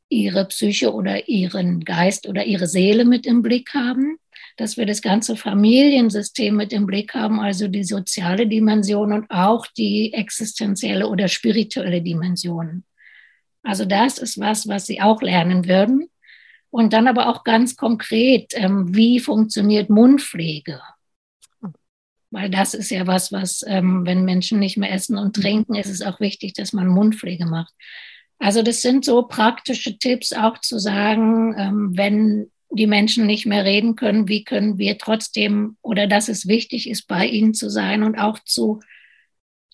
ihre 0.08 0.46
Psyche 0.46 0.94
oder 0.94 1.28
ihren 1.28 1.84
Geist 1.84 2.28
oder 2.28 2.44
ihre 2.44 2.66
Seele 2.66 3.04
mit 3.04 3.26
im 3.26 3.42
Blick 3.42 3.74
haben 3.74 4.18
dass 4.57 4.76
wir 4.76 4.86
das 4.86 5.02
ganze 5.02 5.36
Familiensystem 5.36 6.57
mit 6.57 6.72
im 6.72 6.86
Blick 6.86 7.14
haben, 7.14 7.40
also 7.40 7.68
die 7.68 7.84
soziale 7.84 8.46
Dimension 8.46 9.12
und 9.12 9.30
auch 9.30 9.66
die 9.66 10.12
existenzielle 10.14 11.09
oder 11.09 11.28
spirituelle 11.28 12.02
Dimension. 12.02 12.84
Also 13.62 13.84
das 13.84 14.18
ist 14.18 14.38
was, 14.38 14.66
was 14.68 14.86
Sie 14.86 15.00
auch 15.00 15.20
lernen 15.22 15.66
würden. 15.66 16.09
Und 16.70 16.92
dann 16.92 17.09
aber 17.09 17.28
auch 17.28 17.44
ganz 17.44 17.76
konkret, 17.76 18.52
ähm, 18.54 18.94
wie 18.94 19.18
funktioniert 19.20 19.88
Mundpflege? 19.88 20.80
Weil 22.30 22.50
das 22.50 22.74
ist 22.74 22.90
ja 22.90 23.07
was, 23.07 23.32
was, 23.32 23.64
ähm, 23.66 24.04
wenn 24.04 24.24
Menschen 24.24 24.59
nicht 24.59 24.76
mehr 24.76 24.92
essen 24.92 25.16
und 25.16 25.36
trinken, 25.36 25.74
ist 25.74 25.88
es 25.88 26.02
auch 26.02 26.20
wichtig, 26.20 26.54
dass 26.54 26.72
man 26.72 26.88
Mundpflege 26.88 27.46
macht. 27.46 27.72
Also 28.38 28.62
das 28.62 28.82
sind 28.82 29.04
so 29.04 29.22
praktische 29.22 29.98
Tipps, 29.98 30.32
auch 30.32 30.59
zu 30.61 30.78
sagen, 30.78 31.54
ähm, 31.57 31.96
wenn 31.96 32.50
die 32.70 32.86
Menschen 32.86 33.26
nicht 33.26 33.46
mehr 33.46 33.64
reden 33.64 33.96
können, 33.96 34.28
wie 34.28 34.44
können 34.44 34.78
wir 34.78 34.98
trotzdem 34.98 35.76
oder 35.82 36.06
dass 36.06 36.28
es 36.28 36.48
wichtig 36.48 36.88
ist, 36.90 37.06
bei 37.06 37.26
ihnen 37.26 37.54
zu 37.54 37.70
sein 37.70 38.02
und 38.02 38.18
auch 38.18 38.38
zu 38.40 38.80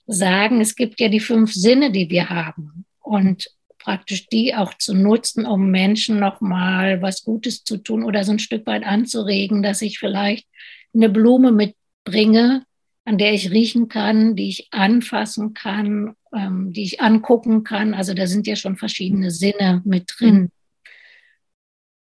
sagen, 0.07 0.61
es 0.61 0.75
gibt 0.77 1.01
ja 1.01 1.09
die 1.09 1.21
fünf 1.21 1.53
Sinne, 1.53 1.91
die 1.91 2.11
wir 2.11 2.29
haben 2.29 2.85
und 3.01 3.51
praktisch 3.79 4.29
die 4.29 4.55
auch 4.55 4.75
zu 4.75 4.95
nutzen, 4.95 5.45
um 5.47 5.71
Menschen 5.71 6.21
nochmal 6.21 7.03
was 7.03 7.25
Gutes 7.25 7.65
zu 7.65 7.79
tun 7.79 8.05
oder 8.05 8.25
so 8.25 8.33
ein 8.33 8.39
Stück 8.39 8.67
weit 8.67 8.85
anzuregen, 8.85 9.63
dass 9.63 9.83
ich 9.83 9.99
vielleicht 9.99 10.47
eine 10.95 11.09
Blume 11.09 11.51
mitbringe, 11.51 12.65
an 13.05 13.19
der 13.19 13.33
ich 13.33 13.51
riechen 13.51 13.89
kann, 13.89 14.37
die 14.37 14.49
ich 14.49 14.69
anfassen 14.73 15.55
kann, 15.55 16.15
ähm, 16.33 16.73
die 16.73 16.85
ich 16.85 17.01
angucken 17.01 17.65
kann. 17.65 17.95
Also 17.95 18.15
da 18.15 18.27
sind 18.27 18.47
ja 18.47 18.55
schon 18.55 18.77
verschiedene 18.77 19.31
Sinne 19.31 19.83
mit 19.85 20.13
drin. 20.17 20.51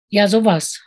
Ja, 0.08 0.28
sowas 0.28 0.82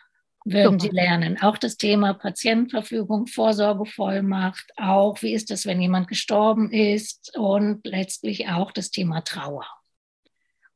würden 0.45 0.80
Super. 0.80 0.91
Sie 0.91 0.95
lernen. 0.95 1.41
Auch 1.41 1.57
das 1.57 1.78
Thema 1.78 2.13
Patientenverfügung, 2.13 3.28
Vorsorgevollmacht, 3.28 4.72
auch 4.78 5.22
wie 5.22 5.34
ist 5.34 5.51
es, 5.51 5.65
wenn 5.65 5.82
jemand 5.82 6.07
gestorben 6.07 6.72
ist 6.72 7.38
und 7.38 7.86
letztlich 7.86 8.47
auch 8.47 8.72
das 8.72 8.91
Thema 8.91 9.22
Trauer. 9.22 9.65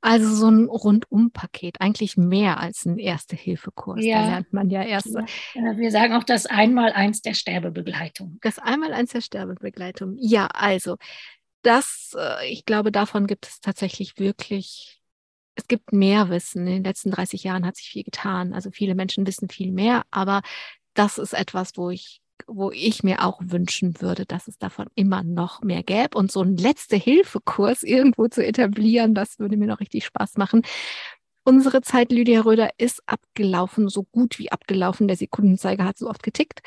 Also 0.01 0.35
so 0.35 0.49
ein 0.49 0.65
Rundumpaket, 0.65 1.79
eigentlich 1.79 2.17
mehr 2.17 2.59
als 2.59 2.85
ein 2.85 2.99
Erste-Hilfe-Kurs. 2.99 4.03
Ja. 4.03 4.21
Da 4.21 4.29
lernt 4.31 4.51
man 4.51 4.69
ja 4.69 4.83
erst. 4.83 5.07
Wir 5.53 5.91
sagen 5.91 6.13
auch 6.13 6.25
das 6.25 6.45
Einmaleins 6.45 7.21
der 7.21 7.33
Sterbebegleitung. 7.33 8.37
Das 8.41 8.59
Einmaleins 8.59 9.11
der 9.13 9.21
Sterbebegleitung. 9.21 10.17
Ja, 10.19 10.47
also 10.47 10.97
das, 11.61 12.13
äh, 12.19 12.51
ich 12.51 12.65
glaube, 12.65 12.91
davon 12.91 13.27
gibt 13.27 13.47
es 13.47 13.61
tatsächlich 13.61 14.19
wirklich 14.19 15.01
es 15.55 15.67
gibt 15.67 15.93
mehr 15.93 16.29
Wissen. 16.29 16.67
In 16.67 16.73
den 16.73 16.83
letzten 16.83 17.11
30 17.11 17.43
Jahren 17.43 17.65
hat 17.65 17.75
sich 17.75 17.89
viel 17.89 18.03
getan. 18.03 18.53
Also 18.53 18.71
viele 18.71 18.95
Menschen 18.95 19.27
wissen 19.27 19.49
viel 19.49 19.71
mehr, 19.71 20.03
aber 20.11 20.41
das 20.93 21.17
ist 21.17 21.33
etwas, 21.33 21.71
wo 21.75 21.89
ich 21.89 22.21
wo 22.47 22.71
ich 22.71 23.03
mir 23.03 23.23
auch 23.23 23.39
wünschen 23.41 24.01
würde, 24.01 24.25
dass 24.25 24.47
es 24.47 24.57
davon 24.57 24.87
immer 24.95 25.23
noch 25.23 25.61
mehr 25.61 25.83
gäbe 25.83 26.17
und 26.17 26.31
so 26.31 26.41
ein 26.41 26.57
Letzte-Hilfe-Kurs 26.57 27.83
irgendwo 27.83 28.27
zu 28.27 28.45
etablieren, 28.45 29.13
das 29.13 29.39
würde 29.39 29.55
mir 29.55 29.67
noch 29.67 29.79
richtig 29.79 30.05
Spaß 30.05 30.37
machen. 30.37 30.63
Unsere 31.45 31.81
Zeit, 31.81 32.11
Lydia 32.11 32.41
Röder, 32.41 32.71
ist 32.77 33.01
abgelaufen, 33.05 33.89
so 33.89 34.03
gut 34.03 34.39
wie 34.39 34.51
abgelaufen. 34.51 35.07
Der 35.07 35.17
Sekundenzeiger 35.17 35.83
hat 35.85 35.97
so 35.97 36.09
oft 36.09 36.23
getickt. 36.23 36.61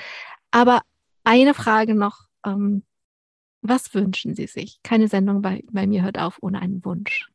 Aber 0.51 0.83
eine 1.25 1.55
Frage 1.55 1.95
noch. 1.95 2.27
Ähm, 2.45 2.83
was 3.63 3.95
wünschen 3.95 4.35
Sie 4.35 4.47
sich? 4.47 4.79
Keine 4.83 5.09
Sendung 5.09 5.43
bei, 5.43 5.65
bei 5.73 5.87
mir 5.87 6.03
hört 6.03 6.19
auf 6.19 6.39
ohne 6.43 6.61
einen 6.61 6.85
Wunsch. 6.85 7.29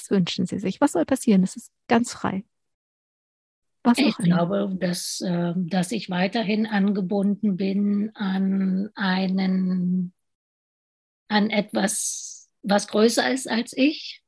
Was 0.00 0.10
wünschen 0.10 0.46
Sie 0.46 0.58
sich? 0.58 0.80
Was 0.80 0.92
soll 0.92 1.04
passieren? 1.04 1.42
Es 1.42 1.56
ist 1.56 1.70
ganz 1.86 2.12
frei. 2.12 2.44
Was 3.82 3.98
ich 3.98 4.16
glaube, 4.16 4.76
dass, 4.78 5.20
äh, 5.20 5.52
dass 5.56 5.92
ich 5.92 6.10
weiterhin 6.10 6.66
angebunden 6.66 7.56
bin 7.56 8.10
an 8.14 8.90
einen, 8.94 10.12
an 11.28 11.50
etwas, 11.50 12.48
was 12.62 12.88
größer 12.88 13.30
ist 13.30 13.48
als 13.48 13.74
ich. 13.76 14.22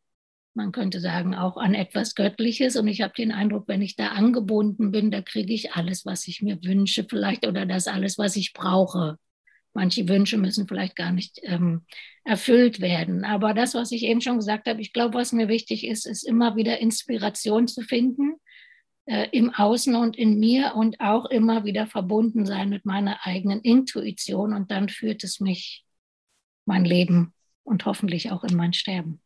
Man 0.54 0.72
könnte 0.72 1.00
sagen, 1.00 1.34
auch 1.34 1.56
an 1.56 1.74
etwas 1.74 2.14
Göttliches. 2.14 2.76
Und 2.76 2.86
ich 2.88 3.00
habe 3.00 3.14
den 3.14 3.32
Eindruck, 3.32 3.68
wenn 3.68 3.80
ich 3.80 3.96
da 3.96 4.08
angebunden 4.08 4.90
bin, 4.90 5.10
da 5.10 5.22
kriege 5.22 5.54
ich 5.54 5.72
alles, 5.72 6.04
was 6.04 6.28
ich 6.28 6.42
mir 6.42 6.62
wünsche, 6.62 7.06
vielleicht 7.08 7.46
oder 7.46 7.64
das 7.64 7.88
alles, 7.88 8.18
was 8.18 8.36
ich 8.36 8.52
brauche. 8.52 9.18
Manche 9.74 10.08
Wünsche 10.08 10.38
müssen 10.38 10.68
vielleicht 10.68 10.96
gar 10.96 11.12
nicht 11.12 11.40
ähm, 11.44 11.86
erfüllt 12.24 12.80
werden. 12.80 13.24
Aber 13.24 13.54
das, 13.54 13.74
was 13.74 13.90
ich 13.92 14.04
eben 14.04 14.20
schon 14.20 14.36
gesagt 14.36 14.68
habe, 14.68 14.80
ich 14.80 14.92
glaube, 14.92 15.14
was 15.14 15.32
mir 15.32 15.48
wichtig 15.48 15.86
ist, 15.86 16.06
ist 16.06 16.22
immer 16.24 16.56
wieder 16.56 16.78
Inspiration 16.78 17.68
zu 17.68 17.82
finden 17.82 18.34
äh, 19.06 19.28
im 19.32 19.52
Außen 19.52 19.94
und 19.94 20.16
in 20.16 20.38
mir 20.38 20.74
und 20.76 21.00
auch 21.00 21.26
immer 21.26 21.64
wieder 21.64 21.86
verbunden 21.86 22.46
sein 22.46 22.68
mit 22.68 22.84
meiner 22.84 23.26
eigenen 23.26 23.60
Intuition. 23.60 24.52
Und 24.52 24.70
dann 24.70 24.88
führt 24.88 25.24
es 25.24 25.40
mich 25.40 25.84
mein 26.66 26.84
Leben 26.84 27.34
und 27.64 27.86
hoffentlich 27.86 28.30
auch 28.30 28.44
in 28.44 28.56
mein 28.56 28.72
Sterben. 28.72 29.20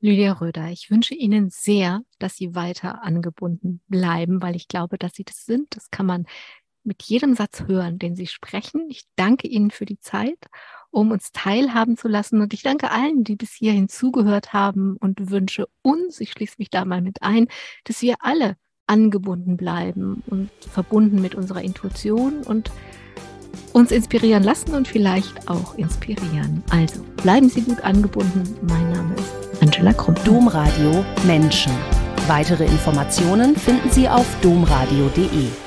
Lydia 0.00 0.32
Röder, 0.32 0.70
ich 0.70 0.90
wünsche 0.90 1.14
Ihnen 1.14 1.50
sehr, 1.50 2.02
dass 2.18 2.36
Sie 2.36 2.54
weiter 2.54 3.02
angebunden 3.02 3.80
bleiben, 3.88 4.42
weil 4.42 4.54
ich 4.54 4.68
glaube, 4.68 4.98
dass 4.98 5.14
Sie 5.14 5.24
das 5.24 5.44
sind. 5.44 5.74
Das 5.74 5.90
kann 5.90 6.06
man 6.06 6.26
mit 6.84 7.02
jedem 7.02 7.34
Satz 7.34 7.64
hören, 7.66 7.98
den 7.98 8.14
Sie 8.14 8.26
sprechen. 8.26 8.88
Ich 8.88 9.04
danke 9.16 9.48
Ihnen 9.48 9.70
für 9.70 9.86
die 9.86 9.98
Zeit, 9.98 10.38
um 10.90 11.10
uns 11.10 11.32
teilhaben 11.32 11.96
zu 11.96 12.08
lassen. 12.08 12.40
Und 12.40 12.52
ich 12.54 12.62
danke 12.62 12.90
allen, 12.90 13.24
die 13.24 13.36
bis 13.36 13.52
hierhin 13.52 13.88
zugehört 13.88 14.52
haben 14.52 14.96
und 14.98 15.30
wünsche 15.30 15.66
uns, 15.82 16.20
ich 16.20 16.32
schließe 16.32 16.56
mich 16.58 16.70
da 16.70 16.84
mal 16.84 17.00
mit 17.00 17.22
ein, 17.22 17.48
dass 17.84 18.02
wir 18.02 18.16
alle 18.20 18.56
angebunden 18.86 19.56
bleiben 19.56 20.22
und 20.26 20.50
verbunden 20.70 21.20
mit 21.20 21.34
unserer 21.34 21.62
Intuition 21.62 22.42
und 22.42 22.70
uns 23.72 23.90
inspirieren 23.90 24.42
lassen 24.42 24.74
und 24.74 24.86
vielleicht 24.86 25.48
auch 25.48 25.76
inspirieren. 25.76 26.62
Also 26.70 27.02
bleiben 27.16 27.48
Sie 27.48 27.62
gut 27.62 27.82
angebunden. 27.82 28.42
Mein 28.62 28.92
Name 28.92 29.14
ist 29.14 29.62
Angela 29.62 29.92
Krumm. 29.92 30.14
Domradio 30.24 31.04
Menschen. 31.26 31.72
Weitere 32.26 32.64
Informationen 32.64 33.56
finden 33.56 33.90
Sie 33.90 34.08
auf 34.08 34.26
domradio.de. 34.42 35.63